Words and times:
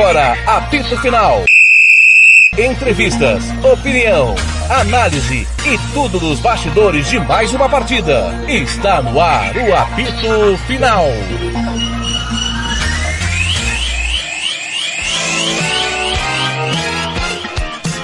Agora, 0.00 0.32
apito 0.46 0.96
final. 1.02 1.44
Entrevistas, 2.56 3.44
opinião, 3.62 4.34
análise 4.70 5.46
e 5.66 5.92
tudo 5.92 6.18
dos 6.18 6.40
bastidores 6.40 7.06
de 7.06 7.20
mais 7.20 7.52
uma 7.52 7.68
partida. 7.68 8.32
Está 8.48 9.02
no 9.02 9.20
ar 9.20 9.54
o 9.54 9.76
apito 9.76 10.56
final. 10.66 11.04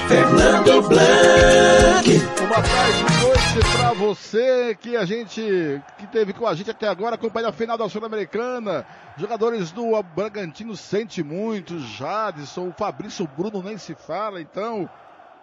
Fernando 0.07 0.81
Blanc. 0.83 2.21
Uma 2.45 2.61
tarde 2.61 3.16
noite 3.57 3.77
pra 3.77 3.93
você 3.93 4.77
que 4.79 4.95
a 4.95 5.03
gente, 5.03 5.81
que 5.97 6.05
teve 6.07 6.31
com 6.31 6.45
a 6.45 6.53
gente 6.53 6.69
até 6.69 6.87
agora, 6.87 7.15
acompanha 7.15 7.49
a 7.49 7.51
final 7.51 7.75
da 7.77 7.89
Sul-Americana. 7.89 8.85
Jogadores 9.17 9.71
do 9.71 10.01
Bragantino 10.15 10.77
sente 10.77 11.23
muito, 11.23 11.79
Jadson, 11.79 12.67
o 12.67 12.73
Fabrício 12.73 13.27
Bruno 13.35 13.63
nem 13.63 13.77
se 13.77 13.95
fala, 13.95 14.39
então. 14.39 14.87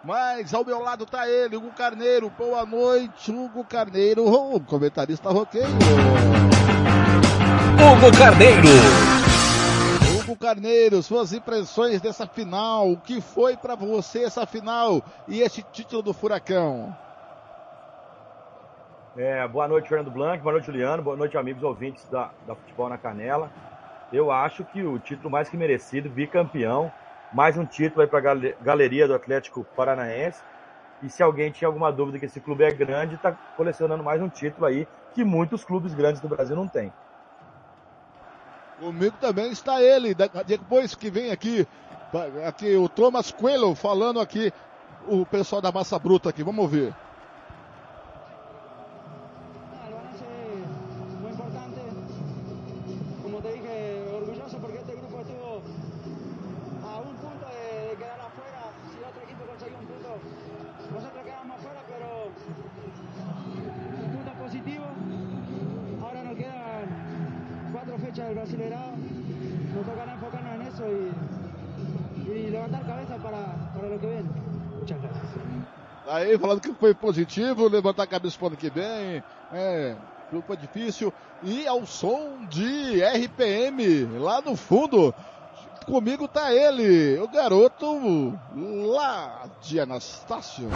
Mas 0.01 0.53
ao 0.53 0.63
meu 0.63 0.79
lado 0.79 1.05
tá 1.05 1.27
ele, 1.27 1.57
Hugo 1.57 1.71
Carneiro. 1.71 2.29
Boa 2.29 2.65
noite, 2.65 3.31
Hugo 3.31 3.65
Carneiro, 3.65 4.25
o 4.25 4.61
comentarista 4.61 5.29
roqueiro. 5.29 5.67
Hugo 7.73 8.17
Carneiro. 8.17 8.67
Hugo 10.21 10.37
Carneiro, 10.37 11.03
suas 11.03 11.33
impressões 11.33 11.99
dessa 11.99 12.25
final, 12.25 12.91
o 12.91 12.97
que 12.97 13.19
foi 13.19 13.57
para 13.57 13.75
você 13.75 14.23
essa 14.23 14.45
final 14.45 15.03
e 15.27 15.41
esse 15.41 15.61
título 15.73 16.01
do 16.01 16.13
Furacão? 16.13 16.95
É, 19.17 19.47
boa 19.47 19.65
noite, 19.65 19.87
Fernando 19.87 20.11
Blanc, 20.11 20.43
boa 20.43 20.51
noite, 20.51 20.65
Juliano, 20.65 21.01
boa 21.01 21.15
noite, 21.15 21.37
amigos 21.37 21.63
ouvintes 21.63 22.03
da, 22.09 22.31
da 22.45 22.53
Futebol 22.53 22.89
na 22.89 22.97
Canela. 22.97 23.49
Eu 24.11 24.29
acho 24.29 24.65
que 24.65 24.83
o 24.83 24.99
título 24.99 25.29
mais 25.29 25.47
que 25.47 25.55
merecido, 25.55 26.09
bicampeão, 26.09 26.91
mais 27.31 27.57
um 27.57 27.65
título 27.65 28.01
aí 28.01 28.07
para 28.07 28.19
a 28.19 28.35
galeria 28.61 29.07
do 29.07 29.15
Atlético 29.15 29.63
Paranaense. 29.73 30.43
E 31.01 31.09
se 31.09 31.23
alguém 31.23 31.49
tinha 31.49 31.69
alguma 31.69 31.93
dúvida 31.93 32.19
que 32.19 32.25
esse 32.25 32.41
clube 32.41 32.65
é 32.65 32.71
grande, 32.71 33.15
está 33.15 33.31
colecionando 33.55 34.03
mais 34.03 34.21
um 34.21 34.27
título 34.27 34.65
aí 34.65 34.85
que 35.13 35.23
muitos 35.23 35.63
clubes 35.63 35.93
grandes 35.93 36.19
do 36.19 36.27
Brasil 36.27 36.53
não 36.53 36.67
têm. 36.67 36.91
Comigo 38.81 39.15
também 39.21 39.49
está 39.49 39.81
ele, 39.81 40.13
depois 40.45 40.93
que 40.93 41.09
vem 41.09 41.31
aqui, 41.31 41.65
aqui 42.45 42.75
o 42.75 42.89
Thomas 42.89 43.31
Coelho 43.31 43.75
falando 43.75 44.19
aqui, 44.19 44.51
o 45.07 45.25
pessoal 45.25 45.61
da 45.61 45.71
Massa 45.71 45.97
Bruta 45.97 46.31
aqui, 46.31 46.43
vamos 46.43 46.61
ouvir. 46.61 46.93
Aí 76.07 76.37
falando 76.37 76.61
que 76.61 76.73
foi 76.73 76.93
positivo, 76.93 77.67
levantar 77.67 78.03
a 78.03 78.07
cabeça 78.07 78.37
para 78.37 78.45
o 78.45 78.47
ano 78.49 78.57
que 78.57 78.69
vem, 78.69 79.23
é, 79.51 79.95
grupo 80.31 80.55
difícil. 80.55 81.13
E 81.43 81.67
ao 81.67 81.85
som 81.85 82.45
de 82.49 83.01
RPM, 83.03 84.05
lá 84.19 84.41
no 84.41 84.55
fundo, 84.55 85.13
comigo 85.85 86.27
tá 86.27 86.53
ele, 86.53 87.17
o 87.19 87.27
garoto 87.27 88.37
lá 88.55 89.45
de 89.61 89.79
Anastácio. 89.79 90.69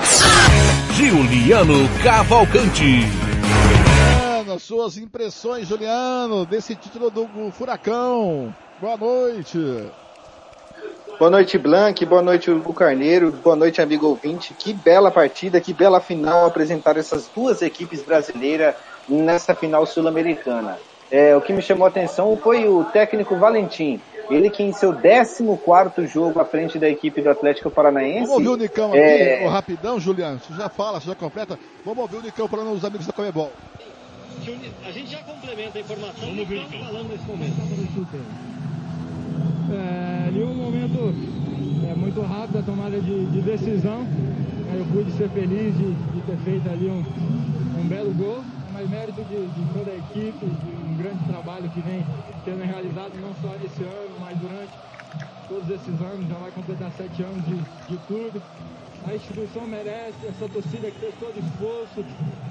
Juliano 0.94 1.88
Cavalcante. 2.04 3.02
Juliano, 4.40 4.60
suas 4.60 4.98
impressões, 4.98 5.68
Juliano, 5.68 6.46
desse 6.46 6.76
título 6.76 7.12
do 7.12 7.28
Furacão. 7.52 8.54
Boa 8.82 8.98
noite. 8.98 9.58
Boa 11.20 11.30
noite, 11.30 11.58
Blank. 11.58 12.06
Boa 12.06 12.22
noite, 12.22 12.50
Hugo 12.50 12.74
Carneiro. 12.74 13.30
Boa 13.30 13.56
noite, 13.56 13.82
amigo 13.82 14.08
ouvinte. 14.08 14.54
Que 14.54 14.72
bela 14.72 15.12
partida, 15.12 15.60
que 15.60 15.74
bela 15.74 16.00
final 16.00 16.46
apresentar 16.46 16.96
essas 16.96 17.30
duas 17.36 17.62
equipes 17.62 18.02
brasileiras 18.02 18.74
nessa 19.08 19.54
final 19.54 19.86
sul-americana. 19.86 20.78
É, 21.12 21.36
o 21.36 21.42
que 21.42 21.52
me 21.52 21.62
chamou 21.62 21.86
a 21.86 21.90
atenção 21.90 22.38
foi 22.38 22.70
o 22.70 22.86
técnico 22.86 23.36
Valentim. 23.36 24.00
Ele 24.30 24.50
que 24.50 24.64
em 24.64 24.72
seu 24.72 24.94
14 24.94 25.44
jogo 26.08 26.40
à 26.40 26.46
frente 26.46 26.80
da 26.80 26.88
equipe 26.88 27.22
do 27.22 27.30
Atlético 27.30 27.70
Paranaense. 27.70 28.28
Vamos 28.28 28.36
ouvir 28.36 28.48
o 28.48 28.56
Nicão 28.56 28.90
aqui, 28.90 29.00
é... 29.00 29.48
rapidão, 29.48 30.00
Juliano. 30.00 30.40
Você 30.40 30.54
já 30.54 30.70
fala, 30.70 31.02
você 31.02 31.08
já 31.08 31.16
completa. 31.16 31.60
Vamos 31.84 32.00
ouvir 32.00 32.18
o 32.18 32.22
Nicão 32.22 32.48
falando 32.48 32.72
os 32.72 32.86
amigos 32.86 33.06
da 33.06 33.12
Comebol 33.12 33.52
a 34.86 34.92
gente 34.92 35.12
já 35.12 35.22
complementa 35.24 35.78
a 35.78 35.82
informação 35.82 36.28
Vamos 36.28 36.48
ver, 36.48 36.62
então. 36.62 36.80
falando 36.80 37.10
nesse 37.10 37.26
momento. 37.26 37.56
É, 39.72 40.28
ali 40.28 40.44
um 40.44 40.54
momento 40.54 41.14
é, 41.90 41.96
muito 41.96 42.22
rápido 42.22 42.60
a 42.60 42.64
tomada 42.64 43.00
de, 43.00 43.26
de 43.28 43.42
decisão. 43.42 44.06
Eu 44.74 44.86
pude 44.94 45.12
ser 45.12 45.30
feliz 45.30 45.76
de, 45.78 45.94
de 45.94 46.22
ter 46.22 46.38
feito 46.38 46.70
ali 46.70 46.88
um, 46.90 47.04
um 47.80 47.88
belo 47.88 48.14
gol, 48.14 48.44
mas 48.72 48.90
mérito 48.90 49.24
de, 49.24 49.48
de, 49.48 49.74
toda 49.74 49.92
a 49.92 49.96
equipe, 49.96 50.46
de 50.46 50.92
um 50.94 50.98
grande 50.98 51.24
trabalho 51.26 51.70
que 51.70 51.82
vem 51.82 52.06
sendo 52.46 52.64
realizado 52.64 53.14
não 53.20 53.34
só 53.42 53.56
esse 53.64 53.84
ano, 53.84 54.16
mas 54.20 54.38
durante 54.38 54.72
todos 55.48 55.70
esses 55.70 56.02
anos, 56.02 56.28
já 56.28 56.36
vai 56.36 56.52
completar 56.52 56.92
sete 56.92 57.24
anos 57.24 57.44
de, 57.46 57.56
de 57.88 57.98
a 59.08 59.16
instituição 59.16 59.66
merece, 59.66 60.28
essa 60.28 60.48
torcida 60.48 60.92
que 60.92 61.00
fez 61.00 61.16
todo 61.20 61.34
esforço 61.40 62.02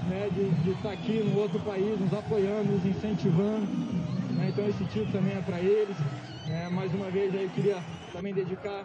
né, 0.09 0.28
de 0.32 0.70
estar 0.70 0.88
tá 0.88 0.92
aqui 0.92 1.22
no 1.22 1.41
outro 1.41 1.60
país, 1.60 2.00
nos 2.00 2.12
apoiando, 2.12 2.72
nos 2.72 2.84
incentivando. 2.84 3.66
Né, 4.34 4.48
então 4.48 4.66
esse 4.66 4.84
título 4.86 5.12
também 5.12 5.36
é 5.36 5.41
para 5.41 5.60
eles. 5.60 5.97
É, 6.50 6.66
mais 6.70 6.92
uma 6.94 7.10
vez 7.10 7.34
aí 7.34 7.47
queria 7.54 7.78
também 8.10 8.32
dedicar 8.32 8.82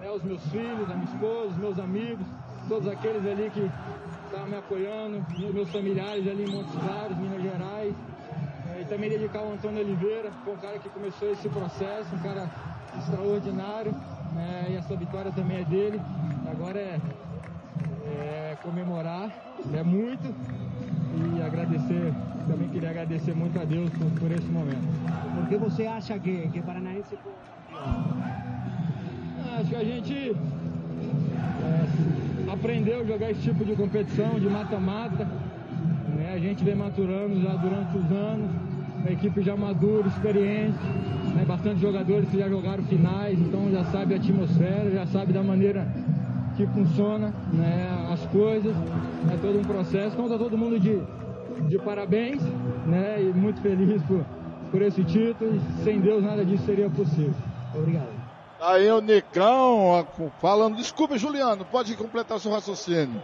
né, 0.00 0.08
aos 0.08 0.22
meus 0.22 0.42
filhos, 0.48 0.90
a 0.90 0.94
minha 0.94 1.04
esposa, 1.04 1.46
os 1.50 1.56
meus 1.56 1.78
amigos, 1.78 2.26
todos 2.68 2.88
aqueles 2.88 3.24
ali 3.24 3.50
que 3.50 3.70
estavam 4.26 4.48
me 4.48 4.56
apoiando, 4.56 5.24
meus 5.54 5.70
familiares 5.70 6.26
ali 6.26 6.44
em 6.44 6.48
Montes 6.48 6.74
Claros, 6.74 7.16
Minas 7.16 7.40
Gerais. 7.40 7.94
É, 8.74 8.82
e 8.82 8.84
também 8.86 9.08
dedicar 9.08 9.40
ao 9.40 9.52
Antônio 9.52 9.80
Oliveira, 9.80 10.30
que 10.30 10.44
foi 10.44 10.54
um 10.54 10.58
cara 10.58 10.78
que 10.78 10.88
começou 10.88 11.30
esse 11.30 11.48
processo, 11.48 12.14
um 12.14 12.18
cara 12.18 12.50
extraordinário. 12.98 13.92
Né, 14.34 14.66
e 14.70 14.76
essa 14.76 14.96
vitória 14.96 15.30
também 15.30 15.58
é 15.58 15.64
dele. 15.64 16.00
Agora 16.50 16.80
é, 16.80 17.00
é 18.04 18.56
comemorar, 18.60 19.30
é 19.72 19.82
muito 19.84 20.34
e 21.36 21.42
agradecer, 21.42 22.12
também 22.48 22.68
queria 22.68 22.90
agradecer 22.90 23.34
muito 23.34 23.58
a 23.58 23.64
Deus 23.64 23.88
por, 23.90 24.10
por 24.20 24.32
esse 24.32 24.46
momento. 24.46 25.17
Por 25.38 25.48
que 25.48 25.56
você 25.56 25.86
acha 25.86 26.18
que, 26.18 26.48
que 26.48 26.60
Paranaense 26.60 27.16
foi 27.22 27.32
Acho 29.60 29.70
que 29.70 29.76
a 29.76 29.84
gente 29.84 30.36
é, 31.64 32.52
aprendeu 32.52 33.00
a 33.00 33.04
jogar 33.04 33.30
esse 33.30 33.42
tipo 33.42 33.64
de 33.64 33.74
competição, 33.76 34.38
de 34.38 34.48
mata-mata. 34.48 35.24
Né? 36.16 36.32
A 36.34 36.38
gente 36.38 36.64
vem 36.64 36.74
maturando 36.74 37.40
já 37.40 37.54
durante 37.54 37.96
os 37.96 38.10
anos, 38.10 38.50
a 39.06 39.12
equipe 39.12 39.40
já 39.42 39.56
madura, 39.56 40.08
experiente, 40.08 40.78
né? 41.34 41.44
bastante 41.46 41.80
jogadores 41.80 42.28
que 42.28 42.38
já 42.38 42.48
jogaram 42.48 42.82
finais, 42.84 43.38
então 43.38 43.70
já 43.70 43.84
sabe 43.84 44.14
a 44.14 44.16
atmosfera, 44.16 44.90
já 44.90 45.06
sabe 45.06 45.32
da 45.32 45.42
maneira 45.42 45.86
que 46.56 46.66
funciona 46.66 47.32
né, 47.52 48.08
as 48.12 48.26
coisas, 48.26 48.74
é 49.32 49.36
todo 49.40 49.60
um 49.60 49.64
processo. 49.64 50.14
Então 50.14 50.24
está 50.24 50.36
todo 50.36 50.58
mundo 50.58 50.80
de, 50.80 51.00
de 51.68 51.78
parabéns 51.78 52.42
né, 52.86 53.22
e 53.22 53.32
muito 53.38 53.60
feliz 53.60 54.02
por, 54.02 54.24
por 54.70 54.82
esse 54.82 55.04
título. 55.04 55.60
Sem 55.82 56.00
Deus 56.00 56.22
nada 56.22 56.44
disso 56.44 56.64
seria 56.64 56.88
possível. 56.88 57.34
Obrigado. 57.74 58.18
Aí 58.60 58.90
o 58.90 59.00
Nicão 59.00 60.06
falando, 60.40 60.76
desculpe 60.76 61.16
Juliano, 61.16 61.64
pode 61.64 61.94
completar 61.94 62.40
seu 62.40 62.50
raciocínio. 62.50 63.22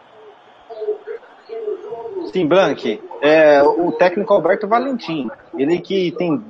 Sim, 2.32 2.46
Blank, 2.46 3.00
é, 3.20 3.62
o 3.62 3.92
técnico 3.92 4.32
Alberto 4.34 4.66
Valentim, 4.66 5.28
ele 5.56 5.78
que 5.78 6.12
tem 6.12 6.42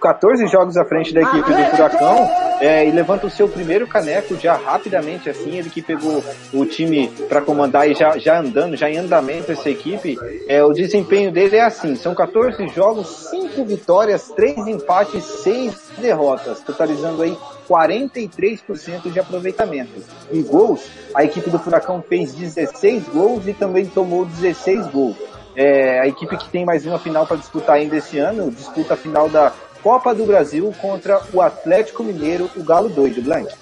14 0.00 0.46
jogos 0.46 0.76
à 0.76 0.84
frente 0.84 1.12
da 1.12 1.22
equipe 1.22 1.52
do 1.52 1.64
Furacão 1.66 2.28
é, 2.60 2.86
e 2.86 2.90
levanta 2.90 3.26
o 3.26 3.30
seu 3.30 3.48
primeiro 3.48 3.86
caneco 3.86 4.36
já 4.36 4.54
rapidamente 4.54 5.28
assim, 5.28 5.58
ele 5.58 5.70
que 5.70 5.82
pegou 5.82 6.22
o 6.52 6.64
time 6.64 7.08
para 7.28 7.40
comandar 7.40 7.90
e 7.90 7.94
já, 7.94 8.16
já 8.16 8.38
andando, 8.38 8.76
já 8.76 8.88
em 8.88 8.96
andamento 8.96 9.52
essa 9.52 9.68
equipe, 9.68 10.18
é, 10.48 10.64
o 10.64 10.72
desempenho 10.72 11.32
dele 11.32 11.56
é 11.56 11.64
assim, 11.64 11.96
são 11.96 12.14
14 12.14 12.66
jogos, 12.68 13.08
5 13.30 13.64
vitórias, 13.64 14.28
3 14.30 14.66
empates, 14.66 15.24
6 15.24 15.92
derrotas, 15.98 16.60
totalizando 16.60 17.22
aí 17.22 17.36
43% 17.68 19.10
de 19.12 19.18
aproveitamento. 19.20 19.92
Em 20.30 20.42
gols, 20.42 20.82
a 21.14 21.24
equipe 21.24 21.50
do 21.50 21.58
Furacão 21.58 22.02
fez 22.06 22.32
16 22.34 23.04
gols 23.08 23.46
e 23.46 23.52
também 23.52 23.86
tomou 23.86 24.24
16 24.24 24.86
gols. 24.88 25.16
É, 25.56 26.00
a 26.00 26.06
equipe 26.08 26.36
que 26.36 26.48
tem 26.48 26.64
mais 26.64 26.84
uma 26.84 26.98
final 26.98 27.26
para 27.26 27.36
disputar 27.36 27.76
ainda 27.76 27.96
esse 27.96 28.18
ano, 28.18 28.50
disputa 28.50 28.94
a 28.94 28.96
final 28.96 29.28
da 29.28 29.52
Copa 29.82 30.14
do 30.14 30.24
Brasil 30.26 30.74
contra 30.80 31.22
o 31.32 31.40
Atlético 31.40 32.02
Mineiro, 32.02 32.50
o 32.56 32.62
Galo 32.64 32.88
Doido, 32.88 33.22
Blank. 33.22 33.52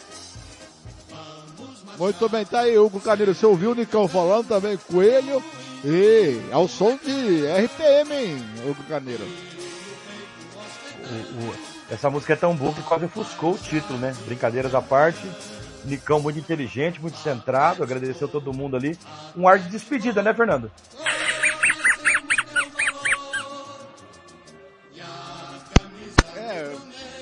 Muito 1.99 2.29
bem, 2.29 2.45
tá 2.45 2.61
aí, 2.61 2.79
Hugo 2.79 3.01
Carneiro. 3.01 3.35
Você 3.35 3.45
ouviu 3.45 3.73
o 3.73 3.75
Nicão 3.75 4.09
falando 4.09 4.47
também, 4.49 4.77
Coelho. 4.91 5.43
E 5.85 6.41
ao 6.53 6.69
som 6.69 6.97
de 7.05 7.45
RPM, 7.47 8.15
hein, 8.15 8.37
Hugo 8.65 8.83
Carneiro. 8.89 9.25
O- 11.05 11.51
o- 11.51 11.72
essa 11.93 12.09
música 12.09 12.33
é 12.33 12.37
tão 12.37 12.57
boa 12.57 12.73
que 12.73 12.83
quase 12.83 13.05
ofuscou 13.05 13.53
o 13.53 13.59
título, 13.59 13.99
né? 13.99 14.17
Brincadeiras 14.25 14.75
à 14.75 14.81
parte. 14.81 15.21
Nicão 15.85 16.21
muito 16.21 16.39
inteligente, 16.39 17.01
muito 17.03 17.19
centrado, 17.19 17.83
agradeceu 17.83 18.27
todo 18.27 18.53
mundo 18.53 18.77
ali. 18.77 18.99
Um 19.37 19.47
ar 19.47 19.59
de 19.59 19.69
despedida, 19.69 20.23
né, 20.23 20.33
Fernando? 20.33 20.71
É, 26.35 26.77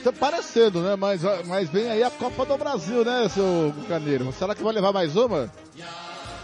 tá 0.05 0.12
parecendo, 0.12 0.82
né? 0.82 0.94
Mas, 0.94 1.22
mas 1.46 1.69
vem 1.69 1.90
aí 1.90 2.05
a 2.05 2.11
Copa 2.11 2.46
do 2.46 2.56
Brasil, 2.56 3.05
né, 3.05 3.28
seu 3.28 3.69
Hugo 3.69 3.87
Carneiro? 3.88 4.31
Será 4.32 4.55
que 4.55 4.62
vai 4.62 4.72
levar 4.72 4.93
mais 4.93 5.17
uma? 5.17 5.50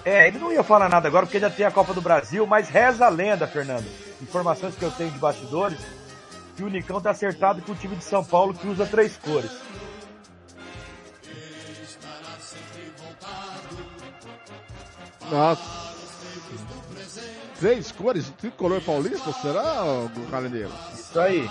É, 0.04 0.26
ele 0.26 0.38
não 0.38 0.52
ia 0.52 0.64
falar 0.64 0.88
nada 0.88 1.06
agora 1.06 1.26
porque 1.26 1.38
já 1.38 1.50
tem 1.50 1.66
a 1.66 1.70
Copa 1.70 1.92
do 1.92 2.00
Brasil, 2.00 2.44
mas 2.44 2.68
reza 2.68 3.06
a 3.06 3.08
lenda, 3.08 3.46
Fernando. 3.46 3.86
Informações 4.20 4.74
que 4.74 4.84
eu 4.84 4.90
tenho 4.90 5.10
de 5.10 5.18
bastidores, 5.18 5.78
que 6.56 6.64
o 6.64 6.68
Nicão 6.68 7.00
tá 7.00 7.10
acertado 7.10 7.60
com 7.60 7.72
o 7.72 7.74
time 7.76 7.94
de 7.96 8.04
São 8.04 8.24
Paulo 8.24 8.54
que 8.54 8.66
usa 8.66 8.86
três 8.86 9.16
cores. 9.18 9.50
Nossa. 15.30 15.86
Três 17.58 17.92
cores, 17.92 18.30
tricolor 18.38 18.80
paulista, 18.80 19.32
será, 19.32 19.84
Carneiro? 20.30 20.70
Isso 20.92 21.18
aí, 21.18 21.50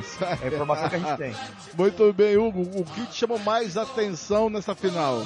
Isso 0.00 0.24
aí. 0.24 0.38
é 0.42 0.44
a 0.44 0.48
informação 0.48 0.88
que 0.88 0.96
a 0.96 0.98
gente 0.98 1.16
tem. 1.16 1.36
Muito 1.76 2.12
bem, 2.12 2.36
Hugo. 2.36 2.62
O 2.80 2.84
que 2.84 3.06
te 3.06 3.14
chamou 3.14 3.38
mais 3.38 3.76
atenção 3.76 4.50
nessa 4.50 4.74
final? 4.74 5.22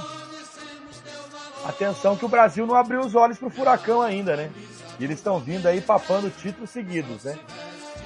Atenção 1.65 2.17
que 2.17 2.25
o 2.25 2.29
Brasil 2.29 2.67
não 2.67 2.75
abriu 2.75 3.01
os 3.01 3.15
olhos 3.15 3.39
pro 3.39 3.49
furacão 3.49 4.03
ainda, 4.03 4.37
né? 4.37 4.51
E 4.99 5.05
eles 5.05 5.19
estão 5.19 5.39
vindo 5.39 5.67
aí 5.67 5.81
papando 5.81 6.31
títulos 6.31 6.71
seguidos, 6.71 7.25
né? 7.25 7.39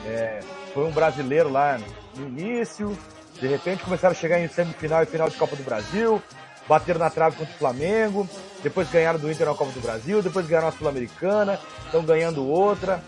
É, 0.04 0.40
foi 0.76 0.84
um 0.84 0.90
brasileiro 0.90 1.50
lá 1.50 1.81
no 2.14 2.26
início, 2.26 2.94
de 3.40 3.46
repente 3.46 3.82
começaram 3.82 4.12
a 4.12 4.14
chegar 4.14 4.38
em 4.38 4.46
semifinal 4.46 5.02
e 5.02 5.06
final 5.06 5.26
de 5.31 5.34
Copa 5.34 5.56
do 5.56 5.62
Brasil, 5.62 6.23
bateram 6.69 7.00
na 7.00 7.08
trave 7.08 7.34
contra 7.34 7.55
o 7.55 7.56
Flamengo, 7.56 8.28
depois 8.62 8.90
ganharam 8.90 9.19
do 9.19 9.32
Inter 9.32 9.46
na 9.46 9.55
Copa 9.55 9.73
do 9.73 9.81
Brasil, 9.81 10.20
depois 10.20 10.46
ganharam 10.46 10.69
a 10.69 10.73
Sul-Americana, 10.73 11.58
estão 11.82 12.05
ganhando 12.05 12.46
outra. 12.46 13.02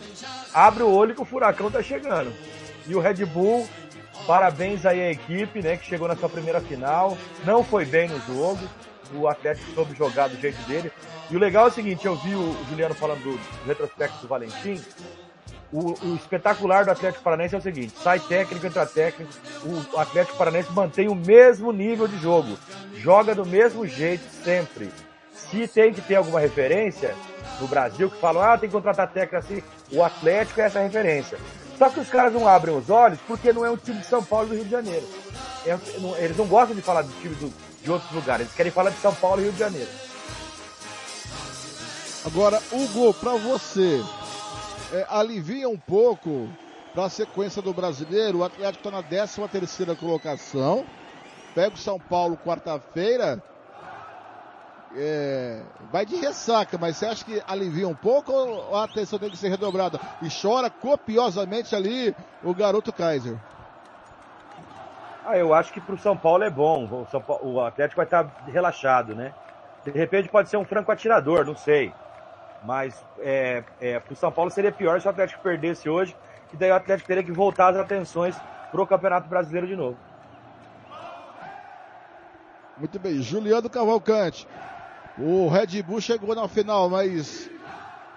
Abre 0.55 0.83
o 0.83 0.91
olho 0.91 1.15
que 1.15 1.21
o 1.21 1.27
furacão 1.27 1.71
tá 1.71 1.83
chegando. 1.83 2.33
E 2.87 2.95
o 2.95 3.01
Red 3.01 3.27
Bull, 3.27 3.69
parabéns 4.27 4.87
aí 4.87 5.03
à 5.03 5.11
equipe, 5.11 5.61
né, 5.61 5.77
que 5.77 5.85
chegou 5.85 6.09
na 6.09 6.17
sua 6.17 6.31
primeira 6.31 6.63
final, 6.63 7.19
não 7.45 7.63
foi 7.63 7.85
bem 7.85 8.09
no 8.09 8.19
jogo, 8.21 8.67
o 9.13 9.29
Atlético 9.29 9.71
soube 9.75 9.95
jogar 9.95 10.29
do 10.29 10.41
jeito 10.41 10.61
dele. 10.67 10.91
E 11.31 11.37
o 11.37 11.39
legal 11.39 11.67
é 11.67 11.69
o 11.69 11.73
seguinte, 11.73 12.07
eu 12.07 12.17
vi 12.17 12.35
o 12.35 12.57
Juliano 12.71 12.95
falando 12.95 13.23
do, 13.23 13.67
retrospecto 13.67 14.23
do 14.23 14.29
Valentim, 14.29 14.83
o, 15.73 15.93
o 16.07 16.15
espetacular 16.17 16.85
do 16.85 16.91
Atlético 16.91 17.23
Paranaense 17.25 17.55
é 17.55 17.59
o 17.59 17.63
seguinte, 17.63 17.93
sai 18.03 18.19
técnico, 18.21 18.67
entra 18.67 18.87
técnico, 18.87 19.31
o 19.65 19.99
Atlético 19.99 20.37
Paranaense 20.39 20.73
mantém 20.73 21.09
o 21.09 21.15
mesmo 21.15 21.73
nível 21.73 22.09
de 22.09 22.19
jogo, 22.19 22.57
joga 22.97 23.35
do 23.35 23.45
mesmo 23.45 23.87
jeito 23.87 24.25
sempre. 24.45 24.91
Se 25.33 25.67
tem 25.69 25.93
que 25.93 26.01
ter 26.01 26.17
alguma 26.17 26.41
referência 26.41 27.15
no 27.61 27.67
Brasil 27.69 28.11
que 28.11 28.21
falam, 28.21 28.43
ah, 28.43 28.59
tem 28.59 28.69
que 28.69 28.75
contratar 28.75 29.09
técnico 29.13 29.37
assim, 29.37 29.63
o 29.93 30.03
Atlético 30.03 30.61
é 30.61 30.65
essa 30.65 30.81
referência. 30.81 31.39
Só 31.79 31.89
que 31.89 32.01
os 32.01 32.09
caras 32.09 32.33
não 32.33 32.47
abrem 32.49 32.77
os 32.77 32.91
olhos 32.91 33.19
porque 33.27 33.53
não 33.53 33.65
é 33.65 33.71
um 33.71 33.77
time 33.77 33.99
de 34.01 34.07
São 34.07 34.23
Paulo 34.23 34.47
e 34.47 34.49
do 34.51 34.55
Rio 34.57 34.65
de 34.65 34.71
Janeiro. 34.71 35.07
É- 35.65 35.79
eles 36.25 36.37
não 36.37 36.47
gostam 36.47 36.75
de 36.75 36.83
falar 36.83 37.03
de 37.03 37.13
time 37.21 37.35
do- 37.37 37.53
de 37.83 37.91
outros 37.91 38.11
lugares, 38.13 38.47
eles 38.47 38.55
querem 38.55 38.73
falar 38.73 38.91
de 38.91 38.99
São 38.99 39.15
Paulo 39.15 39.41
e 39.41 39.45
Rio 39.45 39.53
de 39.53 39.59
Janeiro. 39.61 39.89
Agora, 42.27 42.61
Hugo, 42.73 43.15
pra 43.15 43.33
você, 43.37 44.03
é, 44.93 45.07
alivia 45.09 45.69
um 45.69 45.79
pouco 45.79 46.49
para 46.95 47.05
a 47.05 47.11
sequência 47.11 47.61
do 47.63 47.73
brasileiro. 47.73 48.39
O 48.39 48.45
Atlético 48.45 48.89
está 48.89 48.91
na 48.91 49.03
13 49.03 49.49
terceira 49.49 49.95
colocação. 49.95 50.85
Pega 51.55 51.75
o 51.75 51.79
São 51.79 51.99
Paulo 51.99 52.37
quarta-feira. 52.37 53.43
É, 54.97 55.63
vai 55.93 56.07
de 56.07 56.17
ressaca, 56.17 56.79
mas 56.79 56.97
você 56.97 57.07
acha 57.07 57.25
que 57.25 57.43
alivia 57.47 57.87
um 57.87 57.95
pouco 57.95 58.33
ou 58.33 58.75
a 58.75 58.85
atenção 58.85 59.19
tem 59.19 59.29
que 59.31 59.37
ser 59.37 59.49
redobrada? 59.49 60.01
E 60.23 60.29
chora 60.31 60.71
copiosamente 60.71 61.77
ali 61.77 62.15
o 62.43 62.55
garoto 62.55 62.93
Kaiser. 62.93 63.37
Ah, 65.27 65.37
eu 65.37 65.53
acho 65.53 65.75
que 65.75 65.81
pro 65.81 65.99
São 65.99 66.17
Paulo 66.17 66.43
é 66.43 66.49
bom. 66.49 66.85
O, 66.87 67.21
Paulo- 67.21 67.53
o 67.53 67.61
Atlético 67.61 67.99
vai 67.99 68.07
estar 68.07 68.27
relaxado, 68.47 69.15
né? 69.15 69.35
De 69.85 69.91
repente 69.91 70.29
pode 70.29 70.49
ser 70.49 70.57
um 70.57 70.65
franco 70.65 70.91
atirador, 70.91 71.45
não 71.45 71.55
sei. 71.55 71.93
Mas 72.63 73.05
é, 73.21 73.63
é, 73.81 74.01
pro 74.01 74.17
São 74.17 74.33
Paulo 74.33 74.51
seria 74.51 74.73
pior 74.73 75.01
se 75.01 75.07
o 75.07 75.11
Atlético 75.11 75.43
perdesse 75.43 75.89
hoje, 75.89 76.17
e 76.53 76.57
daí 76.57 76.71
o 76.71 76.75
Atlético 76.75 77.07
teria 77.07 77.23
que 77.23 77.33
voltar 77.33 77.71
as 77.71 77.77
atenções 77.77 78.37
pro 78.71 78.87
Campeonato 78.87 79.29
Brasileiro 79.29 79.67
de 79.67 79.77
novo. 79.77 79.97
Muito 82.77 82.99
bem, 82.99 83.21
Juliano 83.21 83.69
Cavalcante. 83.69 84.47
O 85.19 85.49
Red 85.49 85.83
Bull 85.83 86.01
chegou 86.01 86.35
na 86.35 86.47
final, 86.47 86.89
mas 86.89 87.51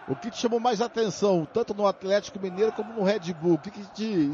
o 0.07 0.15
que 0.15 0.29
te 0.29 0.37
chamou 0.37 0.59
mais 0.59 0.81
atenção, 0.81 1.47
tanto 1.51 1.73
no 1.73 1.87
Atlético 1.87 2.39
Mineiro 2.39 2.71
como 2.71 2.93
no 2.93 3.03
Red 3.03 3.33
Bull? 3.33 3.55
O 3.55 3.57
que, 3.57 3.71
que 3.71 3.83
te, 3.91 4.31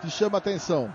te 0.00 0.10
chama 0.10 0.38
atenção? 0.38 0.94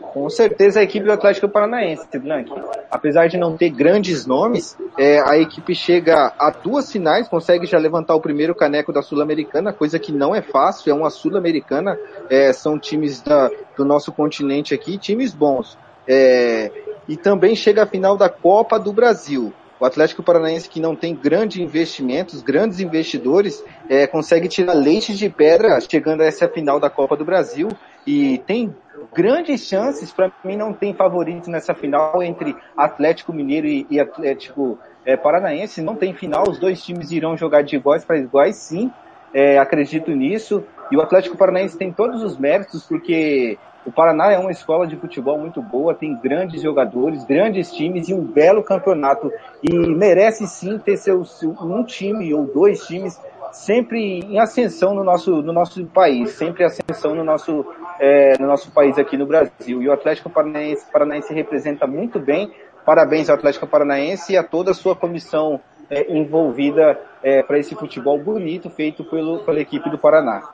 Com 0.00 0.28
certeza 0.28 0.80
a 0.80 0.82
equipe 0.82 1.06
do 1.06 1.12
Atlético 1.12 1.48
Paranaense, 1.48 2.18
Blank. 2.18 2.50
Apesar 2.90 3.28
de 3.28 3.36
não 3.36 3.56
ter 3.56 3.70
grandes 3.70 4.26
nomes, 4.26 4.76
é, 4.98 5.20
a 5.20 5.38
equipe 5.38 5.74
chega 5.74 6.32
a 6.38 6.50
duas 6.50 6.90
finais, 6.90 7.28
consegue 7.28 7.64
já 7.66 7.78
levantar 7.78 8.14
o 8.14 8.20
primeiro 8.20 8.54
caneco 8.54 8.92
da 8.92 9.00
Sul-Americana, 9.00 9.72
coisa 9.72 9.98
que 9.98 10.10
não 10.10 10.34
é 10.34 10.42
fácil, 10.42 10.90
é 10.90 10.94
uma 10.94 11.08
Sul-Americana, 11.08 11.96
é, 12.28 12.52
são 12.52 12.78
times 12.78 13.20
da- 13.20 13.50
do 13.76 13.84
nosso 13.84 14.10
continente 14.10 14.74
aqui, 14.74 14.98
times 14.98 15.32
bons. 15.32 15.78
É, 16.08 16.70
e 17.06 17.16
também 17.16 17.54
chega 17.54 17.84
à 17.84 17.86
final 17.86 18.16
da 18.16 18.28
Copa 18.28 18.78
do 18.78 18.92
Brasil. 18.92 19.52
O 19.78 19.84
Atlético 19.86 20.22
Paranaense, 20.22 20.68
que 20.68 20.78
não 20.78 20.94
tem 20.94 21.14
grandes 21.14 21.56
investimentos, 21.58 22.42
grandes 22.42 22.80
investidores, 22.80 23.64
é, 23.88 24.06
consegue 24.06 24.46
tirar 24.46 24.74
leite 24.74 25.14
de 25.14 25.28
pedra 25.30 25.80
chegando 25.80 26.20
a 26.20 26.26
essa 26.26 26.46
final 26.48 26.78
da 26.78 26.90
Copa 26.90 27.16
do 27.16 27.24
Brasil 27.24 27.68
e 28.06 28.38
tem 28.46 28.74
grandes 29.14 29.66
chances, 29.66 30.12
para 30.12 30.30
mim 30.44 30.56
não 30.56 30.72
tem 30.72 30.94
favorito 30.94 31.50
nessa 31.50 31.74
final 31.74 32.22
entre 32.22 32.56
Atlético 32.76 33.32
Mineiro 33.32 33.66
e, 33.66 33.98
Atlético 34.00 34.78
é, 35.04 35.16
Paranaense, 35.16 35.82
não 35.82 35.96
tem 35.96 36.14
final, 36.14 36.44
os 36.48 36.58
dois 36.58 36.82
times 36.82 37.10
irão 37.10 37.36
jogar 37.36 37.62
de 37.62 37.76
iguais 37.76 38.04
para 38.04 38.18
iguais, 38.18 38.56
sim, 38.56 38.90
é, 39.32 39.58
acredito 39.58 40.10
nisso, 40.10 40.64
e 40.90 40.96
o 40.96 41.00
Atlético 41.00 41.36
Paranaense 41.36 41.78
tem 41.78 41.92
todos 41.92 42.22
os 42.22 42.36
méritos, 42.36 42.84
porque 42.86 43.58
o 43.86 43.90
Paraná 43.90 44.30
é 44.30 44.38
uma 44.38 44.50
escola 44.50 44.86
de 44.86 44.96
futebol 44.96 45.38
muito 45.38 45.62
boa, 45.62 45.94
tem 45.94 46.14
grandes 46.14 46.60
jogadores, 46.60 47.24
grandes 47.24 47.72
times 47.72 48.08
e 48.08 48.14
um 48.14 48.22
belo 48.22 48.62
campeonato, 48.62 49.32
e 49.62 49.74
merece 49.74 50.46
sim 50.46 50.78
ter 50.78 50.96
seu, 50.96 51.24
seu- 51.24 51.56
um 51.62 51.82
time 51.84 52.32
ou 52.34 52.44
dois 52.44 52.80
times 52.86 53.18
sempre 53.52 54.20
em 54.20 54.38
ascensão 54.38 54.94
no 54.94 55.02
nosso, 55.02 55.42
no 55.42 55.52
nosso 55.52 55.84
país, 55.86 56.30
sempre 56.32 56.62
em 56.62 56.66
ascensão 56.66 57.14
no 57.14 57.24
nosso, 57.24 57.64
é, 58.00 58.38
no 58.38 58.46
nosso 58.46 58.70
país 58.72 58.98
aqui 58.98 59.16
no 59.16 59.26
Brasil. 59.26 59.82
E 59.82 59.88
o 59.88 59.92
Atlético 59.92 60.30
Paranaense, 60.30 60.90
Paranaense 60.90 61.32
representa 61.32 61.86
muito 61.86 62.18
bem. 62.18 62.52
Parabéns 62.84 63.28
ao 63.28 63.36
Atlético 63.36 63.66
Paranaense 63.66 64.32
e 64.32 64.36
a 64.36 64.42
toda 64.42 64.70
a 64.72 64.74
sua 64.74 64.96
comissão 64.96 65.60
é, 65.88 66.10
envolvida 66.12 66.98
para 67.46 67.58
esse 67.58 67.74
futebol 67.74 68.18
bonito 68.18 68.70
feito 68.70 69.04
pelo, 69.04 69.40
pela 69.44 69.60
equipe 69.60 69.90
do 69.90 69.98
Paraná. 69.98 70.48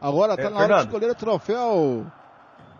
Agora 0.00 0.34
está 0.34 0.48
É, 0.48 0.50
na 0.50 0.58
hora 0.58 0.74
de 0.78 0.80
escolher 0.86 1.10
o 1.10 1.14
troféu 1.14 2.04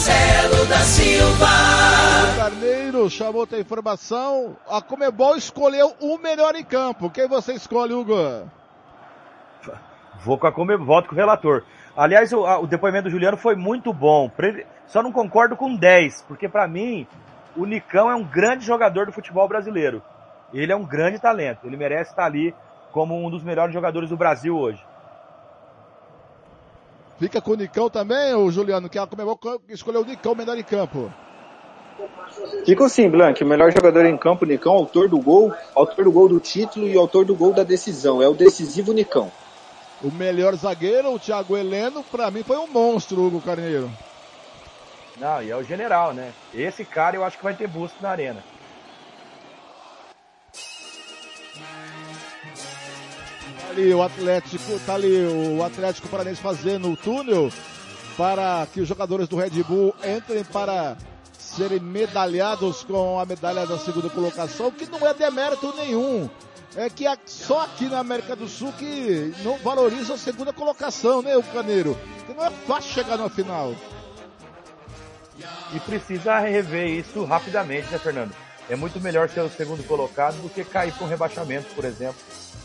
Marcelo 0.00 0.66
da 0.66 0.76
Silva. 0.80 1.46
Carneiro 2.36 3.08
chamou 3.08 3.40
outra 3.40 3.58
informação. 3.58 4.54
A 4.68 4.82
Comebol 4.82 5.36
escolheu 5.36 5.94
o 6.02 6.18
melhor 6.18 6.54
em 6.54 6.62
campo. 6.62 7.08
Quem 7.08 7.26
você 7.26 7.54
escolhe, 7.54 7.94
Hugo? 7.94 8.14
Vou 10.22 10.36
com 10.36 10.46
a 10.46 10.52
come... 10.52 10.76
voto 10.76 11.08
com 11.08 11.14
o 11.14 11.18
relator. 11.18 11.62
Aliás, 11.96 12.30
o, 12.34 12.44
a- 12.44 12.58
o 12.58 12.66
depoimento 12.66 13.04
do 13.04 13.10
Juliano 13.10 13.38
foi 13.38 13.56
muito 13.56 13.90
bom. 13.90 14.28
Pre- 14.28 14.66
Só 14.86 15.02
não 15.02 15.10
concordo 15.10 15.56
com 15.56 15.74
10, 15.74 16.26
porque 16.28 16.46
pra 16.46 16.68
mim 16.68 17.06
o 17.56 17.64
Nicão 17.64 18.10
é 18.10 18.14
um 18.14 18.22
grande 18.24 18.66
jogador 18.66 19.06
do 19.06 19.12
futebol 19.12 19.48
brasileiro. 19.48 20.02
Ele 20.52 20.70
é 20.72 20.76
um 20.76 20.84
grande 20.84 21.18
talento. 21.18 21.60
Ele 21.66 21.76
merece 21.78 22.10
estar 22.10 22.26
ali 22.26 22.54
como 22.92 23.16
um 23.26 23.30
dos 23.30 23.42
melhores 23.42 23.72
jogadores 23.72 24.10
do 24.10 24.16
Brasil 24.16 24.54
hoje. 24.58 24.84
Fica 27.18 27.40
com 27.40 27.52
o 27.52 27.56
Nicão 27.56 27.88
também, 27.88 28.34
o 28.34 28.50
Juliano, 28.50 28.88
que 28.88 28.98
a 28.98 29.06
Comebol 29.06 29.38
escolheu 29.68 30.02
o 30.02 30.04
Nicão 30.04 30.34
melhor 30.34 30.58
em 30.58 30.62
campo. 30.62 31.10
Fico 32.64 32.88
sim, 32.88 33.08
Blank. 33.08 33.42
O 33.42 33.46
melhor 33.46 33.72
jogador 33.72 34.04
em 34.04 34.16
campo, 34.16 34.44
Nicão, 34.44 34.72
autor 34.74 35.08
do 35.08 35.18
gol, 35.18 35.52
autor 35.74 36.04
do 36.04 36.12
gol 36.12 36.28
do 36.28 36.38
título 36.38 36.86
e 36.86 36.96
autor 36.96 37.24
do 37.24 37.34
gol 37.34 37.54
da 37.54 37.62
decisão. 37.62 38.22
É 38.22 38.28
o 38.28 38.34
decisivo 38.34 38.92
Nicão. 38.92 39.32
O 40.02 40.12
melhor 40.12 40.54
zagueiro, 40.56 41.14
o 41.14 41.18
Thiago 41.18 41.56
Heleno, 41.56 42.02
para 42.02 42.30
mim 42.30 42.42
foi 42.42 42.58
um 42.58 42.66
monstro, 42.66 43.26
Hugo 43.26 43.40
Carneiro. 43.40 43.90
Não, 45.18 45.42
e 45.42 45.50
é 45.50 45.56
o 45.56 45.62
general, 45.62 46.12
né? 46.12 46.32
Esse 46.52 46.84
cara 46.84 47.16
eu 47.16 47.24
acho 47.24 47.38
que 47.38 47.44
vai 47.44 47.54
ter 47.54 47.66
busca 47.66 47.96
na 48.02 48.10
arena. 48.10 48.44
Ali 53.76 53.92
o 53.92 54.02
Atlético, 54.02 54.80
tá 54.86 54.94
ali 54.94 55.26
o 55.26 55.62
Atlético 55.62 56.08
Paranense 56.08 56.40
fazendo 56.40 56.90
o 56.90 56.96
túnel 56.96 57.52
para 58.16 58.66
que 58.72 58.80
os 58.80 58.88
jogadores 58.88 59.28
do 59.28 59.36
Red 59.36 59.62
Bull 59.62 59.94
entrem 60.02 60.42
para 60.44 60.96
serem 61.38 61.78
medalhados 61.80 62.82
com 62.84 63.20
a 63.20 63.26
medalha 63.26 63.66
da 63.66 63.78
segunda 63.78 64.08
colocação, 64.08 64.70
que 64.70 64.86
não 64.86 65.06
é 65.06 65.12
demérito 65.12 65.74
nenhum. 65.76 66.28
É 66.74 66.88
que 66.88 67.04
só 67.26 67.64
aqui 67.64 67.86
na 67.86 67.98
América 67.98 68.34
do 68.34 68.48
Sul 68.48 68.72
que 68.72 69.34
não 69.44 69.58
valoriza 69.58 70.14
a 70.14 70.18
segunda 70.18 70.52
colocação, 70.54 71.20
né, 71.20 71.36
o 71.36 71.42
Caneiro? 71.42 71.96
Que 72.26 72.32
não 72.32 72.44
é 72.44 72.50
fácil 72.50 72.92
chegar 72.94 73.18
na 73.18 73.28
final. 73.28 73.74
E 75.74 75.80
precisa 75.80 76.38
rever 76.38 76.88
isso 76.88 77.24
rapidamente, 77.24 77.90
né, 77.90 77.98
Fernando? 77.98 78.45
É 78.68 78.74
muito 78.74 79.00
melhor 79.00 79.28
ser 79.28 79.40
o 79.40 79.50
segundo 79.50 79.86
colocado 79.86 80.40
do 80.42 80.48
que 80.48 80.64
cair 80.64 80.92
para 80.92 81.04
um 81.04 81.08
rebaixamento, 81.08 81.72
por 81.74 81.84
exemplo. 81.84 82.16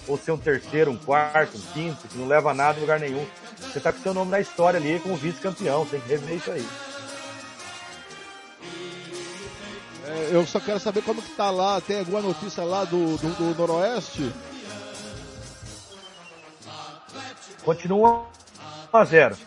Ou 0.08 0.18
ser 0.18 0.32
um 0.32 0.38
terceiro, 0.38 0.92
um 0.92 0.98
quarto, 0.98 1.58
um 1.58 1.74
quinto, 1.74 2.08
que 2.08 2.18
não 2.18 2.28
leva 2.28 2.54
nada 2.54 2.78
em 2.78 2.82
lugar 2.82 3.00
nenhum. 3.00 3.26
Você 3.60 3.78
está 3.78 3.94
com 3.94 4.02
seu 4.02 4.14
nome 4.14 4.32
na 4.32 4.40
história 4.40 4.80
ali 4.80 5.00
como 5.00 5.16
vice-campeão, 5.16 5.86
tem 5.86 6.02
que 6.02 6.10
rever 6.10 6.36
isso 6.36 6.52
aí. 6.52 6.68
É, 10.08 10.30
eu 10.32 10.46
só 10.48 10.60
quero 10.60 10.80
saber 10.80 11.04
como 11.04 11.22
que 11.22 11.36
tá 11.36 11.52
lá, 11.52 11.80
tem 11.80 12.00
alguma 12.00 12.22
notícia 12.22 12.64
lá 12.64 12.84
do, 12.84 13.18
do, 13.18 13.54
do 13.54 13.56
Noroeste? 13.56 14.34
Continua 17.64 18.26
1 18.92 18.98
a 18.98 19.06
0 19.06 19.38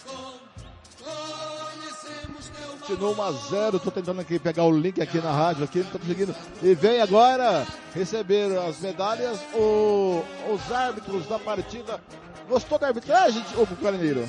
Continua 2.86 3.12
1 3.12 3.22
a 3.22 3.32
0 3.32 3.78
tô 3.80 3.90
tentando 3.90 4.20
aqui 4.20 4.38
pegar 4.38 4.64
o 4.64 4.70
link 4.70 5.00
aqui 5.00 5.18
na 5.18 5.32
rádio, 5.32 5.64
aqui 5.64 5.78
não 5.78 5.86
tô 5.86 5.98
conseguindo. 5.98 6.34
E 6.62 6.74
vem 6.74 7.00
agora 7.00 7.66
receber 7.94 8.58
as 8.58 8.78
medalhas 8.80 9.40
o, 9.54 10.22
os 10.52 10.70
árbitros 10.70 11.26
da 11.26 11.38
partida. 11.38 11.98
Gostou 12.46 12.78
da 12.78 12.88
arbitragem, 12.88 13.42
Hugo 13.56 13.74
Carneiro? 13.76 14.28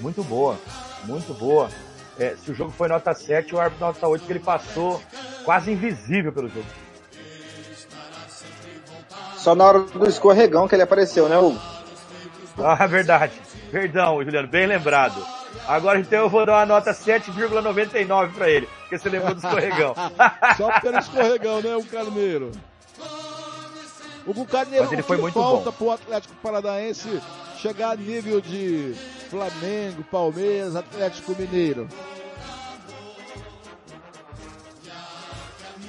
Muito 0.00 0.22
boa, 0.22 0.58
muito 1.04 1.32
boa. 1.32 1.70
É, 2.18 2.36
se 2.36 2.50
o 2.50 2.54
jogo 2.54 2.70
foi 2.70 2.88
nota 2.88 3.14
7, 3.14 3.54
o 3.54 3.58
árbitro 3.58 3.86
nota 3.86 4.06
8, 4.06 4.26
que 4.26 4.32
ele 4.32 4.38
passou 4.38 5.00
quase 5.46 5.72
invisível 5.72 6.30
pelo 6.30 6.48
jogo. 6.50 6.66
Só 9.38 9.54
na 9.54 9.64
hora 9.64 9.80
do 9.80 10.06
escorregão 10.06 10.68
que 10.68 10.74
ele 10.74 10.82
apareceu, 10.82 11.26
né, 11.26 11.38
Hugo? 11.38 11.58
Ah, 12.58 12.84
verdade. 12.86 13.32
Perdão, 13.70 14.22
Juliano, 14.22 14.48
bem 14.48 14.66
lembrado. 14.66 15.24
Agora 15.66 15.98
então 15.98 16.20
eu 16.20 16.28
vou 16.28 16.44
dar 16.44 16.54
uma 16.54 16.66
nota 16.66 16.92
7,99 16.92 18.32
para 18.32 18.48
ele, 18.50 18.66
porque 18.80 18.98
você 18.98 19.08
lembrou 19.08 19.34
do 19.34 19.38
escorregão. 19.38 19.94
Só 20.56 20.80
pelo 20.80 20.98
escorregão, 20.98 21.60
né, 21.60 21.76
o 21.76 21.84
Carneiro? 21.84 22.50
O 24.26 24.46
Carneiro 24.46 24.84
Mas 24.84 24.92
ele 24.92 25.02
foi 25.02 25.16
muito 25.16 25.34
falta 25.34 25.70
bom. 25.70 25.76
pro 25.76 25.90
Atlético 25.92 26.34
Paranaense 26.42 27.20
chegar 27.56 27.90
a 27.90 27.96
nível 27.96 28.40
de 28.40 28.94
Flamengo, 29.28 30.04
Palmeiras, 30.10 30.76
Atlético 30.76 31.34
Mineiro. 31.38 31.88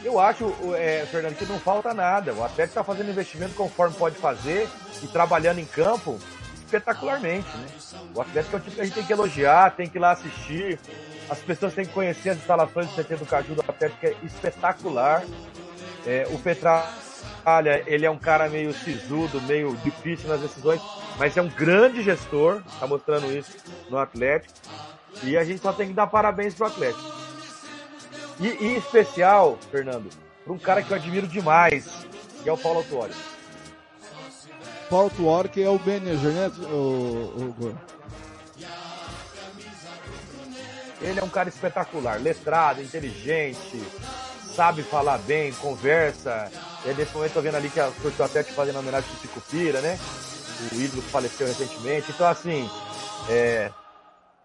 Eu 0.03 0.19
acho, 0.19 0.51
é, 0.75 1.05
Fernando, 1.05 1.35
que 1.35 1.45
não 1.45 1.59
falta 1.59 1.93
nada. 1.93 2.33
O 2.33 2.43
Atlético 2.43 2.79
está 2.79 2.83
fazendo 2.83 3.11
investimento 3.11 3.53
conforme 3.53 3.95
pode 3.95 4.15
fazer 4.15 4.67
e 5.03 5.07
trabalhando 5.07 5.59
em 5.59 5.65
campo 5.65 6.19
espetacularmente, 6.71 7.47
né? 7.57 7.67
O 8.15 8.21
Atlético 8.21 8.55
é 8.55 8.59
o 8.59 8.61
tipo 8.61 8.75
que 8.75 8.81
a 8.81 8.85
gente 8.85 8.93
tem 8.93 9.03
que 9.03 9.13
elogiar, 9.13 9.71
tem 9.71 9.89
que 9.89 9.97
ir 9.97 9.99
lá 9.99 10.11
assistir. 10.11 10.79
As 11.29 11.39
pessoas 11.39 11.73
têm 11.73 11.85
que 11.85 11.91
conhecer 11.91 12.29
as 12.29 12.37
instalações 12.37 12.87
do 12.87 12.95
CT 12.95 13.15
do 13.17 13.25
Caju 13.25 13.55
do 13.55 13.61
Atlético, 13.61 14.05
é 14.05 14.15
espetacular. 14.23 15.23
É, 16.05 16.27
o 16.31 16.39
Petralha, 16.39 17.83
ele 17.85 18.05
é 18.05 18.11
um 18.11 18.17
cara 18.17 18.49
meio 18.49 18.73
sisudo, 18.73 19.41
meio 19.41 19.75
difícil 19.77 20.29
nas 20.29 20.41
decisões, 20.41 20.81
mas 21.17 21.35
é 21.37 21.41
um 21.41 21.49
grande 21.49 22.01
gestor, 22.01 22.61
está 22.73 22.87
mostrando 22.87 23.31
isso 23.31 23.55
no 23.89 23.97
Atlético. 23.97 24.53
E 25.23 25.37
a 25.37 25.43
gente 25.43 25.61
só 25.61 25.73
tem 25.73 25.89
que 25.89 25.93
dar 25.93 26.07
parabéns 26.07 26.53
pro 26.53 26.67
Atlético. 26.67 27.11
E, 28.39 28.47
e 28.47 28.67
em 28.73 28.77
especial, 28.77 29.57
Fernando, 29.69 30.09
para 30.43 30.53
um 30.53 30.57
cara 30.57 30.81
que 30.81 30.91
eu 30.91 30.97
admiro 30.97 31.27
demais, 31.27 32.07
que 32.41 32.49
é 32.49 32.53
o 32.53 32.57
Paulo 32.57 32.79
Autuori. 32.79 33.13
Paulo 34.91 35.09
Tuori, 35.09 35.47
que 35.47 35.63
é 35.63 35.69
o 35.69 35.79
manager, 35.79 36.31
né, 36.31 36.51
o, 36.69 37.55
o... 37.57 37.77
Ele 41.01 41.17
é 41.17 41.23
um 41.23 41.29
cara 41.29 41.47
espetacular, 41.47 42.19
letrado, 42.21 42.81
inteligente, 42.81 43.81
sabe 44.53 44.83
falar 44.83 45.17
bem, 45.19 45.53
conversa. 45.53 46.51
E 46.85 46.89
nesse 46.89 47.13
momento 47.13 47.31
eu 47.31 47.35
tô 47.35 47.41
vendo 47.41 47.55
ali 47.55 47.69
que 47.69 47.79
a 47.79 47.89
Corte 47.89 48.21
Atlético 48.21 48.53
fazendo 48.53 48.79
homenagem 48.79 49.09
pro 49.09 49.21
Chico 49.21 49.41
Pira, 49.49 49.79
né? 49.79 49.97
O 50.73 50.75
ídolo 50.75 51.01
que 51.01 51.09
faleceu 51.09 51.47
recentemente. 51.47 52.11
Então, 52.11 52.27
assim, 52.27 52.69
é, 53.29 53.71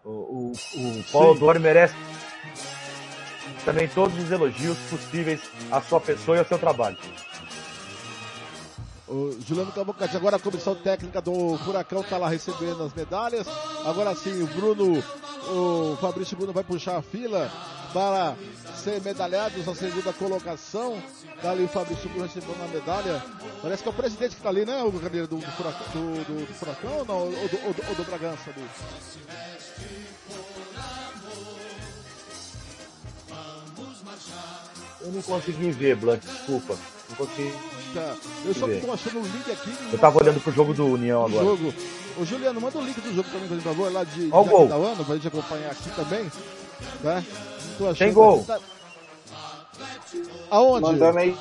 o, 0.04 0.10
o, 0.10 0.52
o 0.52 1.04
Paulo 1.10 1.30
Autuori 1.30 1.58
merece 1.58 1.94
também 3.64 3.88
todos 3.88 4.16
os 4.16 4.30
elogios 4.30 4.78
possíveis 4.88 5.40
à 5.72 5.80
sua 5.82 6.00
pessoa 6.00 6.36
e 6.36 6.38
ao 6.38 6.46
seu 6.46 6.58
trabalho. 6.58 6.96
O 9.08 9.36
Juliano 9.46 9.70
Cavalcante, 9.70 10.16
agora 10.16 10.34
a 10.34 10.40
comissão 10.40 10.74
técnica 10.74 11.20
do 11.20 11.56
Furacão 11.58 12.00
está 12.00 12.18
lá 12.18 12.28
recebendo 12.28 12.82
as 12.82 12.92
medalhas. 12.92 13.46
Agora 13.84 14.12
sim, 14.16 14.42
o 14.42 14.46
Bruno, 14.48 14.98
o 15.48 15.96
Fabrício 16.00 16.36
Bruno 16.36 16.52
vai 16.52 16.64
puxar 16.64 16.96
a 16.96 17.02
fila 17.02 17.48
para 17.92 18.34
ser 18.74 19.00
medalhados 19.02 19.64
na 19.64 19.76
segunda 19.76 20.12
colocação. 20.12 21.00
Está 21.36 21.52
ali 21.52 21.62
o 21.62 21.68
Fabrício 21.68 22.08
Bruno 22.08 22.26
recebendo 22.26 22.64
a 22.64 22.66
medalha. 22.66 23.22
Parece 23.62 23.84
que 23.84 23.88
é 23.88 23.92
o 23.92 23.94
presidente 23.94 24.30
que 24.30 24.36
está 24.38 24.48
ali, 24.48 24.64
né, 24.64 24.82
o 24.82 24.92
Carneiro, 24.92 25.28
do, 25.28 25.36
do, 25.36 25.52
Furacão, 25.52 25.84
do, 25.92 27.04
do, 27.04 27.06
não? 27.06 27.18
Ou 27.18 27.30
do, 27.30 27.66
ou 27.66 27.74
do, 27.74 27.88
ou 27.88 27.94
do 27.94 28.04
Bragança 28.04 28.50
ali? 28.50 28.68
Eu 35.00 35.12
não 35.12 35.22
consegui 35.22 35.70
ver, 35.70 35.94
Blanc, 35.94 36.26
desculpa. 36.26 36.76
Não 37.10 37.16
consegui. 37.16 37.52
Tá. 37.94 38.14
Eu 38.44 38.54
só 38.54 38.66
ver. 38.66 38.76
estou 38.76 38.92
achando 38.92 39.18
o 39.20 39.22
link 39.22 39.50
aqui. 39.50 39.74
Eu 39.92 39.98
tava 39.98 40.18
olhando 40.22 40.40
pro 40.40 40.52
jogo 40.52 40.74
do 40.74 40.86
União 40.86 41.24
agora. 41.26 41.44
jogo. 41.44 41.74
Ô 42.18 42.24
Juliano, 42.24 42.60
manda 42.60 42.78
o 42.78 42.82
link 42.82 43.00
do 43.00 43.14
jogo 43.14 43.28
também, 43.30 43.48
por 43.48 43.60
favor, 43.60 43.92
lá 43.92 44.04
de, 44.04 44.28
Ó 44.32 44.42
pra 44.42 45.14
gente 45.14 45.28
acompanhar 45.28 45.70
aqui 45.70 45.90
também. 45.90 46.30
Tá? 47.02 47.22
Tô 47.78 47.84
achando 47.84 47.98
Tem 47.98 48.12
gol. 48.12 48.44
tá- 48.44 48.58
Aonde? 50.50 50.82
Mandando 50.82 51.18
aí 51.18 51.36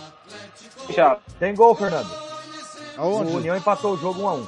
já. 0.89 1.17
Tem 1.39 1.55
gol, 1.55 1.75
Fernando. 1.75 2.11
Aonde? 2.97 3.31
O 3.31 3.37
União 3.37 3.55
empatou 3.55 3.93
o 3.93 3.97
jogo 3.97 4.21
1 4.21 4.27
a 4.27 4.33
1 4.35 4.47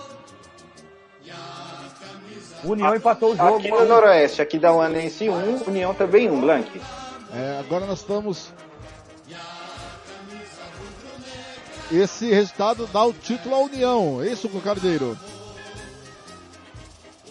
O 2.63 2.71
União 2.71 2.95
empatou 2.95 3.33
o 3.33 3.35
jogo 3.35 3.57
Aqui 3.57 3.71
1 3.71 3.75
a 3.75 3.79
no 3.79 3.85
1 3.85 3.87
Noroeste, 3.87 4.41
aqui 4.41 4.57
da 4.59 4.73
Uanense 4.73 5.29
1, 5.29 5.63
União 5.67 5.93
também 5.93 6.29
1, 6.29 6.41
Blank. 6.41 6.81
É, 7.33 7.59
agora 7.59 7.85
nós 7.85 7.99
estamos. 7.99 8.51
Esse 11.91 12.29
resultado 12.29 12.85
dá 12.87 13.03
o 13.05 13.13
título 13.13 13.55
à 13.55 13.59
União. 13.59 14.21
É 14.21 14.27
isso, 14.31 14.49
Carneiro? 14.61 15.17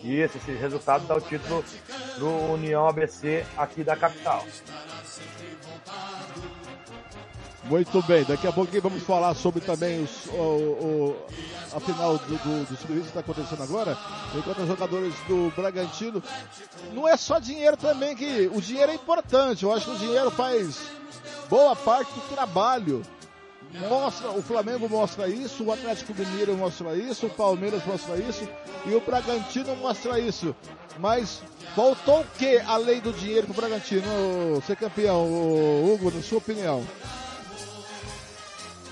Isso, 0.02 0.36
esse 0.38 0.52
resultado 0.52 1.06
dá 1.06 1.16
o 1.16 1.20
título 1.20 1.64
pro 2.14 2.52
União 2.52 2.86
ABC 2.88 3.44
aqui 3.56 3.82
da 3.84 3.96
capital. 3.96 4.44
Muito 7.64 8.00
bem, 8.02 8.22
daqui 8.24 8.46
a 8.46 8.52
pouquinho 8.52 8.80
vamos 8.82 9.02
falar 9.02 9.34
sobre 9.34 9.60
também 9.60 10.00
os, 10.04 10.26
o, 10.26 10.36
o- 10.38 11.16
a 11.74 11.80
final 11.80 12.16
do, 12.16 12.24
do, 12.38 12.64
do 12.64 12.76
que 13.02 13.08
está 13.08 13.20
acontecendo 13.20 13.60
agora. 13.64 13.98
Enquanto 14.36 14.60
os 14.60 14.68
jogadores 14.68 15.12
do 15.26 15.52
Bragantino. 15.54 16.22
Não 16.92 17.08
é 17.08 17.16
só 17.16 17.40
dinheiro 17.40 17.76
também 17.76 18.14
que. 18.14 18.48
O 18.54 18.60
dinheiro 18.62 18.92
é 18.92 18.94
importante. 18.94 19.64
Eu 19.64 19.72
acho 19.74 19.86
que 19.86 19.96
o 19.96 19.98
dinheiro 19.98 20.30
faz 20.30 20.78
boa 21.50 21.74
parte 21.74 22.12
do 22.14 22.20
trabalho 22.32 23.02
mostra, 23.74 24.30
o 24.30 24.42
Flamengo 24.42 24.88
mostra 24.88 25.28
isso, 25.28 25.64
o 25.64 25.72
Atlético 25.72 26.14
Mineiro 26.14 26.56
mostra 26.56 26.94
isso, 26.94 27.26
o 27.26 27.30
Palmeiras 27.30 27.84
mostra 27.84 28.16
isso 28.16 28.48
e 28.84 28.94
o 28.94 29.00
Bragantino 29.00 29.74
mostra 29.76 30.18
isso. 30.18 30.54
Mas 30.98 31.42
faltou 31.74 32.20
o 32.20 32.26
que 32.38 32.58
além 32.60 33.00
do 33.00 33.12
dinheiro 33.12 33.46
pro 33.46 33.56
Bragantino 33.56 34.62
ser 34.66 34.76
campeão, 34.76 35.26
Hugo, 35.84 36.10
na 36.10 36.22
sua 36.22 36.38
opinião? 36.38 36.84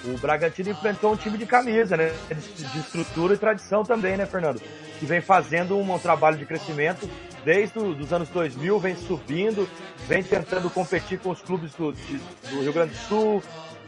O 0.04 0.18
Bragantino 0.18 0.68
enfrentou 0.68 1.14
um 1.14 1.16
time 1.16 1.38
de 1.38 1.46
camisa, 1.46 1.96
né? 1.96 2.14
De, 2.30 2.78
estrutura 2.78 3.34
e 3.34 3.38
tradição 3.38 3.82
também, 3.84 4.18
né, 4.18 4.26
Fernando? 4.26 4.60
Que 4.98 5.06
vem 5.06 5.22
fazendo 5.22 5.78
um, 5.78 5.94
um 5.94 5.98
trabalho 5.98 6.36
de 6.36 6.44
crescimento 6.44 7.08
desde 7.42 7.78
os 7.78 8.12
anos 8.12 8.28
2000, 8.28 8.78
vem 8.78 8.96
subindo, 8.96 9.68
vem 10.06 10.22
tentando 10.22 10.68
competir 10.70 11.18
com 11.18 11.30
os 11.30 11.40
clubes 11.40 11.72
do, 11.74 11.92
do 11.92 12.60
Rio 12.62 12.72
Grande 12.72 12.94
do 12.94 13.00
Sul, 13.00 13.42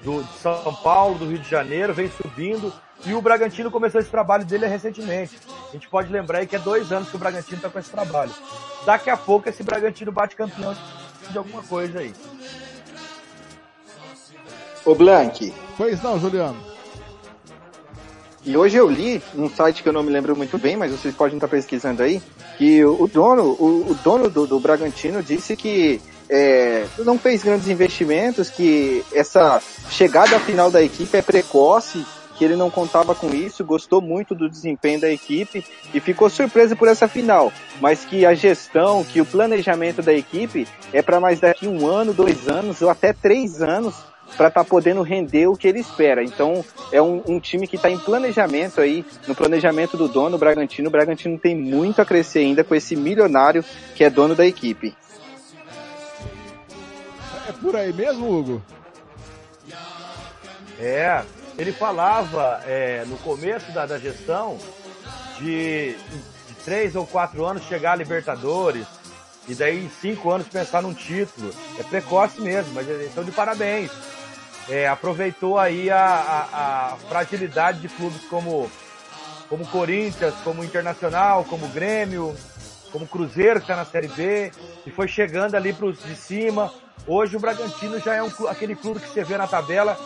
do, 0.06 0.22
de 0.22 0.38
São 0.38 0.72
Paulo, 0.84 1.18
do 1.18 1.26
Rio 1.26 1.40
de 1.40 1.50
Janeiro, 1.50 1.92
vem 1.92 2.08
subindo. 2.08 2.72
E 3.04 3.12
o 3.12 3.20
Bragantino 3.20 3.72
começou 3.72 4.00
esse 4.00 4.08
trabalho 4.08 4.44
dele 4.44 4.66
recentemente. 4.66 5.36
A 5.68 5.72
gente 5.72 5.88
pode 5.88 6.10
lembrar 6.10 6.38
aí 6.38 6.46
que 6.46 6.54
é 6.54 6.60
dois 6.60 6.92
anos 6.92 7.10
que 7.10 7.16
o 7.16 7.18
Bragantino 7.18 7.56
está 7.56 7.68
com 7.68 7.78
esse 7.78 7.90
trabalho. 7.90 8.30
Daqui 8.86 9.10
a 9.10 9.16
pouco 9.16 9.48
esse 9.48 9.64
Bragantino 9.64 10.12
bate 10.12 10.36
campeão 10.36 10.74
de 11.28 11.36
alguma 11.36 11.62
coisa 11.64 11.98
aí. 11.98 12.14
Ô 14.84 14.94
Blank. 14.94 15.52
Pois 15.76 16.00
não, 16.00 16.20
Juliano. 16.20 16.56
E 18.44 18.56
hoje 18.56 18.76
eu 18.76 18.88
li 18.88 19.20
num 19.34 19.50
site 19.50 19.82
que 19.82 19.88
eu 19.88 19.92
não 19.92 20.04
me 20.04 20.12
lembro 20.12 20.36
muito 20.36 20.56
bem, 20.56 20.76
mas 20.76 20.92
vocês 20.92 21.12
podem 21.12 21.36
estar 21.36 21.48
pesquisando 21.48 22.00
aí, 22.00 22.22
que 22.56 22.84
o 22.84 23.08
dono, 23.08 23.42
o, 23.42 23.90
o 23.90 23.94
dono 24.04 24.30
do, 24.30 24.46
do, 24.46 24.60
Bragantino 24.60 25.20
disse 25.20 25.56
que 25.56 26.00
é, 26.28 26.86
não 26.98 27.18
fez 27.18 27.42
grandes 27.42 27.68
investimentos, 27.68 28.50
que 28.50 29.04
essa 29.12 29.62
chegada 29.90 30.36
à 30.36 30.40
final 30.40 30.70
da 30.70 30.82
equipe 30.82 31.16
é 31.16 31.22
precoce, 31.22 32.04
que 32.36 32.44
ele 32.44 32.56
não 32.56 32.70
contava 32.70 33.14
com 33.14 33.34
isso, 33.34 33.64
gostou 33.64 34.00
muito 34.00 34.34
do 34.34 34.48
desempenho 34.48 35.00
da 35.00 35.10
equipe 35.10 35.64
e 35.94 36.00
ficou 36.00 36.28
surpreso 36.28 36.76
por 36.76 36.88
essa 36.88 37.08
final, 37.08 37.52
mas 37.80 38.04
que 38.04 38.26
a 38.26 38.34
gestão, 38.34 39.02
que 39.04 39.20
o 39.20 39.26
planejamento 39.26 40.02
da 40.02 40.12
equipe 40.12 40.68
é 40.92 41.00
para 41.00 41.18
mais 41.18 41.40
daqui 41.40 41.66
um 41.66 41.86
ano, 41.86 42.12
dois 42.12 42.48
anos 42.48 42.82
ou 42.82 42.90
até 42.90 43.12
três 43.12 43.62
anos 43.62 43.94
para 44.36 44.48
estar 44.48 44.64
tá 44.64 44.68
podendo 44.68 45.02
render 45.02 45.46
o 45.46 45.56
que 45.56 45.68
ele 45.68 45.80
espera. 45.80 46.22
Então 46.22 46.64
é 46.92 47.00
um, 47.00 47.22
um 47.26 47.40
time 47.40 47.66
que 47.66 47.76
está 47.76 47.88
em 47.88 47.98
planejamento 47.98 48.80
aí, 48.80 49.04
no 49.26 49.34
planejamento 49.34 49.96
do 49.96 50.08
dono, 50.08 50.36
Bragantino. 50.36 50.88
O 50.88 50.92
Bragantino 50.92 51.38
tem 51.38 51.56
muito 51.56 52.02
a 52.02 52.04
crescer 52.04 52.40
ainda 52.40 52.64
com 52.64 52.74
esse 52.74 52.94
milionário 52.96 53.64
que 53.94 54.04
é 54.04 54.10
dono 54.10 54.34
da 54.34 54.46
equipe. 54.46 54.94
É 57.56 57.62
por 57.62 57.76
aí 57.76 57.92
mesmo, 57.92 58.30
Hugo? 58.30 58.62
É, 60.78 61.22
ele 61.56 61.72
falava 61.72 62.62
é, 62.66 63.04
no 63.06 63.16
começo 63.18 63.72
da, 63.72 63.86
da 63.86 63.98
gestão 63.98 64.58
de, 65.38 65.94
de 65.96 66.54
três 66.64 66.94
ou 66.94 67.06
quatro 67.06 67.44
anos 67.44 67.62
chegar 67.64 67.92
a 67.92 67.96
Libertadores, 67.96 68.86
e 69.48 69.54
daí 69.54 69.84
em 69.84 69.88
cinco 69.88 70.30
anos 70.30 70.48
pensar 70.48 70.82
num 70.82 70.92
título. 70.92 71.50
É 71.78 71.82
precoce 71.82 72.40
mesmo, 72.40 72.74
mas 72.74 72.86
estão 72.88 73.24
de 73.24 73.32
parabéns 73.32 73.90
é, 74.68 74.86
aproveitou 74.88 75.58
aí 75.58 75.90
a, 75.90 75.98
a, 75.98 76.92
a, 76.92 76.96
fragilidade 77.08 77.80
de 77.80 77.88
clubes 77.88 78.22
como, 78.28 78.70
como 79.48 79.66
Corinthians, 79.68 80.34
como 80.42 80.64
Internacional, 80.64 81.44
como 81.44 81.68
Grêmio, 81.68 82.34
como 82.90 83.06
Cruzeiro, 83.06 83.60
que 83.60 83.64
está 83.64 83.76
na 83.76 83.84
Série 83.84 84.08
B, 84.08 84.50
e 84.84 84.90
foi 84.90 85.06
chegando 85.06 85.54
ali 85.54 85.72
para 85.72 85.86
os 85.86 86.02
de 86.02 86.16
cima. 86.16 86.72
Hoje 87.06 87.36
o 87.36 87.40
Bragantino 87.40 87.98
já 88.00 88.14
é 88.14 88.22
um, 88.22 88.30
aquele 88.48 88.74
clube 88.74 89.00
que 89.00 89.08
você 89.08 89.24
vê 89.24 89.36
na 89.36 89.46
tabela, 89.46 89.98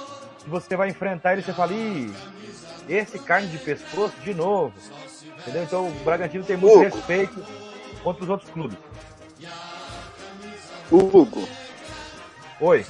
que 0.42 0.48
você 0.48 0.76
vai 0.76 0.88
enfrentar 0.88 1.32
ele 1.32 1.42
e 1.42 1.44
você 1.44 1.52
fala, 1.52 1.72
Ih, 1.72 2.12
esse 2.88 3.18
carne 3.18 3.48
de 3.48 3.58
pescoço 3.58 4.14
de 4.22 4.34
novo. 4.34 4.72
Entendeu? 5.38 5.62
Então 5.62 5.88
o 5.88 6.04
Bragantino 6.04 6.44
tem 6.44 6.56
muito 6.56 6.74
Hugo. 6.74 6.84
respeito 6.84 7.44
contra 8.02 8.24
os 8.24 8.30
outros 8.30 8.50
clubes. 8.50 8.78
Hugo. 10.90 11.48
Oi 12.60 12.84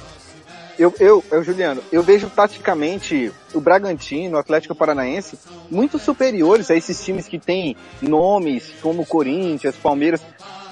eu, 0.80 0.95
eu, 0.99 1.23
eu, 1.30 1.45
Juliano, 1.45 1.83
eu 1.92 2.02
vejo 2.02 2.30
taticamente 2.30 3.30
o 3.52 3.61
Bragantino, 3.61 4.37
o 4.37 4.40
Atlético 4.40 4.75
Paranaense, 4.75 5.38
muito 5.71 5.99
superiores 5.99 6.70
a 6.70 6.74
esses 6.74 7.05
times 7.05 7.29
que 7.29 7.38
têm 7.38 7.77
nomes 8.01 8.72
como 8.81 9.05
Corinthians, 9.05 9.77
Palmeiras. 9.77 10.22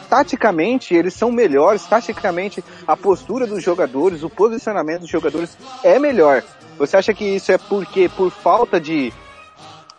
Taticamente, 0.09 0.94
eles 0.94 1.14
são 1.14 1.31
melhores, 1.31 1.85
taticamente, 1.85 2.64
a 2.87 2.97
postura 2.97 3.47
dos 3.47 3.62
jogadores, 3.62 4.23
o 4.23 4.31
posicionamento 4.31 5.01
dos 5.01 5.11
jogadores 5.11 5.57
é 5.83 5.99
melhor. 5.99 6.42
Você 6.79 6.97
acha 6.97 7.12
que 7.12 7.25
isso 7.25 7.53
é 7.53 7.59
porque, 7.59 8.09
por 8.09 8.31
falta 8.31 8.81
de, 8.81 9.12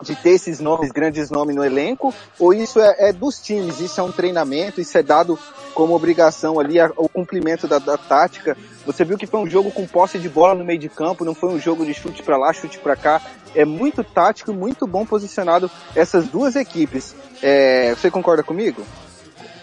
de 0.02 0.16
ter 0.16 0.32
esses 0.32 0.60
nomes, 0.60 0.92
grandes 0.92 1.30
nomes 1.30 1.56
no 1.56 1.64
elenco, 1.64 2.14
ou 2.40 2.54
isso 2.54 2.80
é, 2.80 3.10
é, 3.10 3.14
dos 3.14 3.40
times, 3.40 3.80
isso 3.80 4.00
é 4.00 4.04
um 4.04 4.12
treinamento, 4.12 4.82
isso 4.82 4.98
é 4.98 5.04
dado 5.04 5.38
como 5.74 5.94
obrigação 5.94 6.60
ali, 6.60 6.82
o 6.98 7.08
cumprimento 7.08 7.68
da, 7.68 7.78
da 7.78 7.98
tática 7.98 8.58
você 8.90 9.06
viu 9.06 9.20
que 9.20 9.28
foi 9.28 9.40
um 9.40 9.48
jogo 9.48 9.70
com 9.70 9.86
posse 9.86 10.18
de 10.18 10.28
bola 10.28 10.56
no 10.56 10.66
meio 10.66 10.80
de 10.80 10.90
campo, 10.90 11.24
não 11.24 11.36
foi 11.36 11.50
um 11.50 11.60
jogo 11.60 11.86
de 11.86 11.94
chute 11.94 12.24
para 12.24 12.38
lá, 12.38 12.52
chute 12.52 12.80
para 12.80 12.96
cá. 12.96 13.22
É 13.54 13.64
muito 13.64 14.04
tático, 14.04 14.52
muito 14.52 14.88
bom 14.88 15.06
posicionado 15.06 15.70
essas 15.96 16.28
duas 16.28 16.56
equipes. 16.56 17.16
É, 17.40 17.94
você 17.94 18.10
concorda 18.10 18.42
comigo? 18.42 18.84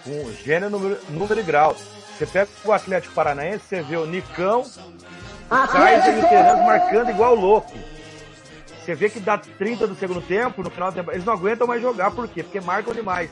Com 0.07 0.33
gênero, 0.33 0.71
número, 0.71 0.99
número 1.11 1.41
e 1.41 1.43
grau. 1.43 1.77
Você 2.17 2.25
pega 2.25 2.49
o 2.65 2.73
Atlético 2.73 3.13
Paranaense, 3.13 3.65
você 3.69 3.83
vê 3.83 3.97
o 3.97 4.07
Nicão, 4.07 4.61
o 4.61 5.69
Kaiser 5.69 6.19
e 6.19 6.29
Terans 6.29 6.65
marcando 6.65 7.11
igual 7.11 7.35
louco. 7.35 7.77
Você 8.79 8.95
vê 8.95 9.11
que 9.11 9.19
dá 9.19 9.37
30 9.37 9.89
do 9.89 9.97
segundo 9.97 10.21
tempo, 10.21 10.63
no 10.63 10.71
final 10.71 10.93
do 10.93 10.95
tempo, 10.95 11.11
eles 11.11 11.25
não 11.25 11.33
aguentam 11.33 11.67
mais 11.67 11.83
jogar, 11.83 12.13
por 12.13 12.29
quê? 12.29 12.45
Porque 12.45 12.61
marcam 12.61 12.95
demais. 12.95 13.29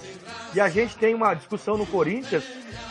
E 0.53 0.61
a 0.61 0.69
gente 0.69 0.97
tem 0.97 1.15
uma 1.15 1.33
discussão 1.33 1.79
no 1.79 1.87
Corinthians 1.87 2.43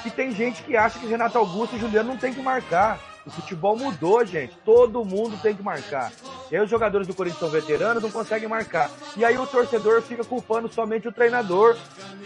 que 0.01 0.09
tem 0.09 0.33
gente 0.33 0.63
que 0.63 0.77
acha 0.77 0.97
que 0.97 1.05
Renato 1.05 1.37
Augusto 1.37 1.75
e 1.75 1.79
Juliano 1.79 2.07
não 2.07 2.17
tem 2.17 2.33
que 2.33 2.41
marcar. 2.41 3.12
O 3.25 3.31
futebol 3.31 3.77
mudou, 3.77 4.25
gente. 4.25 4.57
Todo 4.65 5.05
mundo 5.05 5.39
tem 5.41 5.55
que 5.55 5.63
marcar. 5.63 6.11
E 6.51 6.55
aí 6.55 6.61
os 6.61 6.69
jogadores 6.69 7.07
do 7.07 7.13
Corinthians 7.13 7.39
são 7.39 7.49
veteranos, 7.49 8.03
não 8.03 8.11
conseguem 8.11 8.49
marcar. 8.49 8.91
E 9.15 9.23
aí 9.23 9.37
o 9.37 9.47
torcedor 9.47 10.01
fica 10.01 10.23
culpando 10.23 10.71
somente 10.71 11.07
o 11.07 11.11
treinador, 11.11 11.77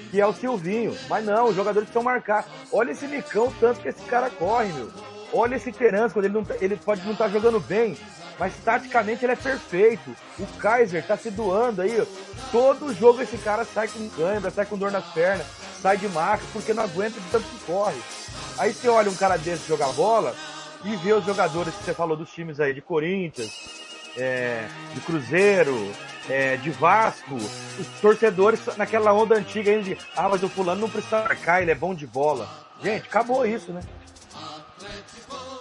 que 0.09 0.19
é 0.19 0.25
o 0.25 0.33
Silvinho. 0.33 0.97
Mas 1.07 1.23
não, 1.23 1.45
os 1.45 1.55
jogadores 1.55 1.87
precisam 1.87 2.03
marcar. 2.03 2.45
Olha 2.71 2.91
esse 2.91 3.07
Nicão, 3.07 3.53
tanto 3.59 3.79
que 3.79 3.89
esse 3.89 4.01
cara 4.05 4.29
corre, 4.29 4.73
meu. 4.73 4.89
Olha 5.31 5.55
esse 5.55 5.71
Terence, 5.71 6.13
quando 6.13 6.25
ele, 6.25 6.33
não, 6.33 6.43
tá, 6.43 6.55
ele 6.59 6.75
pode 6.75 7.03
não 7.03 7.11
estar 7.11 7.25
tá 7.25 7.31
jogando 7.31 7.59
bem, 7.59 7.97
mas 8.39 8.53
taticamente 8.63 9.23
ele 9.23 9.33
é 9.33 9.35
perfeito. 9.35 10.15
O 10.39 10.47
Kaiser 10.57 11.05
tá 11.05 11.17
se 11.17 11.29
doando 11.29 11.81
aí. 11.81 12.07
Todo 12.51 12.93
jogo 12.93 13.21
esse 13.21 13.37
cara 13.37 13.65
sai 13.65 13.87
com 13.87 14.09
câimbra, 14.09 14.49
sai 14.49 14.65
com 14.65 14.77
dor 14.77 14.91
nas 14.91 15.05
pernas, 15.13 15.45
sai 15.81 15.97
de 15.97 16.07
maca, 16.07 16.43
porque 16.53 16.73
não 16.73 16.83
aguenta 16.83 17.19
de 17.19 17.29
tanto 17.29 17.45
que 17.45 17.65
corre. 17.65 18.01
Aí 18.57 18.73
você 18.73 18.87
olha 18.87 19.11
um 19.11 19.15
cara 19.15 19.37
desse 19.37 19.67
jogar 19.67 19.91
bola 19.93 20.33
e 20.83 20.95
vê 20.97 21.13
os 21.13 21.25
jogadores 21.25 21.75
que 21.75 21.83
você 21.83 21.93
falou 21.93 22.15
dos 22.15 22.31
times 22.31 22.59
aí, 22.59 22.73
de 22.73 22.81
Corinthians, 22.81 23.51
é, 24.17 24.67
de 24.93 25.01
Cruzeiro, 25.01 25.91
é, 26.29 26.57
de 26.57 26.69
Vasco, 26.71 27.35
os 27.35 27.87
torcedores 28.01 28.59
naquela 28.77 29.13
onda 29.13 29.35
antiga 29.35 29.71
aí 29.71 29.81
de, 29.81 29.97
ah, 30.15 30.29
mas 30.29 30.43
o 30.43 30.49
fulano 30.49 30.81
não 30.81 30.89
precisa 30.89 31.21
marcar, 31.21 31.61
ele 31.61 31.71
é 31.71 31.75
bom 31.75 31.93
de 31.93 32.07
bola. 32.07 32.49
Gente, 32.81 33.07
acabou 33.07 33.45
isso, 33.45 33.71
né? 33.71 33.81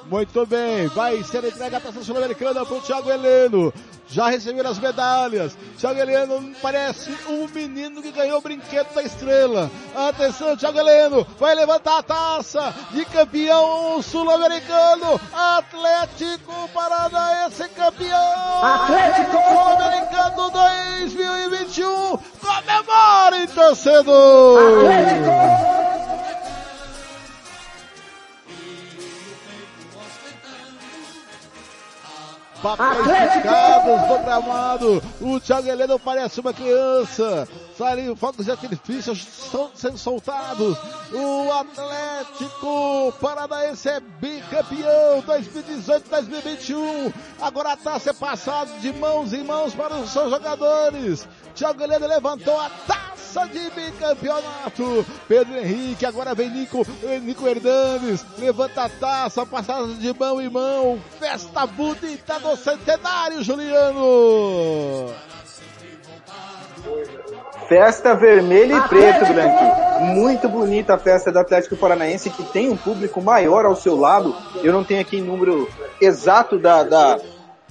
Muito 0.08 0.46
bem, 0.46 0.86
vai 0.88 1.22
ser 1.24 1.44
entregue 1.44 1.74
a 1.74 1.80
taça 1.80 2.02
sul-americana 2.02 2.64
para 2.64 2.76
o 2.76 2.80
Thiago 2.80 3.10
Heleno. 3.10 3.72
Já 4.08 4.28
receberam 4.28 4.70
as 4.70 4.78
medalhas. 4.78 5.58
Thiago 5.78 5.98
Heleno 5.98 6.54
parece 6.62 7.10
um 7.28 7.48
menino 7.48 8.00
que 8.00 8.12
ganhou 8.12 8.38
o 8.38 8.40
brinquedo 8.40 8.94
da 8.94 9.02
estrela. 9.02 9.68
Atenção, 9.96 10.56
Thiago 10.56 10.78
Heleno 10.78 11.26
vai 11.38 11.56
levantar 11.56 11.98
a 11.98 12.02
taça 12.02 12.72
de 12.92 13.04
campeão 13.06 14.00
sul-americano. 14.00 15.20
Atlético 15.32 16.68
Paranaense 16.72 17.68
campeão. 17.70 18.64
Atlético 18.64 19.32
Sul-Americano 19.32 20.50
2021. 20.50 22.18
Comemore, 22.40 23.46
torcedor. 23.48 24.84
Atlético. 24.84 25.65
Papéis 32.74 33.35
do 34.09 34.24
gramado. 34.24 35.02
O 35.20 35.38
Thiago 35.38 35.68
Heleno 35.68 35.98
parece 35.98 36.40
uma 36.40 36.52
criança. 36.52 37.46
Sai 37.76 38.14
fogos 38.16 38.46
de 38.46 38.50
artifício 38.50 39.12
estão 39.12 39.70
sendo 39.74 39.98
soltados. 39.98 40.76
O 41.12 41.52
Atlético 41.52 43.12
Paranaense 43.20 43.88
é 43.88 44.00
bicampeão 44.00 45.22
2018-2021. 45.22 47.12
Agora 47.40 47.72
a 47.72 47.76
taça 47.76 48.11
é 48.11 48.12
passada 48.14 48.70
de 48.81 48.92
mãos 48.94 49.33
em 49.33 49.44
mãos 49.44 49.74
para 49.74 49.94
os 49.96 50.11
seus 50.11 50.31
jogadores. 50.31 51.29
Thiago 51.55 51.83
Heleno 51.83 52.07
levantou 52.07 52.59
a 52.59 52.70
taça 52.87 53.15
esperança 53.37 53.46
de 53.49 53.70
bicampeonato. 53.70 55.07
Pedro 55.29 55.59
Henrique, 55.59 56.07
agora 56.07 56.35
vem 56.35 56.51
Nico, 56.51 56.87
Nico 57.22 57.46
Hernandes, 57.46 58.25
levanta 58.38 58.85
a 58.85 58.88
taça, 58.88 59.44
passagem 59.44 59.96
de 59.96 60.18
mão 60.18 60.40
em 60.40 60.49
mão, 60.49 60.99
festa 61.20 61.66
bonita 61.66 62.40
do 62.40 62.57
centenário, 62.57 63.42
Juliano. 63.42 65.12
Festa 67.68 68.14
vermelho 68.14 68.77
e 68.77 68.88
preto, 68.88 69.27
Blanqui. 69.27 70.14
Muito 70.14 70.49
bonita 70.49 70.94
a 70.94 70.99
festa 70.99 71.33
do 71.33 71.38
Atlético 71.40 71.77
Paranaense, 71.77 72.31
que 72.31 72.44
tem 72.44 72.70
um 72.70 72.77
público 72.77 73.20
maior 73.20 73.64
ao 73.64 73.75
seu 73.75 73.99
lado. 73.99 74.35
Eu 74.62 74.72
não 74.72 74.85
tenho 74.85 75.01
aqui 75.01 75.20
número 75.20 75.68
exato 76.01 76.59
da, 76.59 76.85
da, 76.85 77.18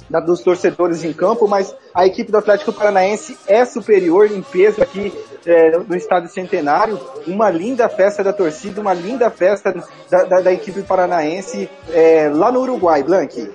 da, 0.09 0.19
dos 0.19 0.41
torcedores 0.41 1.03
em 1.03 1.13
campo, 1.13 1.47
mas 1.47 1.75
a 1.93 2.05
equipe 2.05 2.31
do 2.31 2.37
Atlético 2.37 2.73
Paranaense 2.73 3.37
é 3.47 3.65
superior 3.65 4.31
em 4.31 4.41
peso 4.41 4.81
aqui 4.81 5.13
é, 5.45 5.77
no 5.77 5.95
Estádio 5.95 6.29
Centenário. 6.29 6.99
Uma 7.27 7.49
linda 7.49 7.87
festa 7.89 8.23
da 8.23 8.33
torcida, 8.33 8.81
uma 8.81 8.93
linda 8.93 9.29
festa 9.29 9.73
da, 10.09 10.23
da, 10.23 10.41
da 10.41 10.53
equipe 10.53 10.81
paranaense 10.83 11.69
é, 11.91 12.29
lá 12.29 12.51
no 12.51 12.61
Uruguai, 12.61 13.03
Blanqui. 13.03 13.49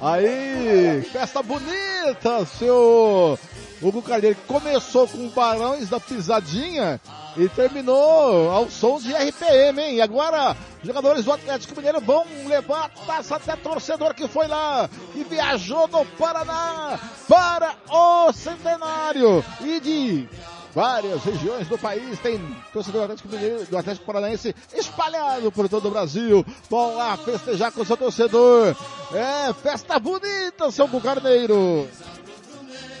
Aí, 0.00 1.02
festa 1.10 1.42
bonita, 1.42 2.44
seu 2.44 3.38
Hugo 3.84 4.00
Carneiro 4.00 4.38
começou 4.46 5.06
com 5.06 5.28
Barões 5.28 5.90
da 5.90 6.00
Pisadinha 6.00 6.98
e 7.36 7.46
terminou 7.50 8.50
ao 8.50 8.70
som 8.70 8.98
de 8.98 9.12
RPM, 9.12 9.78
hein? 9.78 9.96
E 9.96 10.00
agora, 10.00 10.56
jogadores 10.82 11.26
do 11.26 11.32
Atlético 11.32 11.76
Mineiro 11.76 12.00
vão 12.00 12.24
levar 12.46 12.86
a 12.86 12.88
taça 12.88 13.36
até 13.36 13.54
torcedor 13.56 14.14
que 14.14 14.26
foi 14.26 14.48
lá 14.48 14.88
e 15.14 15.22
viajou 15.24 15.86
do 15.86 16.02
Paraná 16.16 16.98
para 17.28 17.74
o 17.90 18.32
Centenário 18.32 19.44
e 19.60 19.78
de 19.80 20.28
várias 20.74 21.22
regiões 21.22 21.68
do 21.68 21.76
país 21.76 22.18
tem 22.20 22.40
torcedor 22.72 23.00
do 23.06 23.12
Atlético, 23.12 23.28
Mineiro, 23.28 23.66
do 23.66 23.76
Atlético 23.76 24.06
Paranaense 24.06 24.54
espalhado 24.72 25.52
por 25.52 25.68
todo 25.68 25.88
o 25.88 25.90
Brasil. 25.90 26.44
Vão 26.70 26.96
lá 26.96 27.18
festejar 27.18 27.70
com 27.70 27.84
seu 27.84 27.98
torcedor. 27.98 28.74
É, 29.12 29.52
festa 29.52 29.98
bonita, 29.98 30.70
seu 30.70 30.88
Carneiro. 31.02 31.86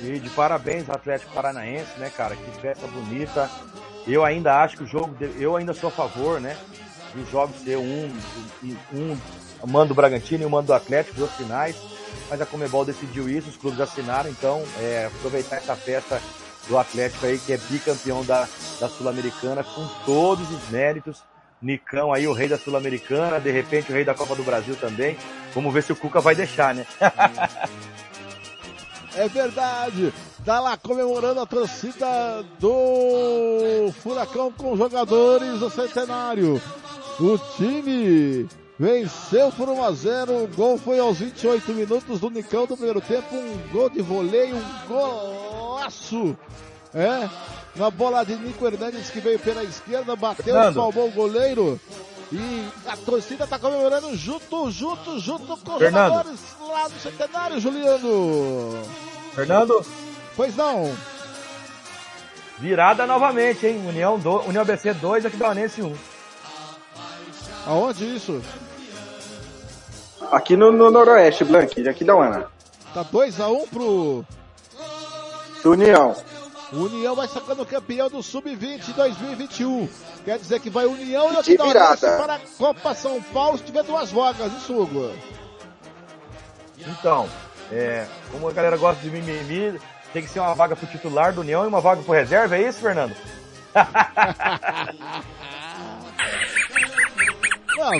E 0.06 0.18
de 0.18 0.28
parabéns 0.30 0.88
ao 0.88 0.96
Atlético 0.96 1.32
Paranaense, 1.32 1.98
né, 1.98 2.10
cara? 2.14 2.36
Que 2.36 2.60
festa 2.60 2.86
bonita. 2.86 3.50
Eu 4.06 4.22
ainda 4.22 4.62
acho 4.62 4.76
que 4.76 4.84
o 4.84 4.86
jogo, 4.86 5.16
eu 5.38 5.56
ainda 5.56 5.72
sou 5.72 5.88
a 5.88 5.92
favor, 5.92 6.40
né? 6.40 6.56
Dos 7.14 7.30
jogos 7.30 7.56
um, 7.66 8.10
um, 8.92 9.16
um 9.62 9.66
mando 9.66 9.88
do 9.88 9.94
Bragantino 9.94 10.42
e 10.42 10.46
um 10.46 10.50
mando 10.50 10.66
do 10.66 10.74
Atlético, 10.74 11.16
duas 11.16 11.32
finais. 11.32 11.76
Mas 12.28 12.40
a 12.40 12.46
Comebol 12.46 12.84
decidiu 12.84 13.28
isso, 13.28 13.48
os 13.48 13.56
clubes 13.56 13.80
assinaram, 13.80 14.28
então 14.28 14.62
é, 14.78 15.06
aproveitar 15.06 15.56
essa 15.56 15.74
festa 15.74 16.20
do 16.68 16.78
Atlético 16.78 17.26
aí, 17.26 17.38
que 17.38 17.52
é 17.52 17.56
bicampeão 17.56 18.24
da, 18.24 18.46
da 18.80 18.88
Sul-Americana, 18.88 19.64
com 19.64 19.88
todos 20.04 20.50
os 20.50 20.68
méritos. 20.70 21.22
Nicão 21.62 22.12
aí, 22.12 22.26
o 22.26 22.32
rei 22.34 22.46
da 22.46 22.58
Sul-Americana, 22.58 23.40
de 23.40 23.50
repente 23.50 23.90
o 23.90 23.94
rei 23.94 24.04
da 24.04 24.14
Copa 24.14 24.34
do 24.34 24.42
Brasil 24.42 24.76
também. 24.76 25.16
Vamos 25.54 25.72
ver 25.72 25.82
se 25.82 25.92
o 25.92 25.96
Cuca 25.96 26.20
vai 26.20 26.34
deixar, 26.34 26.74
né? 26.74 26.86
É 29.16 29.28
verdade. 29.28 30.12
Tá 30.44 30.60
lá 30.60 30.76
comemorando 30.76 31.40
a 31.40 31.46
torcida 31.46 32.44
do 32.58 33.92
Furacão 34.02 34.52
com 34.52 34.76
jogadores 34.76 35.58
do 35.58 35.70
Centenário. 35.70 36.60
O 37.18 37.38
time 37.56 38.48
venceu 38.78 39.52
por 39.52 39.68
1 39.68 39.84
a 39.84 39.92
0. 39.92 40.44
O 40.44 40.48
gol 40.48 40.78
foi 40.78 40.98
aos 40.98 41.18
28 41.18 41.72
minutos 41.72 42.20
do 42.20 42.28
Nicão 42.28 42.66
do 42.66 42.76
primeiro 42.76 43.00
tempo. 43.00 43.34
Um 43.34 43.68
gol 43.72 43.88
de 43.88 44.02
voleio, 44.02 44.56
um 44.56 44.88
golaço. 44.88 46.36
É, 46.92 47.28
na 47.74 47.90
bola 47.90 48.24
de 48.24 48.36
Nico 48.36 48.66
Hernandes 48.66 49.10
que 49.10 49.18
veio 49.18 49.38
pela 49.38 49.64
esquerda, 49.64 50.14
bateu, 50.14 50.54
salvou 50.72 51.08
o 51.08 51.12
goleiro. 51.12 51.80
E 52.34 52.68
a 52.88 52.96
torcida 52.96 53.46
tá 53.46 53.60
comemorando 53.60 54.16
junto, 54.16 54.68
junto, 54.68 55.20
junto 55.20 55.56
com 55.56 55.74
os 55.74 55.78
Fernando. 55.78 56.10
jogadores 56.10 56.40
lá 56.68 56.88
do 56.88 56.98
Centenário, 56.98 57.60
Juliano. 57.60 58.82
Fernando? 59.32 59.86
Pois 60.34 60.56
não. 60.56 60.92
Virada 62.58 63.06
novamente, 63.06 63.64
hein? 63.68 63.86
União, 63.86 64.18
do, 64.18 64.40
União 64.48 64.64
BC 64.64 64.94
2, 64.94 65.26
Aquidauanense 65.26 65.80
1. 65.80 65.96
Aonde 67.66 68.16
isso? 68.16 68.42
Aqui 70.32 70.56
no, 70.56 70.72
no 70.72 70.90
Noroeste, 70.90 71.44
Blank, 71.44 71.80
de 71.80 71.88
Aquidauana. 71.88 72.48
Tá 72.92 73.04
2x1 73.04 73.52
um 73.52 73.66
pro... 73.68 74.24
União. 75.64 76.16
União 76.72 77.14
vai 77.14 77.28
sacando 77.28 77.64
campeão 77.66 78.08
do 78.08 78.22
Sub-20 78.22 78.94
2021. 78.94 79.88
Quer 80.24 80.38
dizer 80.38 80.60
que 80.60 80.70
vai 80.70 80.86
União 80.86 81.32
e 81.32 81.36
Aquidauanense 81.36 82.00
para 82.00 82.34
a 82.34 82.40
Copa 82.58 82.94
São 82.94 83.20
Paulo 83.22 83.58
se 83.58 83.64
tiver 83.64 83.82
duas 83.84 84.10
vagas, 84.10 84.52
isso, 84.52 84.74
Hugo? 84.74 85.12
Então, 86.78 87.28
é, 87.70 88.06
como 88.30 88.48
a 88.48 88.52
galera 88.52 88.76
gosta 88.76 89.02
de 89.02 89.10
mimimi, 89.10 89.80
tem 90.12 90.22
que 90.22 90.28
ser 90.28 90.40
uma 90.40 90.54
vaga 90.54 90.76
pro 90.76 90.86
titular 90.86 91.32
do 91.32 91.40
União 91.40 91.64
e 91.64 91.68
uma 91.68 91.80
vaga 91.80 92.02
pro 92.02 92.12
reserva, 92.12 92.56
é 92.56 92.68
isso, 92.68 92.80
Fernando? 92.80 93.14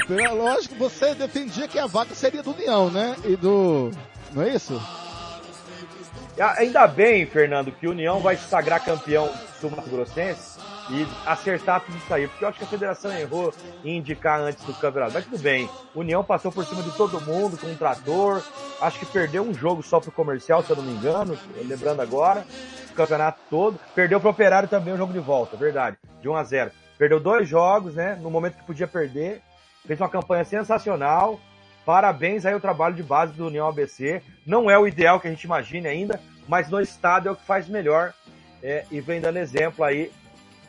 Não, 0.09 0.35
lógico, 0.37 0.74
você 0.77 1.14
defendia 1.14 1.68
que 1.68 1.79
a 1.79 1.87
vaga 1.87 2.14
seria 2.14 2.42
do 2.42 2.53
União, 2.53 2.90
né? 2.90 3.16
E 3.24 3.37
do. 3.37 3.90
Não 4.33 4.42
é 4.42 4.55
isso? 4.55 4.81
Ainda 6.57 6.87
bem, 6.88 7.25
Fernando, 7.27 7.70
que 7.70 7.87
o 7.87 7.92
União 7.92 8.18
vai 8.18 8.37
se 8.37 8.49
sagrar 8.49 8.85
campeão 8.85 9.31
do 9.61 9.70
Mato 9.70 9.88
Grossense 9.88 10.59
e 10.90 11.07
acertar 11.25 11.81
tudo 11.81 11.97
isso 11.97 12.12
aí, 12.12 12.27
porque 12.27 12.44
eu 12.44 12.49
acho 12.49 12.59
que 12.59 12.64
a 12.64 12.68
federação 12.68 13.12
errou 13.16 13.55
em 13.85 13.99
indicar 13.99 14.40
antes 14.40 14.64
do 14.64 14.75
campeonato. 14.75 15.14
Mas 15.14 15.25
tudo 15.25 15.38
bem, 15.38 15.70
União 15.94 16.25
passou 16.25 16.51
por 16.51 16.64
cima 16.64 16.83
de 16.83 16.90
todo 16.97 17.20
mundo 17.20 17.57
com 17.57 17.68
um 17.68 17.77
trator, 17.77 18.42
acho 18.81 18.99
que 18.99 19.07
perdeu 19.07 19.44
um 19.44 19.55
jogo 19.55 19.83
só 19.83 20.01
pro 20.01 20.11
comercial, 20.11 20.62
se 20.62 20.70
eu 20.70 20.77
não 20.77 20.83
me 20.83 20.92
engano, 20.92 21.38
lembrando 21.64 22.03
agora, 22.03 22.44
o 22.90 22.94
campeonato 22.94 23.40
todo. 23.49 23.79
Perdeu 23.94 24.20
pro 24.20 24.31
Operário 24.31 24.68
também 24.68 24.92
o 24.92 24.97
jogo 24.97 25.12
de 25.12 25.20
volta, 25.20 25.57
verdade, 25.57 25.97
de 26.20 26.29
1 26.29 26.35
a 26.35 26.44
0 26.44 26.70
Perdeu 26.99 27.20
dois 27.20 27.49
jogos, 27.49 27.94
né, 27.94 28.18
no 28.20 28.31
momento 28.31 28.57
que 28.57 28.64
podia 28.64 28.88
perder, 28.88 29.40
fez 29.87 30.01
uma 30.01 30.09
campanha 30.09 30.44
sensacional. 30.44 31.38
Parabéns 31.85 32.47
aí 32.47 32.55
ao 32.55 32.61
trabalho 32.61 32.94
de 32.94 33.03
base 33.03 33.33
do 33.33 33.47
União 33.47 33.68
ABC. 33.68 34.23
Não 34.47 34.70
é 34.70 34.79
o 34.79 34.87
ideal 34.87 35.20
que 35.20 35.29
a 35.29 35.31
gente 35.31 35.44
imagine 35.44 35.87
ainda, 35.87 36.20
mas 36.49 36.68
no 36.70 36.81
estado 36.81 37.29
é 37.29 37.33
o 37.33 37.37
que 37.37 37.44
faz 37.44 37.68
melhor. 37.68 38.14
É, 38.62 38.87
e 38.90 39.01
vem 39.01 39.20
dando 39.20 39.37
exemplo 39.37 39.85
aí 39.85 40.11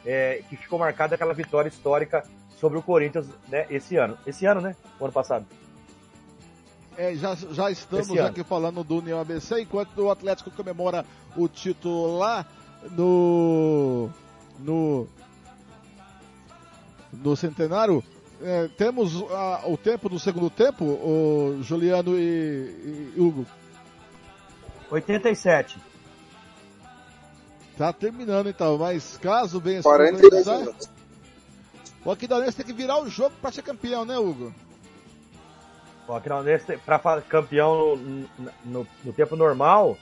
é, 0.05 0.41
que 0.49 0.57
ficou 0.57 0.77
marcada 0.77 1.15
aquela 1.15 1.33
vitória 1.33 1.69
histórica 1.69 2.23
sobre 2.59 2.77
o 2.77 2.81
Corinthians 2.81 3.27
né, 3.47 3.65
esse 3.69 3.95
ano. 3.95 4.17
Esse 4.27 4.45
ano, 4.45 4.59
né? 4.59 4.75
O 4.99 5.05
ano 5.05 5.13
passado. 5.13 5.45
É, 6.97 7.13
já, 7.15 7.35
já 7.35 7.69
estamos 7.69 8.17
aqui 8.19 8.43
falando 8.43 8.83
do 8.83 8.99
União 8.99 9.19
ABC, 9.19 9.61
enquanto 9.61 9.97
o 9.97 10.09
Atlético 10.09 10.49
comemora 10.51 11.05
o 11.35 11.47
título 11.47 12.17
lá 12.17 12.45
no. 12.91 14.09
no. 14.59 15.07
no 17.11 17.35
centenário. 17.35 18.03
É, 18.41 18.67
temos 18.77 19.21
a, 19.31 19.63
o 19.65 19.77
tempo 19.77 20.09
do 20.09 20.19
segundo 20.19 20.49
tempo, 20.49 20.83
o 20.83 21.59
Juliano 21.61 22.17
e, 22.19 23.13
e 23.15 23.19
Hugo. 23.19 23.45
87. 24.91 25.77
Tá 27.77 27.91
terminando 27.91 28.47
então, 28.47 28.77
mas 28.77 29.17
caso 29.17 29.59
venha 29.59 29.81
42 29.81 30.47
minutos. 30.47 30.89
O 32.03 32.11
Aquidauanense 32.11 32.57
tem 32.57 32.65
que 32.65 32.73
virar 32.73 33.01
o 33.01 33.09
jogo 33.09 33.35
para 33.41 33.51
ser 33.51 33.63
campeão, 33.63 34.05
né, 34.05 34.17
Hugo? 34.17 34.53
O 36.07 36.13
Aquidauanense, 36.13 36.77
para 36.77 37.21
campeão 37.21 37.95
no, 37.95 38.29
no, 38.63 38.87
no, 39.03 39.13
tempo 39.13 39.35
normal, 39.35 39.97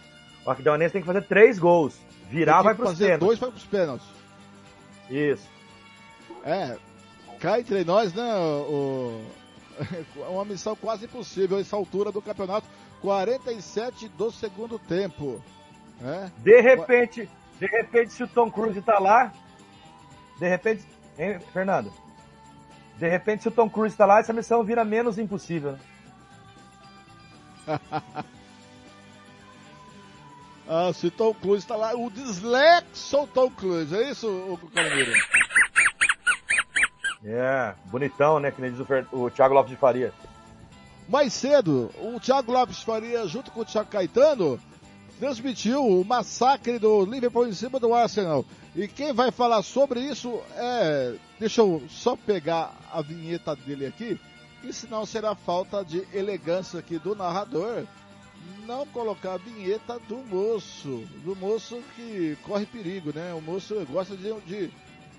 o 0.45 0.51
Aquidauanense 0.51 0.91
tem 0.91 1.01
que 1.01 1.07
fazer 1.07 1.23
três 1.23 1.57
gols. 1.57 1.95
Virar 2.29 2.61
vai 2.61 2.75
para 2.75 2.89
os 2.89 2.97
pênaltis. 2.97 3.19
dois 3.19 3.39
vai 3.39 3.49
para 3.49 3.57
os 3.57 3.65
pênaltis. 3.65 4.07
Isso. 5.09 5.47
É, 6.43 6.77
cá 7.43 7.59
entre 7.59 7.83
nós, 7.83 8.13
né, 8.13 8.33
o, 8.37 9.21
uma 10.31 10.45
missão 10.45 10.77
quase 10.77 11.03
impossível 11.03 11.59
essa 11.59 11.75
altura 11.75 12.09
do 12.09 12.21
campeonato. 12.21 12.65
47 13.01 14.07
do 14.07 14.31
segundo 14.31 14.79
tempo. 14.79 15.43
É? 16.01 16.31
De 16.37 16.61
repente, 16.61 17.29
de 17.59 17.65
repente, 17.65 18.13
se 18.13 18.23
o 18.23 18.27
Tom 18.29 18.49
Cruise 18.49 18.81
tá 18.81 18.97
lá, 18.97 19.33
de 20.39 20.47
repente, 20.47 20.85
hein, 21.19 21.37
Fernando? 21.51 21.91
De 22.97 23.09
repente, 23.09 23.43
se 23.43 23.49
o 23.49 23.51
Tom 23.51 23.69
Cruise 23.69 23.97
tá 23.97 24.05
lá, 24.05 24.19
essa 24.19 24.31
missão 24.31 24.63
vira 24.63 24.85
menos 24.85 25.19
impossível. 25.19 25.73
Né? 25.73 25.79
ah, 30.65 30.93
se 30.93 31.07
o 31.07 31.11
Tom 31.11 31.33
Cruise 31.33 31.67
tá 31.67 31.75
lá, 31.75 31.93
o 31.93 32.09
dislexo 32.09 33.27
Tom 33.27 33.51
Cruise, 33.51 33.93
é 33.93 34.11
isso, 34.11 34.29
o 34.29 34.57
Carneiro? 34.73 35.11
É, 37.25 37.73
bonitão, 37.85 38.39
né? 38.39 38.51
Que 38.51 38.61
nem 38.61 38.71
diz 38.71 38.79
o, 38.79 39.17
o 39.17 39.29
Thiago 39.29 39.53
Lopes 39.53 39.71
de 39.71 39.77
Faria. 39.77 40.13
Mais 41.07 41.33
cedo, 41.33 41.91
o 42.01 42.19
Thiago 42.19 42.51
Lopes 42.51 42.77
de 42.77 42.85
Faria, 42.85 43.27
junto 43.27 43.51
com 43.51 43.61
o 43.61 43.65
Thiago 43.65 43.89
Caetano, 43.89 44.59
transmitiu 45.19 45.85
o 45.85 46.03
massacre 46.03 46.79
do 46.79 47.05
Liverpool 47.05 47.47
em 47.47 47.53
cima 47.53 47.79
do 47.79 47.93
Arsenal. 47.93 48.45
E 48.75 48.87
quem 48.87 49.13
vai 49.13 49.31
falar 49.31 49.61
sobre 49.61 50.01
isso 50.01 50.41
é. 50.55 51.15
Deixa 51.39 51.61
eu 51.61 51.83
só 51.89 52.15
pegar 52.15 52.73
a 52.91 53.01
vinheta 53.01 53.55
dele 53.55 53.85
aqui, 53.85 54.19
e 54.63 54.71
senão 54.71 55.05
será 55.05 55.35
falta 55.35 55.83
de 55.83 56.07
elegância 56.13 56.79
aqui 56.79 56.97
do 56.97 57.15
narrador 57.15 57.83
não 58.65 58.85
colocar 58.87 59.33
a 59.33 59.37
vinheta 59.37 59.99
do 60.07 60.17
moço, 60.17 61.03
do 61.23 61.35
moço 61.35 61.81
que 61.95 62.37
corre 62.43 62.65
perigo, 62.65 63.11
né? 63.13 63.33
O 63.33 63.41
moço 63.41 63.75
gosta 63.89 64.15
de, 64.15 64.33
de, 64.41 64.71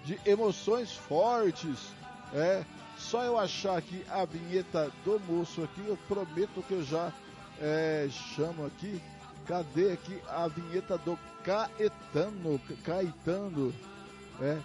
de 0.05 0.19
emoções 0.25 0.93
fortes, 0.93 1.93
é. 2.33 2.65
Só 2.97 3.23
eu 3.25 3.37
achar 3.37 3.77
aqui 3.77 4.05
a 4.09 4.25
vinheta 4.25 4.91
do 5.05 5.21
moço 5.21 5.63
aqui, 5.63 5.83
eu 5.87 5.99
prometo 6.09 6.63
que 6.67 6.75
eu 6.75 6.85
já 6.85 7.13
é, 7.61 8.09
chamo 8.35 8.65
aqui. 8.65 9.01
Cadê 9.47 9.93
aqui 9.93 10.19
a 10.29 10.49
vinheta 10.49 10.97
do 10.97 11.19
Caetano? 11.43 12.59
Caetano, 12.83 13.75
é. 14.41 14.59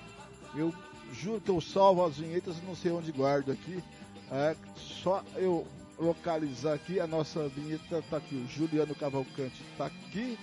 Eu 0.56 0.74
juro 1.12 1.42
que 1.42 1.50
eu 1.50 1.60
salvo 1.60 2.06
as 2.06 2.18
vinhetas 2.18 2.56
não 2.66 2.76
sei 2.76 2.92
onde 2.92 3.12
guardo 3.12 3.52
aqui. 3.52 3.84
É, 4.32 4.56
só 4.76 5.24
eu 5.36 5.68
localizar 5.98 6.76
aqui, 6.76 7.00
a 7.00 7.08
nossa 7.08 7.48
vinheta 7.50 8.04
tá 8.10 8.18
aqui, 8.18 8.36
o 8.36 8.48
Juliano 8.48 8.96
Cavalcante 8.96 9.62
tá 9.78 9.88
aqui 9.88 10.38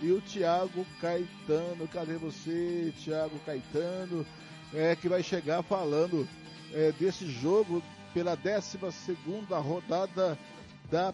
e 0.00 0.12
o 0.12 0.20
Thiago 0.20 0.84
Caetano, 1.00 1.88
cadê 1.92 2.14
você, 2.14 2.92
Thiago 3.02 3.38
Caetano, 3.44 4.26
é, 4.74 4.94
que 4.94 5.08
vai 5.08 5.22
chegar 5.22 5.62
falando 5.62 6.26
é, 6.72 6.92
desse 6.92 7.26
jogo 7.26 7.82
pela 8.12 8.34
12 8.34 8.78
segunda 8.92 9.58
rodada 9.58 10.38
da 10.90 11.12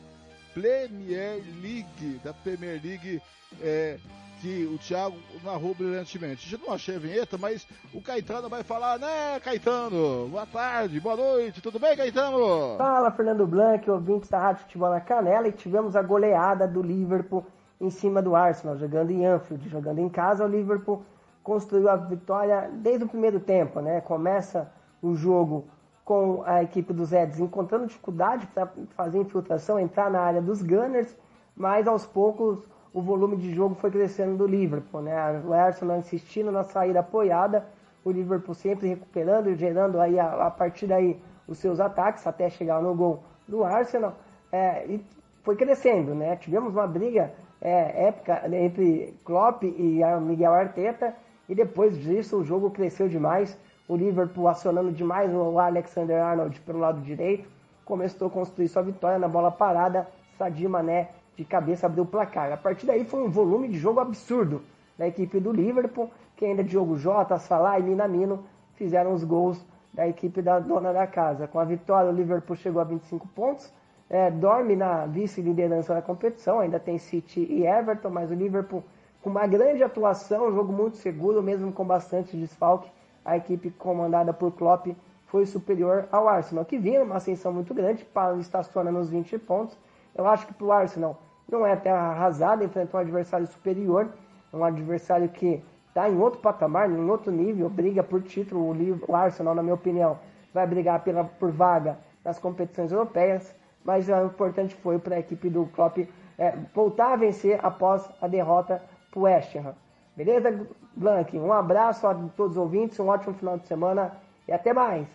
Premier 0.54 1.42
League, 1.62 2.20
da 2.24 2.32
Premier 2.32 2.80
League, 2.82 3.22
é, 3.60 3.98
que 4.40 4.66
o 4.66 4.76
Thiago 4.78 5.16
narrou 5.44 5.74
brilhantemente. 5.74 6.52
Eu 6.52 6.58
não 6.58 6.74
achei 6.74 6.96
a 6.96 6.98
vinheta, 6.98 7.38
mas 7.38 7.66
o 7.94 8.02
Caetano 8.02 8.48
vai 8.48 8.64
falar, 8.64 8.98
né, 8.98 9.38
Caetano? 9.40 10.28
Boa 10.28 10.46
tarde, 10.46 10.98
boa 10.98 11.16
noite, 11.16 11.62
tudo 11.62 11.78
bem, 11.78 11.96
Caetano? 11.96 12.76
Fala, 12.76 13.12
Fernando 13.12 13.46
Blanc, 13.46 13.88
ouvintes 13.88 14.28
da 14.28 14.40
Rádio 14.40 14.62
Futebol 14.62 14.90
na 14.90 15.00
Canela, 15.00 15.46
e 15.46 15.52
tivemos 15.52 15.94
a 15.94 16.02
goleada 16.02 16.66
do 16.66 16.82
Liverpool 16.82 17.46
em 17.82 17.90
cima 17.90 18.22
do 18.22 18.36
Arsenal, 18.36 18.76
jogando 18.76 19.10
em 19.10 19.26
Anfield, 19.26 19.68
jogando 19.68 19.98
em 19.98 20.08
casa, 20.08 20.44
o 20.44 20.48
Liverpool 20.48 21.02
construiu 21.42 21.88
a 21.88 21.96
vitória 21.96 22.70
desde 22.72 23.04
o 23.04 23.08
primeiro 23.08 23.40
tempo, 23.40 23.80
né? 23.80 24.00
Começa 24.00 24.72
o 25.02 25.16
jogo 25.16 25.64
com 26.04 26.44
a 26.46 26.62
equipe 26.62 26.92
dos 26.92 27.10
Reds 27.10 27.40
encontrando 27.40 27.86
dificuldade 27.86 28.46
para 28.46 28.70
fazer 28.90 29.18
infiltração, 29.18 29.80
entrar 29.80 30.08
na 30.08 30.20
área 30.20 30.40
dos 30.40 30.62
Gunners, 30.62 31.16
mas 31.56 31.88
aos 31.88 32.06
poucos 32.06 32.64
o 32.94 33.02
volume 33.02 33.36
de 33.36 33.52
jogo 33.52 33.74
foi 33.74 33.90
crescendo 33.90 34.36
do 34.36 34.46
Liverpool, 34.46 35.02
né? 35.02 35.42
O 35.44 35.52
Arsenal 35.52 35.98
insistindo 35.98 36.52
na 36.52 36.62
saída 36.62 37.00
apoiada, 37.00 37.66
o 38.04 38.12
Liverpool 38.12 38.54
sempre 38.54 38.86
recuperando 38.86 39.50
e 39.50 39.56
gerando 39.56 40.00
aí 40.00 40.20
a, 40.20 40.46
a 40.46 40.50
partir 40.52 40.86
daí 40.86 41.20
os 41.48 41.58
seus 41.58 41.80
ataques 41.80 42.24
até 42.28 42.48
chegar 42.48 42.80
no 42.80 42.94
gol 42.94 43.24
do 43.48 43.64
Arsenal 43.64 44.14
é, 44.52 44.86
e 44.86 45.04
foi 45.42 45.56
crescendo, 45.56 46.14
né? 46.14 46.36
Tivemos 46.36 46.72
uma 46.72 46.86
briga 46.86 47.32
é, 47.60 48.06
épica 48.08 48.42
entre 48.54 49.14
Klopp 49.24 49.62
e 49.64 50.00
Miguel 50.20 50.52
Arteta 50.52 51.14
e 51.48 51.54
depois 51.54 51.98
disso 51.98 52.38
o 52.38 52.44
jogo 52.44 52.70
cresceu 52.70 53.08
demais. 53.08 53.58
O 53.88 53.96
Liverpool 53.96 54.48
acionando 54.48 54.92
demais 54.92 55.32
o 55.34 55.58
Alexander 55.58 56.22
Arnold 56.22 56.60
pelo 56.60 56.78
lado 56.78 57.00
direito, 57.00 57.48
começou 57.84 58.28
a 58.28 58.30
construir 58.30 58.68
sua 58.68 58.82
vitória 58.82 59.18
na 59.18 59.28
bola 59.28 59.50
parada. 59.50 60.08
Sadio 60.38 60.70
Mané 60.70 61.10
de 61.36 61.44
cabeça 61.44 61.86
abriu 61.86 62.04
o 62.04 62.06
placar. 62.06 62.52
A 62.52 62.56
partir 62.56 62.86
daí 62.86 63.04
foi 63.04 63.22
um 63.22 63.30
volume 63.30 63.68
de 63.68 63.78
jogo 63.78 64.00
absurdo 64.00 64.62
da 64.96 65.06
equipe 65.06 65.40
do 65.40 65.52
Liverpool, 65.52 66.10
que 66.36 66.44
ainda 66.44 66.62
Diogo 66.62 66.96
Jota, 66.96 67.38
Salah 67.38 67.78
e 67.78 67.82
Minamino 67.82 68.44
fizeram 68.74 69.12
os 69.12 69.24
gols 69.24 69.64
da 69.92 70.08
equipe 70.08 70.40
da 70.40 70.58
dona 70.58 70.92
da 70.92 71.06
casa. 71.06 71.46
Com 71.46 71.58
a 71.58 71.64
vitória, 71.64 72.10
o 72.10 72.14
Liverpool 72.14 72.56
chegou 72.56 72.80
a 72.80 72.84
25 72.84 73.28
pontos, 73.28 73.72
é, 74.12 74.30
dorme 74.30 74.76
na 74.76 75.06
vice-liderança 75.06 75.94
da 75.94 76.02
competição, 76.02 76.60
ainda 76.60 76.78
tem 76.78 76.98
City 76.98 77.46
e 77.48 77.66
Everton, 77.66 78.10
mas 78.10 78.30
o 78.30 78.34
Liverpool 78.34 78.84
com 79.22 79.30
uma 79.30 79.46
grande 79.46 79.82
atuação, 79.82 80.48
um 80.48 80.52
jogo 80.52 80.72
muito 80.72 80.98
seguro, 80.98 81.42
mesmo 81.42 81.72
com 81.72 81.84
bastante 81.84 82.36
desfalque, 82.36 82.90
a 83.24 83.36
equipe 83.36 83.70
comandada 83.70 84.32
por 84.34 84.52
Klopp 84.52 84.88
foi 85.26 85.46
superior 85.46 86.08
ao 86.12 86.28
Arsenal, 86.28 86.64
que 86.64 86.76
vinha 86.76 87.02
uma 87.02 87.16
ascensão 87.16 87.52
muito 87.52 87.72
grande, 87.72 88.06
estaciona 88.38 88.92
nos 88.92 89.08
20 89.08 89.38
pontos, 89.38 89.78
eu 90.14 90.26
acho 90.26 90.46
que 90.46 90.52
para 90.52 90.66
o 90.66 90.72
Arsenal 90.72 91.18
não 91.50 91.66
é 91.66 91.74
terra 91.74 92.10
arrasada, 92.10 92.64
enfrentar 92.64 92.98
um 92.98 93.00
adversário 93.00 93.46
superior, 93.46 94.12
um 94.52 94.62
adversário 94.62 95.28
que 95.30 95.62
está 95.88 96.10
em 96.10 96.18
outro 96.18 96.40
patamar, 96.40 96.90
em 96.90 97.08
outro 97.08 97.32
nível, 97.32 97.70
briga 97.70 98.02
por 98.02 98.22
título. 98.22 98.76
O 99.08 99.16
Arsenal, 99.16 99.54
na 99.54 99.62
minha 99.62 99.74
opinião, 99.74 100.18
vai 100.52 100.66
brigar 100.66 101.00
pela, 101.02 101.24
por 101.24 101.50
vaga 101.50 101.96
nas 102.22 102.38
competições 102.38 102.92
europeias, 102.92 103.54
mas 103.84 104.08
o 104.08 104.26
importante 104.26 104.74
foi 104.76 104.98
para 104.98 105.16
a 105.16 105.20
equipe 105.20 105.48
do 105.50 105.66
Klopp 105.66 105.98
é, 106.38 106.54
voltar 106.74 107.12
a 107.12 107.16
vencer 107.16 107.58
após 107.62 108.08
a 108.20 108.26
derrota 108.26 108.82
para 109.10 109.20
o 109.20 109.22
West 109.22 109.54
Ham. 109.56 109.74
Beleza, 110.16 110.66
Blank? 110.94 111.38
Um 111.38 111.52
abraço 111.52 112.06
a 112.06 112.14
todos 112.36 112.56
os 112.56 112.62
ouvintes, 112.62 112.98
um 113.00 113.08
ótimo 113.08 113.34
final 113.34 113.58
de 113.58 113.66
semana 113.66 114.12
e 114.46 114.52
até 114.52 114.72
mais. 114.72 115.06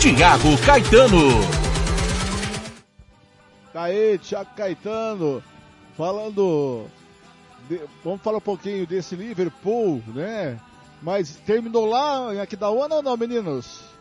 Tiago 0.00 0.56
Caetano. 0.64 1.30
Tá 3.72 3.82
aí, 3.84 4.18
Thiago 4.18 4.50
Caetano, 4.56 5.42
falando. 5.96 6.86
De, 7.68 7.80
vamos 8.04 8.22
falar 8.22 8.38
um 8.38 8.40
pouquinho 8.40 8.86
desse 8.86 9.16
Liverpool, 9.16 10.02
né? 10.14 10.58
Mas 11.02 11.36
terminou 11.36 11.84
lá 11.84 12.34
em 12.34 12.40
Aquidauana 12.40 12.96
ou 12.96 13.02
não, 13.02 13.16
meninos? 13.16 13.95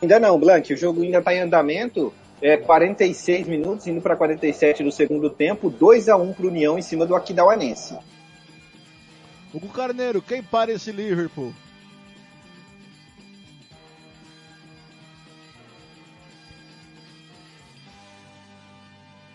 Ainda 0.00 0.20
não, 0.20 0.38
Blank. 0.38 0.72
O 0.72 0.76
jogo 0.76 1.02
ainda 1.02 1.18
está 1.18 1.34
em 1.34 1.40
andamento. 1.40 2.12
É 2.40 2.56
46 2.56 3.48
minutos, 3.48 3.86
indo 3.86 4.00
para 4.00 4.16
47 4.16 4.84
do 4.84 4.92
segundo 4.92 5.28
tempo. 5.28 5.68
2 5.68 6.08
a 6.08 6.16
1 6.16 6.32
para 6.32 6.46
o 6.46 6.48
União 6.48 6.78
em 6.78 6.82
cima 6.82 7.04
do 7.04 7.16
Aquidauanense. 7.16 7.98
O 9.52 9.60
Carneiro, 9.68 10.22
quem 10.22 10.42
para 10.42 10.70
esse 10.70 10.92
Liverpool? 10.92 11.52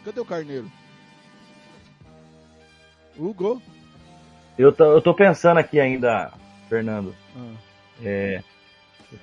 Cadê 0.06 0.20
o 0.20 0.26
Carneiro? 0.26 0.72
Hugo? 3.18 3.62
Eu 4.58 4.72
tô, 4.72 4.84
eu 4.86 5.02
tô 5.02 5.14
pensando 5.14 5.58
aqui 5.58 5.80
ainda, 5.80 6.32
Fernando. 6.70 7.16
Ah. 7.36 7.54
É, 8.04 8.44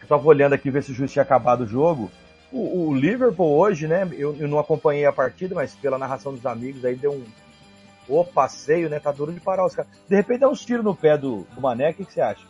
eu 0.03 0.09
tava 0.09 0.26
olhando 0.26 0.53
aqui 0.53 0.70
ver 0.70 0.83
se 0.83 0.92
o 0.92 0.94
juiz 0.94 1.11
tinha 1.11 1.22
acabado 1.22 1.62
o 1.62 1.66
jogo. 1.66 2.11
O, 2.53 2.88
o 2.88 2.94
Liverpool 2.94 3.57
hoje, 3.57 3.87
né? 3.87 4.09
Eu, 4.12 4.37
eu, 4.37 4.48
não 4.48 4.59
acompanhei 4.59 5.05
a 5.07 5.12
partida, 5.12 5.55
mas 5.55 5.74
pela 5.74 5.98
narração 5.98 6.35
dos 6.35 6.44
amigos 6.46 6.85
aí 6.85 6.94
deu 6.94 7.12
um. 7.12 7.24
O 8.09 8.24
passeio, 8.24 8.88
né? 8.88 8.98
Tá 8.98 9.12
duro 9.12 9.33
de 9.33 9.40
parar 9.40 9.64
os 9.64 9.74
caras. 9.74 9.90
De 10.09 10.16
repente 10.16 10.40
dá 10.40 10.48
uns 10.48 10.64
tiros 10.64 10.85
no 10.85 10.94
pé 10.94 11.16
do, 11.16 11.46
do 11.55 11.61
Mané, 11.61 11.90
o 11.90 11.94
que, 11.94 12.05
você 12.05 12.20
acha? 12.20 12.44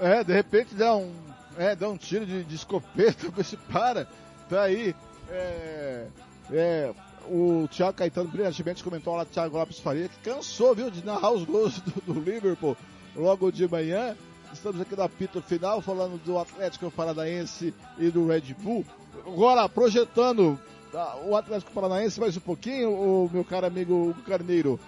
É, 0.00 0.22
de 0.22 0.32
repente 0.32 0.74
dá 0.74 0.94
um. 0.94 1.12
É, 1.58 1.74
dá 1.74 1.88
um 1.88 1.96
tiro 1.96 2.24
de, 2.24 2.44
de 2.44 2.54
escopeta, 2.54 3.28
você 3.34 3.56
para. 3.56 4.06
Tá 4.48 4.62
aí. 4.62 4.94
É, 5.28 6.06
é, 6.52 6.92
o 7.28 7.66
Thiago 7.68 7.94
Caetano 7.94 8.28
brilhantemente 8.28 8.84
comentou 8.84 9.16
lá, 9.16 9.24
Thiago 9.24 9.56
Lopes 9.56 9.80
Faria, 9.80 10.08
que 10.08 10.18
cansou, 10.18 10.72
viu, 10.72 10.88
de 10.88 11.04
narrar 11.04 11.32
os 11.32 11.44
gols 11.44 11.80
do, 11.80 12.12
do 12.12 12.20
Liverpool 12.20 12.76
logo 13.16 13.50
de 13.50 13.66
manhã. 13.68 14.16
Estamos 14.52 14.80
aqui 14.80 14.94
no 14.94 15.02
apito 15.02 15.42
final, 15.42 15.80
falando 15.80 16.22
do 16.24 16.38
Atlético 16.38 16.90
Paranaense 16.90 17.74
e 17.98 18.10
do 18.10 18.26
Red 18.26 18.54
Bull. 18.58 18.84
Agora, 19.26 19.68
projetando 19.68 20.58
tá, 20.92 21.16
o 21.24 21.36
Atlético 21.36 21.72
Paranaense 21.72 22.20
mais 22.20 22.36
um 22.36 22.40
pouquinho, 22.40 22.90
o 22.90 23.30
meu 23.32 23.44
caro 23.44 23.66
amigo 23.66 24.14
Carneiro. 24.26 24.78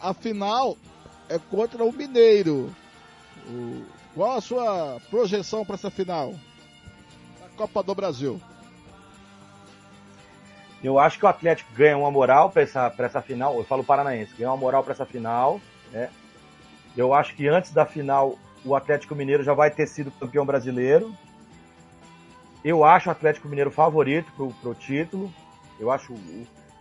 A 0.00 0.12
final 0.12 0.76
é 1.28 1.38
contra 1.38 1.84
o 1.84 1.92
Mineiro. 1.92 2.74
O, 3.48 3.84
qual 4.14 4.36
a 4.36 4.40
sua 4.40 5.00
projeção 5.10 5.64
para 5.64 5.76
essa 5.76 5.90
final? 5.90 6.34
A 7.44 7.56
Copa 7.56 7.82
do 7.82 7.94
Brasil. 7.94 8.40
Eu 10.82 10.98
acho 10.98 11.18
que 11.18 11.24
o 11.24 11.28
Atlético 11.28 11.72
ganha 11.74 11.98
uma 11.98 12.10
moral 12.10 12.50
para 12.50 12.62
essa, 12.62 12.92
essa 12.98 13.22
final. 13.22 13.56
Eu 13.56 13.64
falo 13.64 13.82
paranaense, 13.82 14.34
ganha 14.36 14.50
uma 14.50 14.56
moral 14.56 14.82
para 14.84 14.92
essa 14.92 15.06
final. 15.06 15.60
Né? 15.90 16.10
Eu 16.96 17.14
acho 17.14 17.34
que 17.34 17.46
antes 17.48 17.72
da 17.72 17.86
final 17.86 18.36
o 18.64 18.74
Atlético 18.74 19.14
Mineiro 19.14 19.42
já 19.42 19.54
vai 19.54 19.70
ter 19.70 19.86
sido 19.86 20.10
campeão 20.10 20.44
brasileiro. 20.44 21.14
Eu 22.64 22.84
acho 22.84 23.08
o 23.08 23.12
Atlético 23.12 23.48
Mineiro 23.48 23.70
favorito 23.70 24.30
para 24.60 24.70
o 24.70 24.74
título. 24.74 25.32
Eu 25.78 25.90
acho 25.90 26.14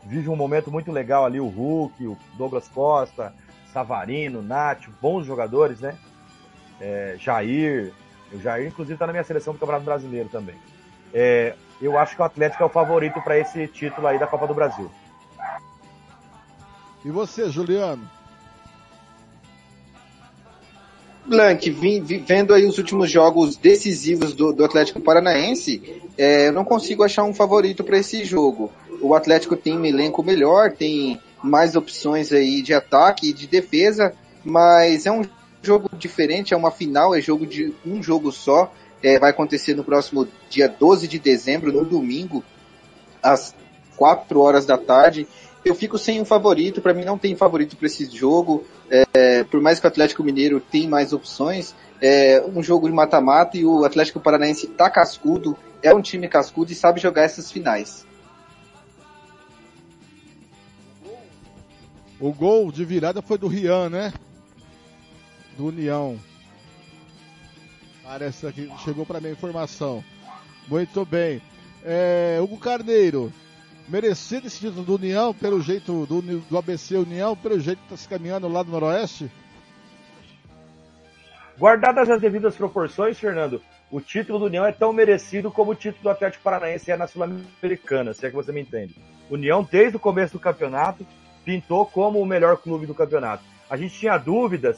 vive 0.03 0.29
um 0.29 0.35
momento 0.35 0.71
muito 0.71 0.91
legal 0.91 1.25
ali 1.25 1.39
o 1.39 1.47
Hulk, 1.47 2.07
o 2.07 2.17
Douglas 2.37 2.67
Costa, 2.67 3.33
Savarino, 3.71 4.41
Nath, 4.41 4.87
bons 5.01 5.25
jogadores, 5.25 5.79
né? 5.79 5.95
É, 6.79 7.15
Jair, 7.19 7.93
o 8.31 8.39
Jair 8.39 8.67
inclusive 8.67 8.93
está 8.93 9.05
na 9.05 9.13
minha 9.13 9.23
seleção 9.23 9.53
do 9.53 9.59
Campeonato 9.59 9.85
Brasileiro 9.85 10.29
também. 10.29 10.55
É, 11.13 11.55
eu 11.81 11.97
acho 11.97 12.15
que 12.15 12.21
o 12.21 12.25
Atlético 12.25 12.63
é 12.63 12.65
o 12.65 12.69
favorito 12.69 13.21
para 13.21 13.37
esse 13.37 13.67
título 13.67 14.07
aí 14.07 14.17
da 14.17 14.27
Copa 14.27 14.47
do 14.47 14.53
Brasil. 14.53 14.89
E 17.05 17.11
você, 17.11 17.49
Juliano? 17.49 18.16
Blank, 21.27 21.69
vendo 22.25 22.53
aí 22.53 22.65
os 22.65 22.77
últimos 22.77 23.11
jogos 23.11 23.57
decisivos 23.57 24.33
do, 24.33 24.53
do 24.53 24.63
Atlético 24.63 25.01
Paranaense, 25.01 26.01
é, 26.17 26.47
eu 26.47 26.53
não 26.53 26.63
consigo 26.63 27.03
achar 27.03 27.23
um 27.23 27.33
favorito 27.33 27.83
para 27.83 27.97
esse 27.97 28.23
jogo. 28.23 28.71
O 29.01 29.13
Atlético 29.13 29.55
tem 29.55 29.77
um 29.77 29.85
elenco 29.85 30.23
melhor, 30.23 30.71
tem 30.71 31.19
mais 31.43 31.75
opções 31.75 32.31
aí 32.31 32.61
de 32.61 32.73
ataque 32.73 33.29
e 33.29 33.33
de 33.33 33.45
defesa, 33.45 34.13
mas 34.43 35.05
é 35.05 35.11
um 35.11 35.21
jogo 35.61 35.89
diferente, 35.97 36.53
é 36.53 36.57
uma 36.57 36.71
final, 36.71 37.13
é 37.13 37.19
jogo 37.19 37.45
de 37.45 37.73
um 37.85 38.01
jogo 38.01 38.31
só. 38.31 38.71
É, 39.03 39.19
vai 39.19 39.29
acontecer 39.29 39.75
no 39.75 39.83
próximo 39.83 40.27
dia 40.49 40.67
12 40.67 41.07
de 41.07 41.19
dezembro, 41.19 41.71
no 41.71 41.85
domingo, 41.85 42.43
às 43.21 43.53
4 43.97 44.39
horas 44.39 44.65
da 44.65 44.77
tarde. 44.77 45.27
Eu 45.67 45.75
fico 45.75 45.97
sem 45.97 46.21
um 46.21 46.23
favorito, 46.23 46.81
para 46.81 46.93
mim 46.93 47.03
não 47.03 47.17
tem 47.17 47.35
favorito 47.35 47.75
para 47.75 47.87
esse 47.87 48.05
jogo. 48.09 48.63
É, 48.89 49.43
por 49.43 49.59
mais 49.59 49.81
que 49.81 49.85
o 49.85 49.89
Atlético 49.89 50.23
Mineiro 50.23 50.61
tem 50.61 50.87
mais 50.87 51.11
opções, 51.11 51.75
é 52.01 52.41
um 52.47 52.63
jogo 52.63 52.87
de 52.87 52.93
mata-mata 52.93 53.57
e 53.57 53.65
o 53.65 53.83
Atlético 53.83 54.21
Paranaense 54.21 54.67
tá 54.67 54.89
cascudo, 54.89 55.57
é 55.83 55.93
um 55.93 56.01
time 56.01 56.25
cascudo 56.29 56.71
e 56.71 56.75
sabe 56.75 57.01
jogar 57.01 57.23
essas 57.23 57.51
finais. 57.51 58.05
O 62.17 62.31
gol 62.31 62.71
de 62.71 62.85
virada 62.85 63.21
foi 63.21 63.37
do 63.37 63.49
Rian, 63.49 63.89
né? 63.89 64.13
Do 65.57 65.65
União. 65.65 66.17
Parece 68.03 68.49
que 68.53 68.71
chegou 68.85 69.05
para 69.05 69.19
mim 69.19 69.27
a 69.27 69.31
informação. 69.31 70.01
Muito 70.69 71.03
bem. 71.03 71.41
É, 71.83 72.39
Hugo 72.41 72.57
Carneiro, 72.57 73.33
merecido 73.87 74.47
esse 74.47 74.59
título 74.59 74.83
do 74.83 74.95
União, 74.95 75.33
pelo 75.33 75.61
jeito 75.61 76.05
do, 76.05 76.21
do 76.21 76.57
ABC 76.57 76.95
União, 76.97 77.35
pelo 77.35 77.59
jeito 77.59 77.79
que 77.79 77.85
está 77.85 77.97
se 77.97 78.07
caminhando 78.07 78.47
lá 78.47 78.61
do 78.61 78.71
Noroeste? 78.71 79.31
Guardadas 81.57 82.09
as 82.09 82.21
devidas 82.21 82.55
proporções, 82.55 83.17
Fernando, 83.17 83.61
o 83.89 84.01
título 84.01 84.39
do 84.39 84.45
União 84.45 84.65
é 84.65 84.71
tão 84.71 84.91
merecido 84.91 85.49
como 85.49 85.71
o 85.71 85.75
título 85.75 86.03
do 86.03 86.09
Atlético 86.09 86.43
Paranaense 86.43 86.91
é 86.91 86.97
na 86.97 87.07
Sul-Americana, 87.07 88.13
se 88.13 88.25
é 88.25 88.29
que 88.29 88.35
você 88.35 88.51
me 88.51 88.61
entende. 88.61 88.95
União, 89.29 89.67
desde 89.69 89.97
o 89.97 89.99
começo 89.99 90.33
do 90.33 90.39
campeonato, 90.39 91.05
pintou 91.43 91.85
como 91.85 92.19
o 92.19 92.25
melhor 92.25 92.57
clube 92.57 92.85
do 92.85 92.93
campeonato. 92.93 93.43
A 93.69 93.77
gente 93.77 93.97
tinha 93.97 94.17
dúvidas 94.17 94.77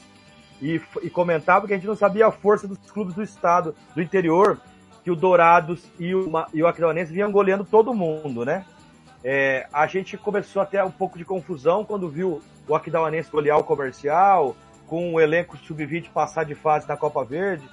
e, 0.62 0.80
e 1.02 1.10
comentava 1.10 1.66
que 1.66 1.72
a 1.72 1.76
gente 1.76 1.86
não 1.86 1.96
sabia 1.96 2.28
a 2.28 2.32
força 2.32 2.68
dos 2.68 2.78
clubes 2.90 3.14
do 3.14 3.22
estado, 3.22 3.74
do 3.94 4.00
interior, 4.00 4.60
que 5.02 5.10
o 5.10 5.16
Dourados 5.16 5.84
e 5.98 6.14
o, 6.14 6.30
e 6.54 6.62
o 6.62 6.72
vinham 7.08 7.32
goleando 7.32 7.64
todo 7.64 7.94
mundo, 7.94 8.44
né? 8.44 8.64
É, 9.22 9.66
a 9.72 9.86
gente 9.86 10.16
começou 10.16 10.62
até 10.62 10.82
um 10.82 10.90
pouco 10.90 11.18
de 11.18 11.24
confusão 11.24 11.84
quando 11.84 12.08
viu 12.08 12.42
o 12.66 12.74
Aquidauanense 12.74 13.30
golear 13.30 13.58
o 13.58 13.64
comercial, 13.64 14.56
com 14.86 15.14
o 15.14 15.20
elenco 15.20 15.56
sub-20 15.56 16.10
passar 16.10 16.44
de 16.44 16.54
fase 16.54 16.88
na 16.88 16.96
Copa 16.96 17.24
Verde, 17.24 17.68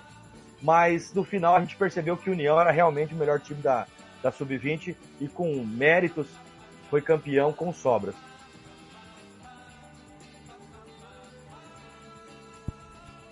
mas 0.62 1.14
no 1.14 1.24
final 1.24 1.56
a 1.56 1.60
gente 1.60 1.76
percebeu 1.76 2.18
que 2.18 2.30
o 2.30 2.34
União 2.34 2.60
era 2.60 2.72
realmente 2.72 3.14
o 3.14 3.18
melhor 3.18 3.40
time 3.40 3.62
da, 3.62 3.88
da 4.22 4.32
sub-20 4.32 4.96
e 5.22 5.28
com 5.28 5.64
méritos 5.64 6.28
foi 6.90 7.02
campeão 7.02 7.54
com 7.54 7.74
sobras. 7.74 8.16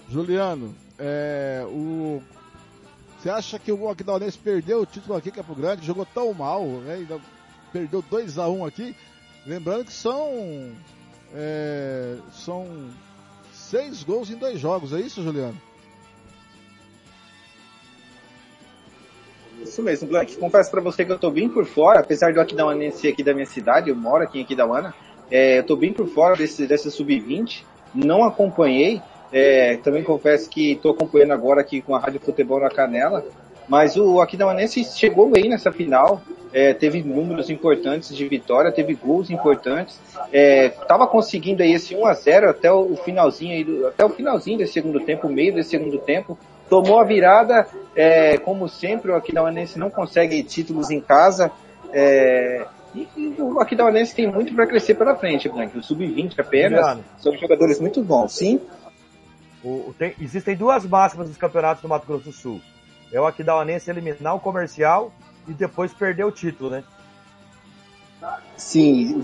Juliano, 0.10 0.73
é, 0.97 1.65
o... 1.67 2.21
você 3.17 3.30
acha 3.30 3.60
que 3.60 3.71
o 3.71 3.89
Aquidauanense 3.89 4.38
perdeu 4.38 4.82
o 4.82 4.86
título 4.86 5.17
aqui, 5.17 5.32
Campo 5.32 5.54
Grande, 5.56 5.86
jogou 5.86 6.06
tão 6.06 6.34
mal, 6.34 6.63
né? 6.65 7.06
Perdeu 7.75 8.01
2 8.09 8.38
a 8.38 8.47
1 8.47 8.57
um 8.57 8.65
aqui. 8.65 8.95
Lembrando 9.45 9.83
que 9.83 9.91
são 9.91 10.71
é, 11.35 12.15
são 12.31 12.65
seis 13.51 14.01
gols 14.01 14.29
em 14.29 14.38
dois 14.38 14.57
jogos, 14.57 14.93
é 14.93 15.01
isso, 15.01 15.21
Juliano? 15.21 15.57
Isso 19.61 19.83
mesmo, 19.83 20.07
Black. 20.07 20.38
Confesso 20.38 20.71
para 20.71 20.79
você 20.79 21.03
que 21.03 21.11
eu 21.11 21.19
tô 21.19 21.29
bem 21.29 21.49
por 21.49 21.65
fora, 21.65 21.99
apesar 21.99 22.29
Aquidauanense 22.39 22.99
ser 22.99 23.09
aqui 23.09 23.21
da 23.21 23.33
minha 23.33 23.45
cidade, 23.45 23.89
eu 23.89 23.95
moro 23.95 24.23
aqui 24.23 24.39
em 24.39 24.43
Aquidauana, 24.43 24.93
é, 25.29 25.59
eu 25.59 25.65
tô 25.65 25.75
bem 25.75 25.91
por 25.91 26.07
fora 26.07 26.38
desse, 26.38 26.65
dessa 26.65 26.89
sub-20, 26.89 27.65
não 27.93 28.23
acompanhei, 28.23 29.01
é, 29.33 29.75
também 29.77 30.01
confesso 30.01 30.49
que 30.49 30.71
estou 30.71 30.93
acompanhando 30.93 31.33
agora 31.33 31.59
aqui 31.59 31.81
com 31.81 31.93
a 31.93 31.99
Rádio 31.99 32.21
Futebol 32.21 32.61
na 32.61 32.69
Canela. 32.69 33.25
Mas 33.67 33.97
o 33.97 34.21
Aquidauanense 34.21 34.84
chegou 34.84 35.30
bem 35.30 35.49
nessa 35.49 35.71
final, 35.71 36.21
é, 36.54 36.73
teve 36.73 37.04
números 37.04 37.49
importantes 37.49 38.15
de 38.15 38.28
vitória, 38.28 38.71
teve 38.71 38.93
gols 38.93 39.30
importantes, 39.30 39.99
estava 40.32 41.04
é, 41.04 41.08
conseguindo 41.08 41.63
aí 41.63 41.73
esse 41.73 41.95
1 41.95 42.06
a 42.06 42.13
0 42.13 42.49
até 42.49 42.71
o 42.71 42.95
finalzinho 42.95 43.65
do, 43.65 43.88
até 43.88 44.06
o 44.06 44.10
finalzinho 44.10 44.60
desse 44.60 44.73
segundo 44.73 44.99
tempo, 44.99 45.28
meio 45.28 45.54
desse 45.54 45.71
segundo 45.71 45.97
tempo, 45.97 46.38
tomou 46.69 46.99
a 46.99 47.04
virada, 47.04 47.67
é, 47.95 48.38
como 48.38 48.69
sempre 48.69 49.12
o 49.12 49.15
Aquidauanense 49.15 49.78
não 49.78 49.89
consegue 49.89 50.41
títulos 50.43 50.89
em 50.89 51.01
casa, 51.01 51.51
é, 51.91 52.65
e, 52.93 53.08
e 53.17 53.36
o 53.39 53.60
Aquidauanense 53.60 54.15
tem 54.15 54.28
muito 54.28 54.54
para 54.54 54.65
crescer 54.65 54.95
pela 54.95 55.15
frente, 55.15 55.49
Blank. 55.49 55.78
O 55.78 55.84
sub-20 55.84 56.39
apenas, 56.39 56.99
são 57.17 57.36
jogadores 57.38 57.80
muito 57.80 58.01
bons, 58.01 58.34
sim. 58.34 58.62
O, 59.63 59.93
tem, 59.97 60.13
existem 60.21 60.56
duas 60.56 60.86
máximas 60.86 61.28
dos 61.28 61.38
campeonatos 61.38 61.82
do 61.82 61.89
Mato 61.89 62.08
Grosso 62.08 62.25
do 62.25 62.32
Sul. 62.32 62.62
É 63.11 63.19
o 63.19 63.25
Aquidauanense 63.25 63.89
eliminar 63.89 64.35
o 64.35 64.39
comercial 64.39 65.11
e 65.47 65.53
depois 65.53 65.93
perder 65.93 66.25
o 66.25 66.31
título, 66.31 66.69
né? 66.69 66.83
Sim, 68.57 69.21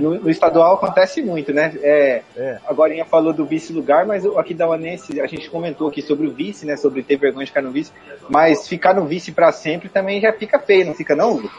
no, 0.00 0.30
estadual 0.30 0.74
acontece 0.74 1.20
muito, 1.20 1.52
né? 1.52 1.74
É, 1.82 2.22
é. 2.36 2.58
Agora 2.66 3.00
a 3.00 3.04
falou 3.04 3.32
do 3.32 3.44
vice-lugar, 3.44 4.06
mas 4.06 4.24
o 4.24 4.38
Aquidauanense, 4.38 5.20
a 5.20 5.26
gente 5.26 5.50
comentou 5.50 5.88
aqui 5.88 6.00
sobre 6.00 6.26
o 6.26 6.32
vice, 6.32 6.64
né? 6.64 6.76
Sobre 6.76 7.02
ter 7.02 7.16
vergonha 7.16 7.44
de 7.44 7.50
ficar 7.50 7.62
no 7.62 7.72
vice, 7.72 7.92
mas 8.28 8.68
ficar 8.68 8.94
no 8.94 9.04
vice 9.04 9.32
para 9.32 9.52
sempre 9.52 9.88
também 9.88 10.20
já 10.20 10.32
fica 10.32 10.58
feio, 10.58 10.86
não 10.86 10.94
fica 10.94 11.14
não? 11.14 11.50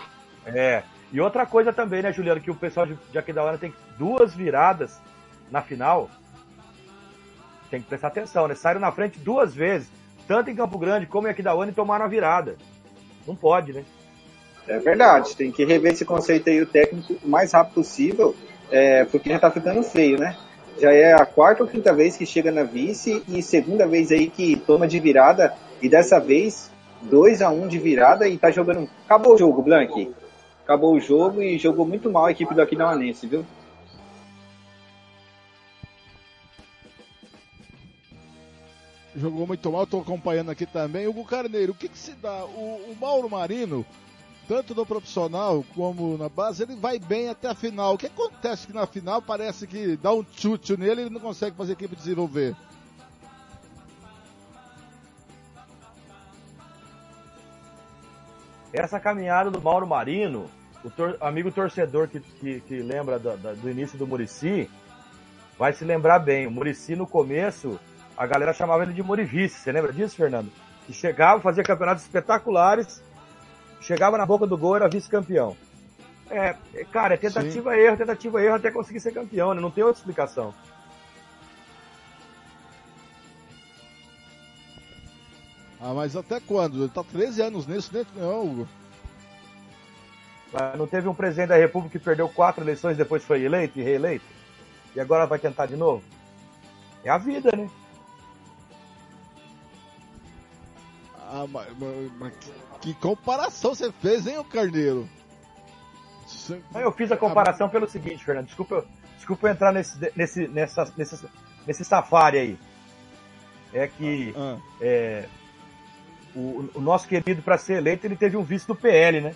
É. 0.45 0.84
E 1.12 1.19
outra 1.19 1.45
coisa 1.45 1.74
também, 1.74 2.02
né, 2.02 2.12
Juliano, 2.13 2.39
que 2.39 2.50
o 2.50 2.56
pessoal 2.56 2.86
de, 2.86 2.97
de 3.12 3.17
Aquidauana 3.17 3.58
tem 3.58 3.74
duas 3.97 4.34
viradas 4.34 4.97
na 5.52 5.62
final 5.62 6.10
tem 7.71 7.82
que 7.82 7.88
prestar 7.88 8.10
atenção, 8.10 8.47
né? 8.47 8.54
Saíram 8.54 8.82
na 8.82 8.91
frente 8.91 9.17
duas 9.17 9.56
vezes, 9.56 9.89
tanto 10.28 10.50
em 10.50 10.56
Campo 10.56 10.78
Grande 10.78 11.06
como 11.06 11.28
em 11.28 11.32
Aquidauana 11.32 11.72
e 11.72 11.76
tomaram 11.76 12.06
a 12.06 12.08
virada. 12.08 12.56
Não 13.28 13.36
pode, 13.36 13.74
né? 13.74 13.84
É 14.68 14.80
verdade, 14.80 15.36
tem 15.36 15.52
que 15.52 15.66
rever 15.66 15.94
esse 15.94 16.06
conceito 16.06 16.50
aí, 16.50 16.62
o 16.62 16.66
técnico, 16.66 17.18
o 17.24 17.28
mais 17.28 17.52
rápido 17.52 17.76
possível, 17.76 18.36
é, 18.70 19.06
porque 19.06 19.30
já 19.30 19.40
tá 19.40 19.52
ficando 19.52 19.84
feio, 19.84 20.20
né? 20.20 20.36
Já 20.80 20.94
é 20.94 21.14
a 21.14 21.26
quarta 21.26 21.64
ou 21.64 21.70
quinta 21.70 21.94
vez 21.94 22.16
que 22.16 22.26
chega 22.26 22.52
na 22.52 22.64
vice 22.64 23.24
e 23.28 23.42
segunda 23.42 23.86
vez 23.86 24.12
aí 24.12 24.30
que 24.30 24.56
toma 24.56 24.88
de 24.88 25.00
virada 25.00 25.54
e 25.82 25.90
dessa 25.90 26.20
vez 26.20 26.72
2 27.02 27.42
a 27.42 27.50
1 27.50 27.64
um 27.64 27.68
de 27.68 27.78
virada 27.80 28.28
e 28.28 28.38
tá 28.38 28.52
jogando. 28.52 28.88
Acabou 29.06 29.34
o 29.34 29.38
jogo, 29.38 29.62
Blank. 29.62 30.12
Acabou 30.64 30.96
o 30.96 31.00
jogo 31.00 31.42
e 31.42 31.58
jogou 31.58 31.86
muito 31.86 32.10
mal 32.10 32.26
a 32.26 32.32
equipe 32.32 32.54
do 32.54 32.62
Aquidauanense, 32.62 33.28
viu? 33.28 33.46
Jogou 39.15 39.45
muito 39.45 39.71
mal, 39.71 39.84
estou 39.84 40.02
acompanhando 40.02 40.52
aqui 40.52 40.65
também. 40.65 41.08
Hugo 41.08 41.26
Carneiro, 41.26 41.74
o 41.74 41.76
que, 41.76 41.89
que 41.89 41.97
se 41.97 42.13
dá? 42.13 42.45
O, 42.45 42.91
o, 42.91 42.97
Mauro 43.00 43.30
Marino, 43.30 43.86
tanto 44.47 44.74
no 44.74 44.86
profissional 44.86 45.63
como 45.76 46.17
na 46.17 46.30
base, 46.30 46.63
ele 46.63 46.76
vai 46.76 47.00
bem 47.00 47.30
até 47.30 47.50
a 47.50 47.56
final. 47.56 47.93
O 47.93 47.97
que 47.97 48.08
acontece 48.08 48.67
que 48.67 48.74
na 48.74 48.86
final 48.86 49.21
parece 49.21 49.67
que 49.67 49.97
dá 49.97 50.13
um 50.13 50.26
chute 50.32 50.78
nele 50.78 51.02
e 51.02 51.04
ele 51.06 51.13
não 51.13 51.19
consegue 51.19 51.56
fazer 51.56 51.71
a 51.71 51.74
equipe 51.74 51.95
desenvolver? 51.95 52.56
Essa 58.74 59.02
caminhada 59.02 59.52
do 59.52 59.62
Mauro 59.62 59.86
Marino, 59.86 60.50
o 60.84 60.89
tor 60.89 61.17
amigo 61.19 61.52
torcedor 61.52 62.08
que, 62.08 62.21
que, 62.21 62.62
que 62.62 62.82
lembra 62.82 63.19
do, 63.19 63.36
do 63.36 63.69
início 63.69 63.97
do 63.97 64.08
Murici, 64.08 64.69
vai 65.60 65.74
se 65.74 65.84
lembrar 65.84 66.19
bem. 66.19 66.47
O 66.47 66.52
Murici 66.52 66.95
no 66.95 67.06
começo 67.06 67.78
a 68.22 68.28
galera 68.28 68.54
chamava 68.54 68.84
ele 68.84 68.94
de 68.94 69.02
Morivice. 69.02 69.58
Você 69.58 69.72
lembra 69.72 69.92
disso, 69.92 70.16
Fernando? 70.16 70.52
Que 70.86 70.94
chegava, 70.94 71.42
fazia 71.42 71.64
campeonatos 71.64 72.04
espetaculares, 72.04 73.02
chegava 73.82 74.16
na 74.16 74.28
boca 74.28 74.46
do 74.46 74.56
gol, 74.56 74.76
era 74.76 74.88
vice-campeão. 74.88 75.58
É, 76.30 76.56
é 76.76 76.84
cara, 76.84 77.16
é 77.16 77.18
tentativa 77.18 77.76
erro, 77.76 77.98
tentativa 77.98 78.40
erro 78.40 78.56
até 78.58 78.70
conseguir 78.70 79.00
ser 79.00 79.12
campeão, 79.12 79.56
né? 79.56 79.60
Não 79.60 79.72
tem 79.72 79.84
outra 79.84 80.00
explicação. 80.00 80.54
Ah, 85.80 85.95
mas 85.95 86.16
até 86.16 86.39
quando? 86.39 86.84
Ele 86.84 86.89
tá 86.89 87.04
13 87.04 87.41
anos 87.41 87.66
nisso, 87.66 87.91
né? 87.91 88.06
Não, 88.16 88.43
Hugo. 88.45 88.68
Não 90.78 90.86
teve 90.86 91.08
um 91.08 91.16
presidente 91.16 91.50
da 91.50 91.58
República 91.58 91.98
que 91.98 92.06
perdeu 92.06 92.30
quatro 92.30 92.64
eleições 92.64 92.98
depois 92.98 93.24
foi 93.24 93.41
eleito 93.41 93.80
e 93.80 93.82
reeleito? 93.82 94.26
E 94.95 95.00
agora 95.00 95.26
vai 95.26 95.39
tentar 95.39 95.66
de 95.66 95.76
novo? 95.76 96.04
É 97.04 97.10
a 97.10 97.18
vida, 97.18 97.50
né? 97.58 97.68
Ah, 101.34 101.46
mas, 101.50 101.68
mas- 101.80 102.12
mas 102.20 102.34
que, 102.82 102.94
comparação 102.96 103.74
você 103.74 103.90
fez, 104.02 104.28
hein, 104.28 104.38
o 104.38 104.44
Carneiro? 104.44 105.08
Eu 106.76 106.92
fiz 106.92 107.10
a 107.12 107.16
comparação 107.18 107.70
pelo 107.70 107.88
seguinte, 107.88 108.24
Fernando. 108.24 108.48
Desculpa, 108.48 108.76
eu- 108.76 108.86
desculpa 109.16 109.48
eu 109.48 109.52
entrar 109.54 109.72
nesse, 109.72 109.98
nesse, 110.16 110.48
nessa, 110.50 110.94
nesse, 110.98 111.26
nesse 111.66 111.86
safari 111.86 112.38
aí. 112.38 112.60
É 113.74 113.88
que 113.88 114.34
Ah, 114.36 114.58
é, 114.82 115.26
o, 116.36 116.70
o 116.76 116.82
nosso 116.82 117.08
querido, 117.08 117.42
para 117.42 117.58
ser 117.58 117.76
eleito, 117.78 118.06
ele 118.06 118.18
teve 118.18 118.36
um 118.36 118.44
vice 118.44 118.68
do 118.68 118.76
PL, 118.76 119.22
né? 119.22 119.34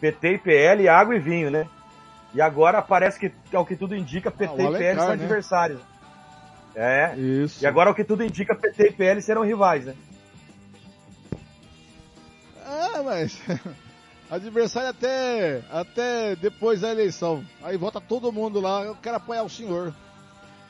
PT 0.00 0.32
e 0.34 0.38
PL, 0.38 0.88
água 0.88 1.14
e 1.14 1.20
vinho, 1.20 1.50
né? 1.52 1.68
E 2.34 2.40
agora 2.40 2.82
parece 2.82 3.18
que, 3.18 3.32
ao 3.56 3.64
que 3.64 3.76
tudo 3.76 3.94
indica, 3.94 4.30
PT 4.30 4.60
Ah, 4.60 4.70
e 4.70 4.78
PL 4.78 4.98
são 4.98 5.08
né? 5.08 5.14
adversários. 5.14 5.80
É. 6.80 7.16
isso. 7.18 7.62
E 7.62 7.66
agora, 7.66 7.90
ao 7.90 7.94
que 7.94 8.04
tudo 8.04 8.22
indica, 8.24 8.54
PT 8.54 8.88
e 8.88 8.92
PL 8.92 9.20
serão 9.20 9.42
rivais, 9.42 9.84
né? 9.84 9.94
Ah, 12.64 13.02
mas. 13.04 13.38
Adversário 14.30 14.90
até, 14.90 15.62
até 15.70 16.36
depois 16.36 16.82
da 16.82 16.90
eleição. 16.90 17.42
Aí 17.62 17.76
vota 17.78 17.98
todo 18.00 18.30
mundo 18.30 18.60
lá. 18.60 18.82
Eu 18.84 18.94
quero 18.94 19.16
apoiar 19.16 19.42
o 19.42 19.48
senhor. 19.48 19.94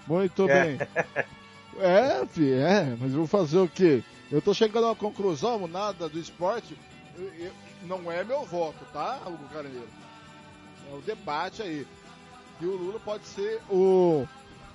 Muito 0.07 0.49
É. 0.49 0.63
bem. 0.65 0.79
É, 1.81 2.27
fi, 2.27 2.53
é, 2.55 2.97
mas 2.99 3.13
eu 3.13 3.19
vou 3.19 3.27
fazer 3.29 3.59
o 3.59 3.69
quê? 3.69 4.03
Eu 4.33 4.43
tô 4.43 4.53
chegando 4.53 4.87
a 4.87 4.89
uma 4.89 4.97
conclusão, 4.97 5.69
nada 5.69 6.09
do 6.09 6.19
esporte. 6.19 6.77
eu- 7.17 7.33
eu- 7.39 7.53
não 7.85 8.11
é 8.11 8.25
meu 8.25 8.45
voto, 8.45 8.85
tá, 8.93 9.21
Hugo 9.25 9.45
Carneiro? 9.53 9.87
É 10.91 10.95
o 10.97 11.01
debate 11.03 11.63
aí. 11.63 11.87
E 12.61 12.67
o 12.67 12.75
Lula 12.75 12.99
pode 12.99 13.25
ser 13.27 13.61
o, 13.71 14.27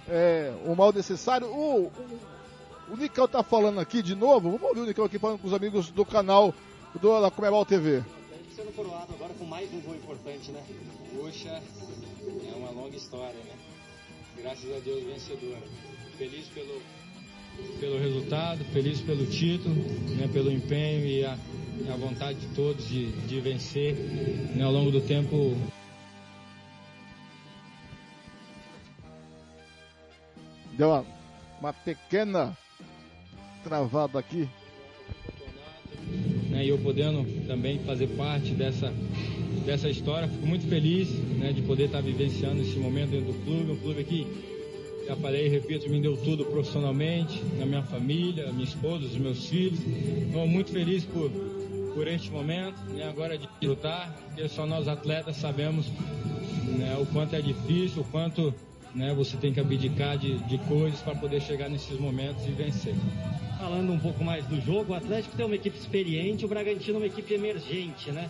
é, 0.07 0.53
o 0.65 0.75
mal 0.75 0.91
necessário. 0.91 1.47
O, 1.47 1.87
o, 1.87 2.19
o 2.93 2.97
Nicão 2.97 3.27
tá 3.27 3.43
falando 3.43 3.79
aqui 3.79 4.01
de 4.01 4.15
novo. 4.15 4.51
Vamos 4.51 4.69
ouvir 4.69 4.81
o 4.81 4.85
Nicão 4.85 5.05
aqui 5.05 5.19
falando 5.19 5.39
com 5.39 5.47
os 5.47 5.53
amigos 5.53 5.91
do 5.91 6.05
canal 6.05 6.53
do, 6.99 7.21
da 7.21 7.31
Comebol 7.31 7.65
TV. 7.65 8.03
sendo 8.55 8.75
coroado 8.75 9.13
agora 9.13 9.33
com 9.33 9.45
mais 9.45 9.71
um 9.73 9.79
gol 9.81 9.95
importante, 9.95 10.51
né? 10.51 10.61
Poxa, 11.15 11.49
é 11.49 12.55
uma 12.55 12.71
longa 12.71 12.95
história, 12.95 13.39
né? 13.39 13.53
Graças 14.37 14.75
a 14.75 14.79
Deus 14.79 15.03
vencedora. 15.03 15.61
Feliz 16.17 16.47
pelo, 16.47 16.81
pelo 17.79 17.97
resultado, 17.99 18.63
feliz 18.65 18.99
pelo 19.01 19.25
título, 19.25 19.75
né? 19.75 20.29
pelo 20.31 20.51
empenho 20.51 21.05
e 21.05 21.25
a, 21.25 21.37
a 21.91 21.95
vontade 21.95 22.39
de 22.39 22.47
todos 22.55 22.87
de, 22.87 23.11
de 23.11 23.39
vencer. 23.39 23.95
Né? 24.55 24.63
Ao 24.63 24.71
longo 24.71 24.91
do 24.91 25.01
tempo, 25.01 25.55
Deu 30.77 30.89
uma, 30.89 31.05
uma 31.59 31.73
pequena 31.73 32.57
travada 33.63 34.17
aqui. 34.19 34.49
né, 36.49 36.65
e 36.65 36.69
eu 36.69 36.79
podendo 36.79 37.23
também 37.45 37.79
fazer 37.79 38.07
parte 38.15 38.51
dessa, 38.55 38.91
dessa 39.65 39.89
história. 39.89 40.27
Fico 40.27 40.47
muito 40.47 40.67
feliz 40.67 41.09
né, 41.37 41.53
de 41.53 41.61
poder 41.61 41.85
estar 41.85 42.01
vivenciando 42.01 42.61
esse 42.61 42.77
momento 42.77 43.11
dentro 43.11 43.33
do 43.33 43.45
clube, 43.45 43.71
um 43.71 43.77
clube 43.77 44.03
que, 44.03 44.27
já 45.07 45.15
falei 45.15 45.45
e 45.45 45.49
repito, 45.49 45.89
me 45.89 46.01
deu 46.01 46.17
tudo 46.17 46.43
profissionalmente, 46.45 47.43
na 47.59 47.65
minha 47.65 47.83
família, 47.83 48.51
minha 48.51 48.63
esposa, 48.63 49.05
os 49.05 49.17
meus 49.17 49.47
filhos. 49.47 49.79
Estou 50.25 50.47
muito 50.47 50.71
feliz 50.71 51.05
por, 51.05 51.29
por 51.93 52.07
este 52.07 52.31
momento, 52.31 52.79
né, 52.89 53.07
agora 53.07 53.37
de 53.37 53.47
lutar, 53.61 54.11
porque 54.25 54.47
só 54.49 54.65
nós 54.65 54.87
atletas 54.87 55.37
sabemos 55.37 55.85
né, 56.77 56.97
o 56.99 57.05
quanto 57.05 57.35
é 57.35 57.41
difícil, 57.41 58.01
o 58.01 58.05
quanto 58.05 58.53
né, 58.95 59.13
você 59.13 59.35
tem 59.37 59.51
que 59.51 59.59
abdicar 59.59 60.17
de, 60.17 60.37
de 60.39 60.57
coisas 60.59 60.99
para 61.01 61.15
poder 61.15 61.41
chegar 61.41 61.69
nesses 61.69 61.99
momentos 61.99 62.45
e 62.45 62.51
vencer. 62.51 62.95
Falando 63.57 63.91
um 63.91 63.99
pouco 63.99 64.23
mais 64.23 64.45
do 64.45 64.59
jogo, 64.61 64.93
o 64.93 64.95
Atlético 64.95 65.35
tem 65.35 65.45
uma 65.45 65.55
equipe 65.55 65.77
experiente, 65.77 66.45
o 66.45 66.47
Bragantino 66.47 66.97
uma 66.97 67.07
equipe 67.07 67.33
emergente, 67.33 68.11
né? 68.11 68.29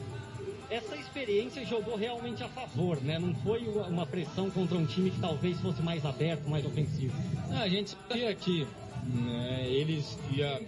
Essa 0.70 0.95
experiência 0.95 1.66
jogou 1.66 1.95
realmente 1.95 2.43
a 2.43 2.47
favor, 2.47 3.01
né? 3.01 3.20
Não 3.20 3.34
foi 3.36 3.61
uma 3.89 4.05
pressão 4.05 4.49
contra 4.49 4.78
um 4.78 4.86
time 4.86 5.11
que 5.11 5.20
talvez 5.20 5.59
fosse 5.59 5.82
mais 5.82 6.05
aberto, 6.05 6.47
mais 6.49 6.66
ofensivo. 6.66 7.14
Ah, 7.51 7.61
a 7.61 7.70
gente 7.70 7.95
sabia 8.07 8.34
que 8.34 8.66
né, 9.03 9.68
eles 9.68 10.18
ia, 10.32 10.61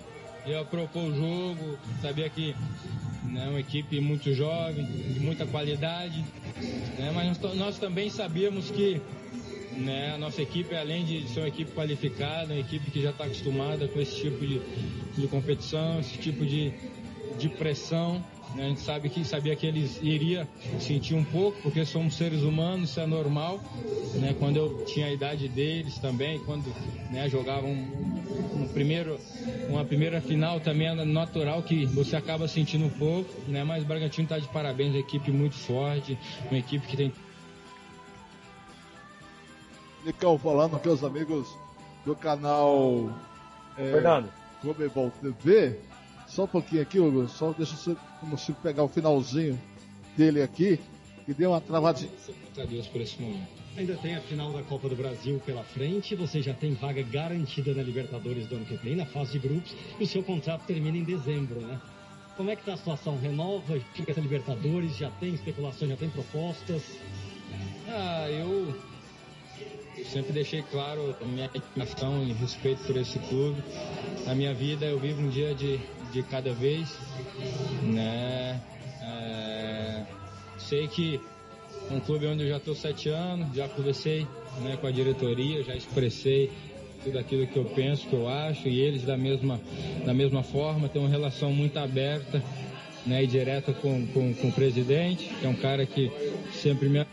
ia 0.45 0.63
propor 0.65 1.03
o 1.03 1.15
jogo, 1.15 1.79
sabia 2.01 2.29
que 2.29 2.55
né, 3.23 3.47
uma 3.49 3.59
equipe 3.59 3.99
muito 3.99 4.33
jovem, 4.33 4.85
de 4.85 5.19
muita 5.19 5.45
qualidade, 5.45 6.23
né, 6.99 7.11
mas 7.13 7.39
nós, 7.39 7.55
nós 7.55 7.79
também 7.79 8.09
sabíamos 8.09 8.69
que 8.69 9.01
né, 9.75 10.13
a 10.13 10.17
nossa 10.17 10.41
equipe, 10.41 10.75
além 10.75 11.03
de 11.03 11.27
ser 11.27 11.41
uma 11.41 11.47
equipe 11.47 11.71
qualificada, 11.71 12.53
uma 12.53 12.59
equipe 12.59 12.91
que 12.91 13.01
já 13.01 13.09
está 13.09 13.25
acostumada 13.25 13.87
com 13.87 13.99
esse 13.99 14.15
tipo 14.15 14.45
de, 14.45 14.61
de 15.17 15.27
competição, 15.27 15.99
esse 15.99 16.17
tipo 16.17 16.45
de, 16.45 16.73
de 17.37 17.49
pressão, 17.49 18.23
né, 18.55 18.65
a 18.65 18.69
gente 18.69 18.81
sabe 18.81 19.09
que 19.09 19.23
sabia 19.25 19.55
que 19.55 19.65
eles 19.65 19.99
iriam 20.01 20.47
sentir 20.79 21.13
um 21.13 21.23
pouco, 21.23 21.61
porque 21.61 21.85
somos 21.85 22.15
seres 22.15 22.41
humanos, 22.41 22.89
isso 22.89 22.99
é 22.99 23.05
normal. 23.05 23.59
Né, 24.15 24.33
quando 24.39 24.55
eu 24.55 24.85
tinha 24.85 25.07
a 25.07 25.11
idade 25.11 25.49
deles 25.49 25.97
também, 25.97 26.39
quando 26.39 26.73
né, 27.11 27.27
jogavam 27.27 27.69
um, 27.69 28.61
um 28.61 28.67
primeiro, 28.69 29.19
uma 29.67 29.83
primeira 29.83 30.21
final 30.21 30.59
também 30.61 30.87
é 30.87 30.93
natural 31.05 31.61
que 31.63 31.85
você 31.85 32.15
acaba 32.15 32.47
sentindo 32.47 32.85
um 32.85 32.89
pouco, 32.89 33.29
né, 33.49 33.63
mas 33.65 33.83
o 33.83 33.85
Bragantino 33.85 34.23
está 34.23 34.39
de 34.39 34.47
parabéns, 34.47 34.91
uma 34.91 34.99
equipe 34.99 35.31
muito 35.31 35.55
forte, 35.55 36.17
uma 36.49 36.57
equipe 36.57 36.87
que 36.87 36.95
tem 36.95 37.11
Nicão 40.05 40.37
falando 40.37 40.79
com 40.79 40.89
os 40.89 41.03
amigos 41.03 41.47
do 42.05 42.15
canal 42.15 43.09
é, 43.75 43.91
Fernando. 43.91 44.29
Comebol 44.61 45.11
TV. 45.19 45.79
Só 46.27 46.43
um 46.43 46.47
pouquinho 46.47 46.83
aqui, 46.83 46.99
Hugo. 46.99 47.27
Só 47.27 47.51
deixa 47.51 47.73
eu 47.89 48.37
se 48.37 48.53
pegar 48.53 48.83
o 48.83 48.87
finalzinho 48.87 49.59
dele 50.15 50.43
aqui. 50.43 50.79
Que 51.25 51.33
deu 51.33 51.51
uma 51.51 51.61
travadinha. 51.61 52.11
Graças 52.11 52.59
a 52.59 52.65
Deus 52.65 52.87
por 52.87 53.01
esse 53.01 53.19
momento. 53.19 53.47
Ainda 53.75 53.95
tem 53.95 54.15
a 54.15 54.21
final 54.21 54.53
da 54.53 54.61
Copa 54.61 54.87
do 54.87 54.95
Brasil 54.95 55.41
pela 55.45 55.63
frente, 55.63 56.15
você 56.15 56.41
já 56.41 56.53
tem 56.53 56.75
vaga 56.75 57.01
garantida 57.01 57.73
na 57.73 57.83
Libertadores 57.83 58.47
do 58.47 58.55
ano 58.55 58.65
que 58.65 58.75
vem, 58.77 58.95
na 58.95 59.05
fase 59.05 59.33
de 59.33 59.39
grupos, 59.39 59.75
e 59.99 60.03
o 60.03 60.07
seu 60.07 60.23
contrato 60.23 60.61
termina 60.65 60.97
em 60.97 61.03
dezembro, 61.03 61.59
né? 61.59 61.81
Como 62.37 62.49
é 62.49 62.55
que 62.55 62.63
tá 62.63 62.75
a 62.75 62.77
situação? 62.77 63.19
Renova, 63.19 63.77
fica 63.93 64.11
essa 64.11 64.21
Libertadores, 64.21 64.95
já 64.95 65.09
tem 65.11 65.33
especulação, 65.33 65.89
já 65.89 65.97
tem 65.97 66.09
propostas? 66.09 66.83
Ah, 67.89 68.29
eu 68.29 68.73
sempre 70.11 70.33
deixei 70.33 70.61
claro 70.63 71.15
minha 71.25 71.45
admiração 71.53 72.23
e 72.23 72.33
respeito 72.33 72.83
por 72.85 72.97
esse 72.97 73.19
clube. 73.19 73.61
Na 74.25 74.35
minha 74.35 74.53
vida 74.53 74.85
eu 74.85 74.99
vivo 74.99 75.21
um 75.21 75.29
dia 75.29 75.53
de, 75.53 75.79
de 76.11 76.23
cada 76.23 76.53
vez, 76.53 76.97
né? 77.83 78.61
É, 79.01 80.03
sei 80.57 80.87
que 80.87 81.19
um 81.91 81.99
clube 81.99 82.25
onde 82.25 82.43
eu 82.43 82.49
já 82.49 82.57
estou 82.57 82.75
sete 82.75 83.09
anos, 83.09 83.55
já 83.55 83.67
conversei 83.67 84.27
né, 84.61 84.77
com 84.79 84.87
a 84.87 84.91
diretoria, 84.91 85.63
já 85.63 85.75
expressei 85.75 86.51
tudo 87.03 87.19
aquilo 87.19 87.45
que 87.45 87.57
eu 87.57 87.65
penso, 87.65 88.07
que 88.07 88.13
eu 88.13 88.27
acho, 88.27 88.67
e 88.67 88.79
eles 88.79 89.03
da 89.03 89.15
mesma, 89.15 89.59
da 90.03 90.13
mesma 90.13 90.41
forma, 90.41 90.89
têm 90.89 91.01
uma 91.01 91.09
relação 91.09 91.51
muito 91.51 91.77
aberta 91.77 92.41
né, 93.05 93.23
e 93.23 93.27
direta 93.27 93.71
com, 93.73 94.07
com, 94.07 94.33
com 94.33 94.47
o 94.47 94.51
presidente, 94.51 95.29
que 95.39 95.45
é 95.45 95.49
um 95.49 95.55
cara 95.55 95.85
que 95.85 96.11
sempre 96.51 96.89
me 96.89 97.05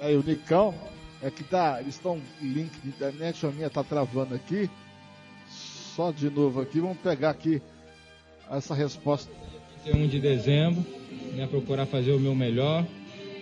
Aí 0.00 0.16
o 0.16 0.22
Nicão 0.22 0.74
é 1.22 1.30
que 1.30 1.42
tá. 1.44 1.80
Eles 1.80 1.94
estão 1.94 2.20
link 2.40 2.70
de 2.80 2.88
internet, 2.88 3.44
a 3.46 3.50
minha 3.50 3.70
tá 3.70 3.82
travando 3.82 4.34
aqui. 4.34 4.70
Só 5.48 6.10
de 6.10 6.28
novo 6.28 6.60
aqui, 6.60 6.80
vamos 6.80 6.98
pegar 6.98 7.30
aqui 7.30 7.62
essa 8.50 8.74
resposta. 8.74 9.32
31 9.84 10.08
de 10.08 10.20
dezembro, 10.20 10.84
né, 11.34 11.46
procurar 11.46 11.86
fazer 11.86 12.12
o 12.12 12.20
meu 12.20 12.34
melhor. 12.34 12.84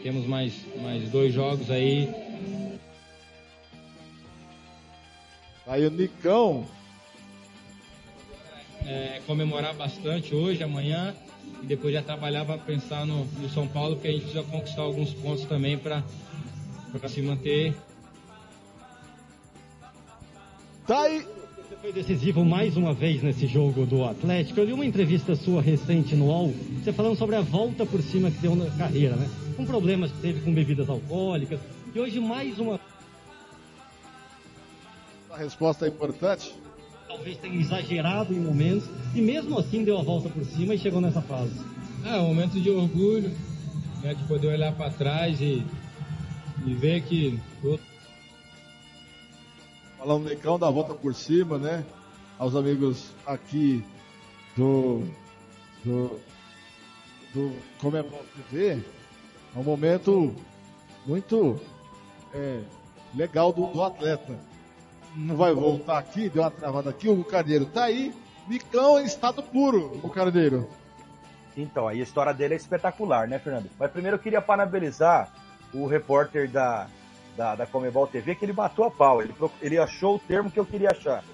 Temos 0.03 0.27
mais, 0.27 0.53
mais 0.83 1.09
dois 1.09 1.33
jogos 1.33 1.71
aí. 1.71 2.09
Aí 5.67 5.87
o 5.87 5.91
Nicão, 5.91 6.67
é, 8.85 9.23
comemorar 9.27 9.75
bastante 9.75 10.35
hoje, 10.35 10.63
amanhã, 10.63 11.15
e 11.63 11.67
depois 11.67 11.95
já 11.95 12.03
trabalhar 12.03 12.45
para 12.45 12.59
pensar 12.59 13.07
no, 13.07 13.25
no 13.25 13.49
São 13.49 13.67
Paulo, 13.67 13.97
porque 13.97 14.09
a 14.09 14.13
gente 14.13 14.25
precisa 14.25 14.45
conquistar 14.45 14.83
alguns 14.83 15.15
pontos 15.15 15.47
também 15.47 15.79
para 15.79 16.05
se 17.09 17.23
manter. 17.23 17.75
tá 20.87 21.03
aí. 21.03 21.27
Você 21.57 21.77
foi 21.77 21.93
decisivo 21.93 22.45
mais 22.45 22.77
uma 22.77 22.93
vez 22.93 23.23
nesse 23.23 23.47
jogo 23.47 23.87
do 23.87 24.05
Atlético. 24.05 24.61
Eu 24.61 24.67
vi 24.67 24.73
uma 24.73 24.85
entrevista 24.85 25.35
sua 25.35 25.63
recente 25.63 26.15
no 26.15 26.27
UOL, 26.27 26.55
você 26.83 26.93
falando 26.93 27.17
sobre 27.17 27.37
a 27.37 27.41
volta 27.41 27.87
por 27.87 28.03
cima 28.03 28.31
que 28.31 28.39
deu 28.39 28.55
na 28.55 28.71
carreira, 28.71 29.17
né? 29.17 29.29
Com 29.57 29.65
problemas 29.65 30.11
que 30.13 30.19
teve 30.19 30.41
com 30.43 30.53
bebidas 30.53 30.89
alcoólicas. 30.89 31.59
E 31.95 31.99
hoje 31.99 32.21
mais 32.21 32.59
uma 32.59 32.79
A 35.31 35.37
resposta 35.39 35.87
é 35.87 35.89
importante. 35.89 36.55
talvez 37.09 37.37
tenha 37.39 37.59
exagerado 37.59 38.33
em 38.35 38.41
momentos 38.41 38.89
e 39.15 39.21
mesmo 39.23 39.59
assim 39.59 39.85
deu 39.85 39.99
a 39.99 40.03
volta 40.03 40.29
por 40.29 40.45
cima 40.45 40.75
e 40.75 40.79
chegou 40.79 41.01
nessa 41.01 41.23
fase. 41.23 41.53
É 42.05 42.17
um 42.17 42.29
momento 42.29 42.61
de 42.61 42.71
orgulho, 42.71 43.33
né, 44.03 44.13
de 44.15 44.23
poder 44.25 44.49
olhar 44.49 44.73
para 44.75 44.91
trás 44.91 45.41
e, 45.41 45.65
e 46.65 46.75
ver 46.75 47.03
que 47.03 47.41
Falando 49.99 50.29
Nicão 50.29 50.59
da 50.59 50.69
volta 50.69 50.95
por 50.95 51.15
cima, 51.15 51.57
né? 51.57 51.85
aos 52.39 52.55
amigos 52.57 53.13
aqui 53.27 53.85
do, 54.57 55.03
do, 55.85 56.21
do 57.33 57.57
Comebol 57.81 58.25
TV. 58.37 58.83
É 59.55 59.59
um 59.59 59.63
momento 59.63 60.35
muito 61.07 61.61
é, 62.33 62.61
legal 63.15 63.53
do, 63.53 63.67
do, 63.67 63.83
atleta. 63.83 64.39
Não 65.15 65.37
vai 65.37 65.55
voltar 65.55 65.99
aqui, 65.99 66.29
deu 66.29 66.43
uma 66.43 66.51
travada 66.51 66.91
aqui, 66.91 67.09
o 67.09 67.25
Carneiro 67.25 67.67
tá 67.67 67.85
aí. 67.85 68.13
Micão 68.49 69.01
em 69.01 69.05
estado 69.05 69.43
puro, 69.43 70.01
o 70.03 70.11
Carneiro. 70.11 70.69
Então, 71.57 71.87
aí 71.87 72.01
a 72.01 72.03
história 72.03 72.35
dele 72.35 72.55
é 72.55 72.57
espetacular, 72.57 73.29
né, 73.29 73.39
Fernando? 73.39 73.71
Mas 73.79 73.91
primeiro 73.93 74.17
eu 74.17 74.21
queria 74.21 74.43
parabenizar 74.43 75.33
o 75.75 75.87
repórter 75.87 76.49
da, 76.49 76.87
da, 77.37 77.55
da 77.57 77.67
Comebol 77.67 78.07
TV, 78.07 78.35
que 78.35 78.45
ele 78.45 78.53
matou 78.53 78.85
a 78.85 78.91
pau. 78.91 79.21
Ele, 79.21 79.35
ele 79.61 79.79
achou 79.79 80.17
o 80.17 80.19
termo 80.19 80.51
que 80.51 80.59
eu 80.59 80.65
queria 80.65 80.91
achar. 80.91 81.25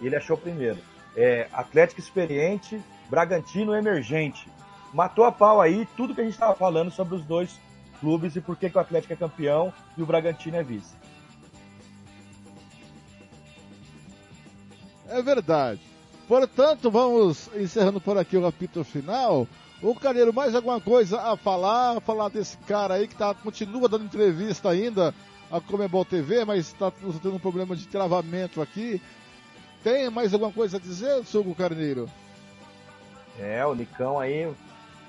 Ele 0.00 0.16
achou 0.16 0.36
primeiro. 0.36 0.78
É, 1.14 1.46
Atlético 1.52 2.00
experiente, 2.00 2.82
Bragantino 3.08 3.74
emergente. 3.74 4.48
Matou 4.92 5.24
a 5.24 5.32
pau 5.32 5.60
aí 5.60 5.86
tudo 5.96 6.14
que 6.14 6.20
a 6.20 6.24
gente 6.24 6.34
estava 6.34 6.54
falando 6.54 6.90
sobre 6.90 7.14
os 7.14 7.24
dois 7.24 7.60
clubes 8.00 8.34
e 8.34 8.40
por 8.40 8.56
que, 8.56 8.68
que 8.68 8.76
o 8.76 8.80
Atlético 8.80 9.12
é 9.12 9.16
campeão 9.16 9.72
e 9.96 10.02
o 10.02 10.06
Bragantino 10.06 10.56
é 10.56 10.62
vice. 10.62 10.96
É 15.08 15.20
verdade. 15.22 15.80
Portanto, 16.26 16.90
vamos 16.90 17.50
encerrando 17.54 18.00
por 18.00 18.16
aqui 18.16 18.36
o 18.36 18.46
apito 18.46 18.82
final. 18.82 19.46
O 19.82 19.96
Carneiro, 19.96 20.32
mais 20.32 20.54
alguma 20.54 20.80
coisa 20.80 21.20
a 21.20 21.36
falar? 21.36 21.96
A 21.96 22.00
falar 22.00 22.28
desse 22.28 22.56
cara 22.58 22.94
aí 22.94 23.08
que 23.08 23.16
tá, 23.16 23.34
continua 23.34 23.88
dando 23.88 24.04
entrevista 24.04 24.70
ainda 24.70 25.12
a 25.50 25.60
Comebol 25.60 26.04
TV, 26.04 26.44
mas 26.44 26.68
está 26.68 26.88
tendo 26.90 27.34
um 27.34 27.38
problema 27.40 27.74
de 27.74 27.88
travamento 27.88 28.62
aqui. 28.62 29.02
Tem 29.82 30.08
mais 30.08 30.32
alguma 30.32 30.52
coisa 30.52 30.76
a 30.76 30.80
dizer, 30.80 31.24
Sugo 31.24 31.52
Carneiro? 31.52 32.08
É, 33.40 33.66
o 33.66 33.74
Nicão 33.74 34.20
aí. 34.20 34.48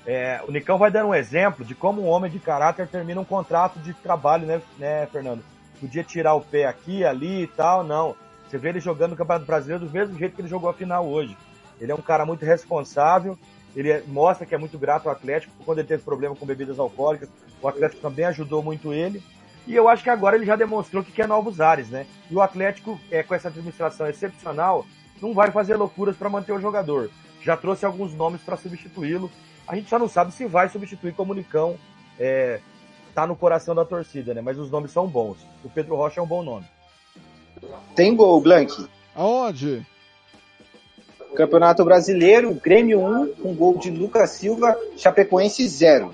É, 0.07 0.41
o 0.47 0.51
Nicão 0.51 0.79
vai 0.79 0.89
dar 0.89 1.05
um 1.05 1.13
exemplo 1.13 1.63
de 1.63 1.75
como 1.75 2.01
um 2.01 2.07
homem 2.07 2.31
de 2.31 2.39
caráter 2.39 2.87
termina 2.87 3.21
um 3.21 3.25
contrato 3.25 3.77
de 3.79 3.93
trabalho, 3.93 4.47
né, 4.47 4.61
né, 4.79 5.05
Fernando? 5.05 5.43
Podia 5.79 6.03
tirar 6.03 6.33
o 6.33 6.41
pé 6.41 6.65
aqui, 6.65 7.05
ali 7.05 7.43
e 7.43 7.47
tal, 7.47 7.83
não. 7.83 8.15
Você 8.49 8.57
vê 8.57 8.69
ele 8.69 8.79
jogando 8.79 9.11
no 9.11 9.17
Campeonato 9.17 9.45
Brasileiro 9.45 9.85
do 9.85 9.91
mesmo 9.91 10.17
jeito 10.17 10.33
que 10.35 10.41
ele 10.41 10.47
jogou 10.47 10.69
a 10.69 10.73
final 10.73 11.05
hoje. 11.05 11.37
Ele 11.79 11.91
é 11.91 11.95
um 11.95 12.01
cara 12.01 12.25
muito 12.25 12.43
responsável, 12.43 13.37
ele 13.75 13.91
é, 13.91 14.03
mostra 14.07 14.45
que 14.45 14.53
é 14.53 14.57
muito 14.57 14.77
grato 14.77 15.07
ao 15.07 15.15
Atlético, 15.15 15.53
quando 15.65 15.79
ele 15.79 15.87
teve 15.87 16.03
problema 16.03 16.35
com 16.35 16.45
bebidas 16.45 16.79
alcoólicas, 16.79 17.29
o 17.61 17.67
Atlético 17.67 18.01
também 18.01 18.25
ajudou 18.25 18.61
muito 18.61 18.93
ele. 18.93 19.23
E 19.65 19.75
eu 19.75 19.87
acho 19.87 20.03
que 20.03 20.09
agora 20.09 20.35
ele 20.35 20.45
já 20.45 20.55
demonstrou 20.55 21.03
que 21.03 21.11
quer 21.11 21.27
novos 21.27 21.61
ares, 21.61 21.89
né? 21.89 22.05
E 22.29 22.35
o 22.35 22.41
Atlético, 22.41 22.99
é, 23.09 23.23
com 23.23 23.33
essa 23.33 23.47
administração 23.47 24.07
excepcional, 24.07 24.85
não 25.21 25.33
vai 25.33 25.51
fazer 25.51 25.75
loucuras 25.77 26.17
para 26.17 26.29
manter 26.29 26.51
o 26.51 26.59
jogador. 26.59 27.09
Já 27.41 27.55
trouxe 27.55 27.85
alguns 27.85 28.13
nomes 28.13 28.41
para 28.41 28.57
substituí-lo. 28.57 29.31
A 29.67 29.75
gente 29.75 29.89
só 29.89 29.97
não 29.97 30.09
sabe 30.09 30.33
se 30.33 30.45
vai 30.45 30.67
substituir 30.67 31.13
como 31.13 31.31
o 31.31 31.35
Nicão 31.35 31.77
é, 32.19 32.59
tá 33.15 33.25
no 33.25 33.35
coração 33.35 33.73
da 33.73 33.85
torcida, 33.85 34.33
né? 34.33 34.41
Mas 34.41 34.59
os 34.59 34.69
nomes 34.69 34.91
são 34.91 35.07
bons. 35.07 35.37
O 35.63 35.69
Pedro 35.69 35.95
Rocha 35.95 36.19
é 36.19 36.23
um 36.23 36.27
bom 36.27 36.43
nome. 36.43 36.65
Tem 37.95 38.13
gol, 38.15 38.41
Blank. 38.41 38.87
Aonde? 39.15 39.85
Campeonato 41.35 41.83
Brasileiro, 41.83 42.53
Grêmio 42.53 42.99
1, 42.99 43.35
com 43.35 43.55
gol 43.55 43.77
de 43.77 43.89
Lucas 43.89 44.31
Silva, 44.31 44.77
Chapecoense 44.97 45.67
0. 45.67 46.13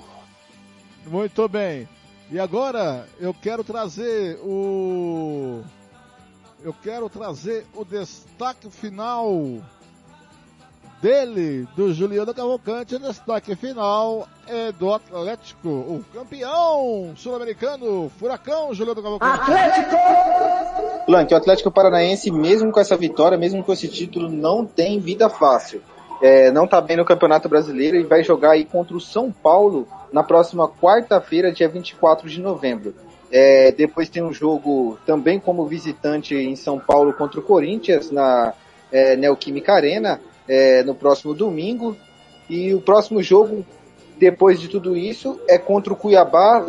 Muito 1.06 1.48
bem. 1.48 1.88
E 2.32 2.40
agora 2.40 3.08
eu 3.20 3.34
quero 3.34 3.64
trazer 3.64 4.38
o. 4.44 5.62
Eu 6.64 6.74
quero 6.74 7.10
trazer 7.10 7.66
o 7.74 7.84
destaque 7.84 8.70
final 8.70 9.62
dele, 11.02 11.68
do 11.76 11.94
Juliano 11.94 12.34
Cavalcante. 12.34 12.96
O 12.96 13.00
destaque 13.00 13.56
final 13.56 14.28
é 14.48 14.72
do 14.72 14.94
Atlético, 14.94 15.70
o 15.70 16.06
campeão 16.14 17.14
sul-americano, 17.16 18.12
Furacão, 18.18 18.74
Juliano 18.74 19.02
Cavalcante. 19.02 19.52
Atlético! 19.52 19.96
Blanque, 21.08 21.34
o 21.34 21.38
Atlético 21.38 21.72
Paranaense, 21.72 22.32
mesmo 22.32 22.72
com 22.72 22.80
essa 22.80 22.96
vitória, 22.96 23.38
mesmo 23.38 23.64
com 23.64 23.74
esse 23.74 23.88
título, 23.88 24.30
não 24.30 24.66
tem 24.66 25.00
vida 25.00 25.30
fácil. 25.30 25.82
É, 26.22 26.52
não 26.52 26.66
está 26.66 26.82
bem 26.82 26.98
no 26.98 27.06
Campeonato 27.06 27.48
Brasileiro 27.48 27.96
e 27.96 28.04
vai 28.04 28.24
jogar 28.24 28.52
aí 28.52 28.66
contra 28.66 28.96
o 28.96 29.00
São 29.00 29.32
Paulo 29.32 29.88
na 30.12 30.22
próxima 30.22 30.68
quarta-feira, 30.68 31.52
dia 31.52 31.70
24 31.70 32.30
de 32.30 32.42
novembro. 32.42 32.94
É, 33.32 33.72
depois 33.72 34.10
tem 34.10 34.24
um 34.24 34.34
jogo 34.34 34.98
também 35.06 35.40
como 35.40 35.66
visitante 35.66 36.36
em 36.36 36.56
São 36.56 36.80
Paulo 36.80 37.14
contra 37.14 37.40
o 37.40 37.44
Corinthians 37.44 38.12
na 38.12 38.54
é, 38.92 39.16
Neoquímica 39.16 39.74
Arena 39.74 40.20
é, 40.50 40.84
no 40.84 40.96
próximo 40.96 41.34
domingo. 41.34 41.96
E 42.50 42.74
o 42.74 42.82
próximo 42.82 43.22
jogo, 43.22 43.64
depois 44.18 44.60
de 44.60 44.68
tudo 44.68 44.98
isso, 44.98 45.40
é 45.48 45.60
contra 45.60 45.94
o 45.94 45.96
Cuiabá, 45.96 46.66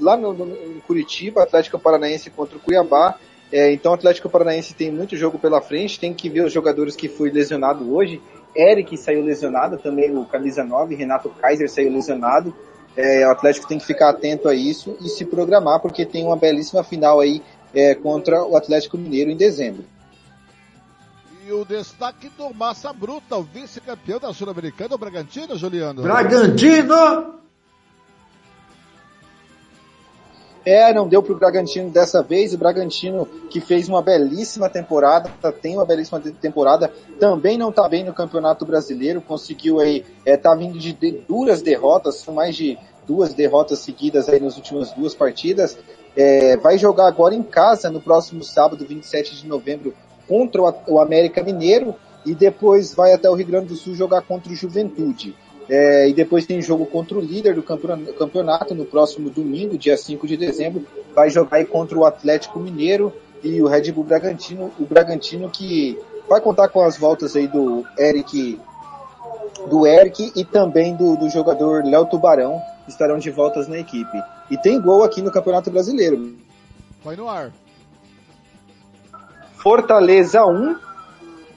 lá 0.00 0.16
no, 0.16 0.32
no 0.32 0.80
Curitiba, 0.86 1.44
Atlético 1.44 1.78
Paranaense 1.78 2.28
contra 2.30 2.56
o 2.56 2.60
Cuiabá. 2.60 3.16
É, 3.52 3.72
então 3.72 3.92
o 3.92 3.94
Atlético 3.94 4.28
Paranaense 4.28 4.74
tem 4.74 4.90
muito 4.90 5.16
jogo 5.16 5.38
pela 5.38 5.60
frente, 5.60 5.98
tem 5.98 6.12
que 6.12 6.28
ver 6.28 6.44
os 6.44 6.52
jogadores 6.52 6.96
que 6.96 7.08
foi 7.08 7.30
lesionado 7.30 7.94
hoje. 7.94 8.20
Eric 8.54 8.96
saiu 8.96 9.22
lesionado, 9.22 9.78
também 9.78 10.16
o 10.16 10.24
camisa 10.24 10.64
9, 10.64 10.96
Renato 10.96 11.30
Kaiser 11.30 11.70
saiu 11.70 11.92
lesionado. 11.92 12.52
É, 12.96 13.26
o 13.26 13.30
Atlético 13.30 13.68
tem 13.68 13.78
que 13.78 13.86
ficar 13.86 14.10
atento 14.10 14.48
a 14.48 14.54
isso 14.54 14.96
e 15.00 15.08
se 15.08 15.24
programar, 15.24 15.80
porque 15.80 16.04
tem 16.04 16.24
uma 16.24 16.36
belíssima 16.36 16.82
final 16.82 17.20
aí 17.20 17.40
é, 17.72 17.94
contra 17.94 18.44
o 18.44 18.56
Atlético 18.56 18.98
Mineiro 18.98 19.30
em 19.30 19.36
dezembro. 19.36 19.84
E 21.50 21.52
o 21.52 21.64
destaque 21.64 22.28
do 22.38 22.54
Massa 22.54 22.92
Bruta, 22.92 23.36
o 23.36 23.42
vice-campeão 23.42 24.20
da 24.20 24.32
Sul-Americana, 24.32 24.94
o 24.94 24.98
Bragantino, 24.98 25.58
Juliano. 25.58 26.00
Bragantino! 26.00 27.40
É, 30.64 30.94
não 30.94 31.08
deu 31.08 31.20
para 31.20 31.32
o 31.32 31.36
Bragantino 31.36 31.90
dessa 31.90 32.22
vez. 32.22 32.54
O 32.54 32.58
Bragantino 32.58 33.26
que 33.50 33.60
fez 33.60 33.88
uma 33.88 34.00
belíssima 34.00 34.70
temporada, 34.70 35.28
tem 35.60 35.74
uma 35.74 35.84
belíssima 35.84 36.20
temporada, 36.20 36.94
também 37.18 37.58
não 37.58 37.70
está 37.70 37.88
bem 37.88 38.04
no 38.04 38.14
Campeonato 38.14 38.64
Brasileiro. 38.64 39.20
Conseguiu 39.20 39.80
aí, 39.80 40.06
é, 40.24 40.36
tá 40.36 40.54
vindo 40.54 40.78
de, 40.78 40.92
de 40.92 41.10
duras 41.26 41.62
derrotas, 41.62 42.18
são 42.18 42.32
mais 42.32 42.54
de 42.54 42.78
duas 43.08 43.34
derrotas 43.34 43.80
seguidas 43.80 44.28
aí 44.28 44.38
nas 44.38 44.56
últimas 44.56 44.92
duas 44.92 45.16
partidas. 45.16 45.76
É, 46.16 46.56
vai 46.58 46.78
jogar 46.78 47.08
agora 47.08 47.34
em 47.34 47.42
casa 47.42 47.90
no 47.90 48.00
próximo 48.00 48.44
sábado, 48.44 48.86
27 48.86 49.34
de 49.34 49.48
novembro, 49.48 49.92
contra 50.30 50.62
o 50.86 51.00
América 51.00 51.42
Mineiro 51.42 51.92
e 52.24 52.36
depois 52.36 52.94
vai 52.94 53.12
até 53.12 53.28
o 53.28 53.34
Rio 53.34 53.48
Grande 53.48 53.66
do 53.66 53.74
Sul 53.74 53.96
jogar 53.96 54.22
contra 54.22 54.52
o 54.52 54.54
Juventude. 54.54 55.34
É, 55.68 56.08
e 56.08 56.14
depois 56.14 56.46
tem 56.46 56.62
jogo 56.62 56.86
contra 56.86 57.18
o 57.18 57.20
líder 57.20 57.56
do 57.56 57.62
campeonato 57.62 58.72
no 58.72 58.84
próximo 58.84 59.28
domingo, 59.28 59.76
dia 59.76 59.96
5 59.96 60.28
de 60.28 60.36
dezembro. 60.36 60.86
Vai 61.14 61.30
jogar 61.30 61.56
aí 61.56 61.64
contra 61.64 61.98
o 61.98 62.04
Atlético 62.04 62.60
Mineiro 62.60 63.12
e 63.42 63.60
o 63.60 63.66
Red 63.66 63.90
Bull 63.90 64.04
Bragantino. 64.04 64.70
O 64.78 64.84
Bragantino 64.84 65.50
que 65.50 65.98
vai 66.28 66.40
contar 66.40 66.68
com 66.68 66.80
as 66.80 66.96
voltas 66.96 67.34
aí 67.34 67.48
do 67.48 67.84
Eric, 67.98 68.60
do 69.68 69.84
Eric 69.84 70.32
e 70.36 70.44
também 70.44 70.94
do, 70.94 71.16
do 71.16 71.28
jogador 71.28 71.84
Léo 71.84 72.06
Tubarão, 72.06 72.60
estarão 72.86 73.18
de 73.18 73.30
voltas 73.30 73.66
na 73.66 73.78
equipe. 73.78 74.22
E 74.48 74.56
tem 74.56 74.80
gol 74.80 75.02
aqui 75.02 75.20
no 75.20 75.32
Campeonato 75.32 75.72
Brasileiro. 75.72 76.36
Vai 77.02 77.16
no 77.16 77.28
ar. 77.28 77.50
Fortaleza 79.62 80.44
1, 80.44 80.76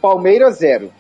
Palmeiras 0.02 0.58
0. 0.58 0.92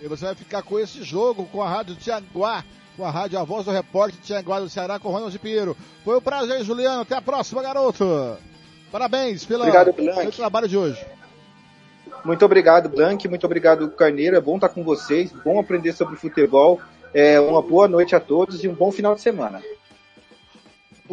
E 0.00 0.08
você 0.08 0.26
vai 0.26 0.34
ficar 0.34 0.62
com 0.62 0.78
esse 0.78 1.02
jogo 1.02 1.46
com 1.46 1.62
a 1.62 1.68
Rádio 1.68 1.96
Tianguá, 1.96 2.64
com 2.96 3.04
a 3.04 3.10
Rádio 3.10 3.38
A 3.38 3.44
Voz 3.44 3.64
do 3.64 3.70
Repórter 3.70 4.20
Tianguá 4.20 4.60
do 4.60 4.68
Ceará 4.68 4.98
com 4.98 5.08
o 5.08 5.12
Ronald 5.12 5.38
Pinheiro. 5.38 5.76
Foi 6.04 6.16
um 6.18 6.20
prazer, 6.20 6.62
Juliano. 6.64 7.02
Até 7.02 7.16
a 7.16 7.22
próxima, 7.22 7.62
garoto. 7.62 8.36
Parabéns 8.90 9.44
pela, 9.46 9.62
obrigado, 9.64 9.94
pelo 9.94 10.32
trabalho 10.32 10.68
de 10.68 10.76
hoje. 10.76 11.02
Muito 12.24 12.44
obrigado, 12.44 12.88
Blank. 12.90 13.26
Muito 13.26 13.46
obrigado, 13.46 13.90
Carneiro. 13.90 14.36
É 14.36 14.40
bom 14.40 14.56
estar 14.56 14.68
com 14.68 14.84
vocês. 14.84 15.32
Bom 15.44 15.58
aprender 15.58 15.92
sobre 15.92 16.16
futebol. 16.16 16.78
É, 17.14 17.40
uma 17.40 17.62
boa 17.62 17.88
noite 17.88 18.14
a 18.14 18.20
todos 18.20 18.62
e 18.62 18.68
um 18.68 18.74
bom 18.74 18.92
final 18.92 19.14
de 19.14 19.22
semana. 19.22 19.62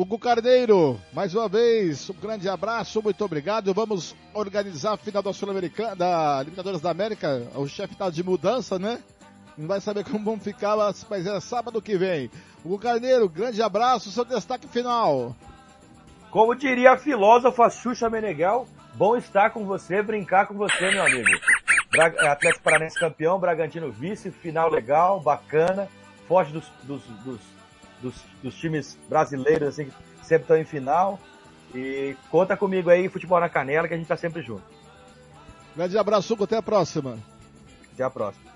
Hugo 0.02 0.18
Carneiro, 0.18 0.98
mais 1.12 1.36
uma 1.36 1.50
vez, 1.50 2.10
um 2.10 2.14
grande 2.14 2.48
abraço, 2.48 3.04
muito 3.04 3.22
obrigado. 3.26 3.74
Vamos 3.74 4.16
organizar 4.34 4.94
a 4.94 4.98
final 4.98 5.22
da 5.22 5.34
Sul-Americana, 5.34 5.94
da 5.94 6.40
Libertadores 6.40 6.80
da 6.80 6.90
América. 6.90 7.46
O 7.54 7.68
chefe 7.68 7.96
está 7.96 8.10
de 8.10 8.24
mudança, 8.24 8.80
né? 8.80 9.04
Não 9.58 9.68
vai 9.68 9.82
saber 9.82 10.06
como 10.06 10.24
vão 10.24 10.40
ficar, 10.40 10.78
mas 11.10 11.28
é 11.28 11.38
sábado 11.42 11.82
que 11.82 11.98
vem. 11.98 12.32
Hugo 12.64 12.80
Carneiro, 12.80 13.28
grande 13.28 13.62
abraço, 13.62 14.10
seu 14.10 14.24
destaque 14.24 14.70
final. 14.70 15.36
Como 16.32 16.56
diria 16.56 16.94
a 16.94 16.98
filósofa 16.98 17.70
Xuxa 17.70 18.10
Meneghel, 18.10 18.70
bom 18.94 19.18
estar 19.18 19.50
com 19.50 19.66
você, 19.66 20.02
brincar 20.02 20.48
com 20.48 20.54
você, 20.54 20.92
meu 20.92 21.04
amigo. 21.04 21.28
Atlético 22.22 22.64
Paranense 22.64 22.98
campeão, 22.98 23.38
Bragantino 23.38 23.92
vice, 23.92 24.32
final 24.32 24.70
legal, 24.70 25.20
bacana, 25.20 25.90
foge 26.26 26.54
dos, 26.54 26.72
dos, 26.86 27.02
dos 27.26 27.59
dos, 28.02 28.16
dos 28.42 28.56
times 28.56 28.98
brasileiros, 29.08 29.70
assim, 29.70 29.86
que 29.86 30.26
sempre 30.26 30.44
estão 30.44 30.58
em 30.58 30.66
final. 30.66 31.20
E 31.74 32.16
conta 32.32 32.58
comigo 32.58 32.90
aí, 32.90 33.08
Futebol 33.10 33.40
na 33.40 33.50
Canela, 33.50 33.88
que 33.88 33.94
a 33.94 33.98
gente 33.98 34.08
tá 34.08 34.18
sempre 34.18 34.42
junto. 34.42 34.64
Grande 35.76 35.98
abraço, 35.98 36.36
até 36.44 36.58
a 36.58 36.64
próxima. 36.64 37.18
Até 37.94 38.04
a 38.04 38.10
próxima. 38.10 38.50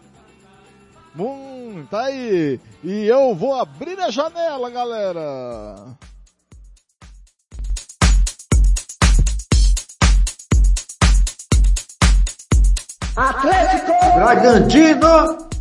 Hum, 1.18 1.86
tá 1.90 2.06
aí. 2.06 2.60
E 2.84 3.06
eu 3.06 3.36
vou 3.36 3.54
abrir 3.54 4.00
a 4.00 4.10
janela, 4.10 4.70
galera. 4.70 5.96
Atlético 13.16 14.16
Bragantino. 14.16 15.53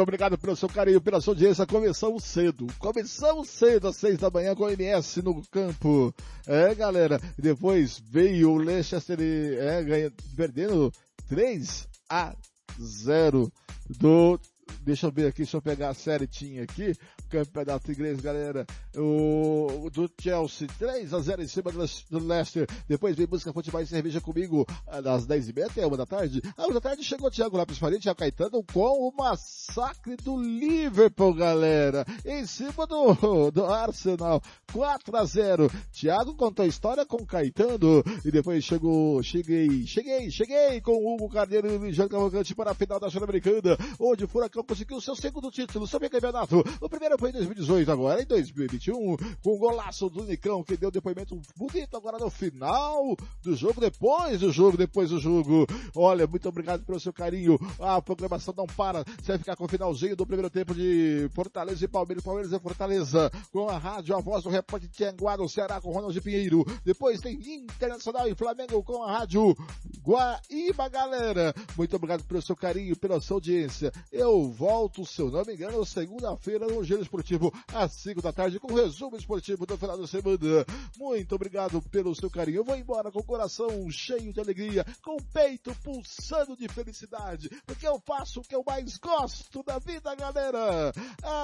Muito 0.00 0.08
obrigado 0.08 0.38
pelo 0.38 0.56
seu 0.56 0.66
carinho, 0.66 0.98
pela 0.98 1.20
sua 1.20 1.34
audiência. 1.34 1.66
Começamos 1.66 2.24
cedo. 2.24 2.66
Começamos 2.78 3.50
cedo, 3.50 3.86
às 3.86 3.96
seis 3.96 4.16
da 4.16 4.30
manhã, 4.30 4.54
com 4.54 4.64
o 4.64 4.70
MS 4.70 5.20
no 5.20 5.42
campo. 5.50 6.14
É, 6.46 6.74
galera. 6.74 7.20
Depois 7.36 8.02
veio 8.10 8.52
o 8.52 8.56
Leicester 8.56 9.18
é, 9.20 9.82
ganha, 9.82 10.12
perdendo 10.34 10.90
3 11.28 11.86
a 12.08 12.34
0 12.80 13.52
do 13.90 14.40
deixa 14.82 15.06
eu 15.06 15.12
ver 15.12 15.28
aqui, 15.28 15.38
deixa 15.38 15.56
eu 15.56 15.62
pegar 15.62 15.90
a 15.90 15.94
série 15.94 16.26
tinha 16.26 16.62
aqui, 16.62 16.94
campeonato 17.28 17.90
inglês, 17.90 18.20
galera, 18.20 18.66
o 18.96 19.88
do 19.92 20.10
Chelsea, 20.20 20.68
3 20.78 21.12
a 21.12 21.20
0 21.20 21.42
em 21.42 21.48
cima 21.48 21.70
do 22.10 22.18
Leicester, 22.26 22.66
depois 22.88 23.16
vem 23.16 23.26
música 23.26 23.52
futebol 23.52 23.80
e 23.80 23.86
cerveja 23.86 24.20
comigo, 24.20 24.66
às 24.86 25.26
10 25.26 25.48
e 25.48 25.52
meia 25.52 25.66
até 25.66 25.86
uma 25.86 25.96
da 25.96 26.06
tarde, 26.06 26.42
à 26.56 26.64
uma 26.64 26.74
da 26.74 26.80
tarde 26.80 27.04
chegou 27.04 27.28
o 27.28 27.30
Thiago 27.30 27.56
Lopes 27.56 27.78
Faria, 27.78 28.00
Thiago 28.00 28.18
Caetano, 28.18 28.64
com 28.72 29.08
o 29.08 29.12
massacre 29.16 30.16
do 30.16 30.40
Liverpool, 30.40 31.34
galera, 31.34 32.04
em 32.24 32.46
cima 32.46 32.86
do, 32.86 33.50
do 33.50 33.64
Arsenal, 33.64 34.42
4 34.72 35.16
a 35.16 35.24
0 35.24 35.70
Thiago 35.92 36.34
contou 36.34 36.64
a 36.64 36.68
história 36.68 37.04
com 37.04 37.24
Caetano, 37.26 38.02
e 38.24 38.30
depois 38.30 38.64
chegou, 38.64 39.22
cheguei, 39.22 39.86
cheguei, 39.86 40.30
cheguei 40.30 40.80
com 40.80 40.92
o 40.92 41.14
Hugo 41.14 41.28
Carneiro 41.28 41.68
e 41.68 41.76
o 41.76 41.84
Ligiano 41.84 42.10
Cavalcante 42.10 42.54
para 42.54 42.70
a 42.70 42.74
final 42.74 42.98
da 42.98 43.10
Sul-Americana, 43.10 43.76
onde 43.98 44.24
o 44.24 44.28
Furacão 44.28 44.59
conseguiu 44.64 44.96
o 44.96 45.00
seu 45.00 45.14
segundo 45.14 45.50
título, 45.50 45.86
seu 45.86 46.00
campeonato. 46.00 46.64
O 46.80 46.88
primeiro 46.88 47.18
foi 47.18 47.30
em 47.30 47.32
2018, 47.32 47.90
agora 47.90 48.22
em 48.22 48.26
2021, 48.26 49.16
com 49.42 49.54
o 49.54 49.58
golaço 49.58 50.08
do 50.08 50.24
Nicão, 50.24 50.62
que 50.62 50.76
deu 50.76 50.90
depoimento 50.90 51.40
bonito 51.56 51.96
agora 51.96 52.18
no 52.18 52.30
final 52.30 53.16
do 53.42 53.56
jogo, 53.56 53.80
depois 53.80 54.40
do 54.40 54.52
jogo, 54.52 54.76
depois 54.76 55.10
do 55.10 55.18
jogo. 55.18 55.66
Olha, 55.94 56.26
muito 56.26 56.48
obrigado 56.48 56.84
pelo 56.84 57.00
seu 57.00 57.12
carinho. 57.12 57.58
A 57.78 58.00
programação 58.00 58.54
não 58.56 58.66
para. 58.66 59.04
Você 59.04 59.32
vai 59.32 59.38
ficar 59.38 59.56
com 59.56 59.64
o 59.64 59.68
finalzinho 59.68 60.16
do 60.16 60.26
primeiro 60.26 60.50
tempo 60.50 60.74
de 60.74 61.28
Fortaleza 61.34 61.84
e 61.84 61.88
Palmeiras, 61.88 62.24
Palmeiras 62.24 62.52
e 62.52 62.58
Fortaleza, 62.58 63.30
com 63.52 63.68
a 63.68 63.78
rádio, 63.78 64.16
a 64.16 64.20
voz 64.20 64.44
do 64.44 64.50
repórter 64.50 64.90
Tianguá 64.90 65.36
no 65.36 65.48
Ceará, 65.48 65.80
com 65.80 65.92
Ronald 65.92 66.18
Pinheiro. 66.20 66.64
Depois 66.84 67.20
tem 67.20 67.34
Internacional 67.34 68.28
e 68.28 68.34
Flamengo 68.34 68.82
com 68.82 69.02
a 69.02 69.18
rádio 69.18 69.56
Guaíba, 70.02 70.88
galera. 70.88 71.54
Muito 71.76 71.94
obrigado 71.96 72.24
pelo 72.24 72.42
seu 72.42 72.56
carinho, 72.56 72.96
pela 72.96 73.20
sua 73.20 73.36
audiência. 73.36 73.92
Eu 74.10 74.49
volto, 74.50 75.06
se 75.06 75.20
eu 75.20 75.30
não 75.30 75.44
me 75.44 75.54
engano, 75.54 75.84
segunda-feira 75.84 76.66
no 76.66 76.82
Giro 76.84 77.02
Esportivo, 77.02 77.52
às 77.72 77.92
5 77.92 78.20
da 78.22 78.32
tarde, 78.32 78.58
com 78.58 78.72
o 78.72 78.76
resumo 78.76 79.16
esportivo 79.16 79.66
do 79.66 79.76
final 79.76 79.96
da 79.96 80.06
semana. 80.06 80.66
Muito 80.98 81.34
obrigado 81.34 81.80
pelo 81.82 82.14
seu 82.14 82.30
carinho. 82.30 82.58
Eu 82.58 82.64
vou 82.64 82.76
embora 82.76 83.10
com 83.10 83.20
o 83.20 83.24
coração 83.24 83.90
cheio 83.90 84.32
de 84.32 84.40
alegria, 84.40 84.84
com 85.02 85.16
o 85.16 85.22
peito 85.32 85.74
pulsando 85.82 86.56
de 86.56 86.68
felicidade, 86.68 87.48
porque 87.66 87.86
eu 87.86 88.00
faço 88.04 88.40
o 88.40 88.42
que 88.42 88.54
eu 88.54 88.62
mais 88.66 88.96
gosto 88.98 89.62
da 89.62 89.78
vida, 89.78 90.14
galera. 90.14 90.92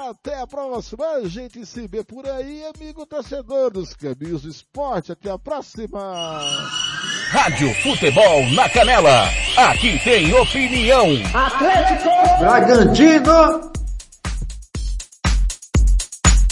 Até 0.08 0.40
a 0.40 0.46
próxima. 0.46 1.06
A 1.06 1.28
gente 1.28 1.64
se 1.64 1.86
vê 1.86 2.04
por 2.04 2.26
aí, 2.26 2.64
amigo 2.66 3.06
torcedor 3.06 3.70
dos 3.70 3.94
caminhos 3.94 4.42
do 4.42 4.48
esporte. 4.48 5.12
Até 5.12 5.30
a 5.30 5.38
próxima. 5.38 6.00
Rádio 7.30 7.74
Futebol 7.82 8.48
na 8.52 8.68
Canela. 8.68 9.28
Aqui 9.56 9.98
tem 10.04 10.32
opinião. 10.32 11.08
Atlético 11.34 12.08
Bragantino. 12.38 13.72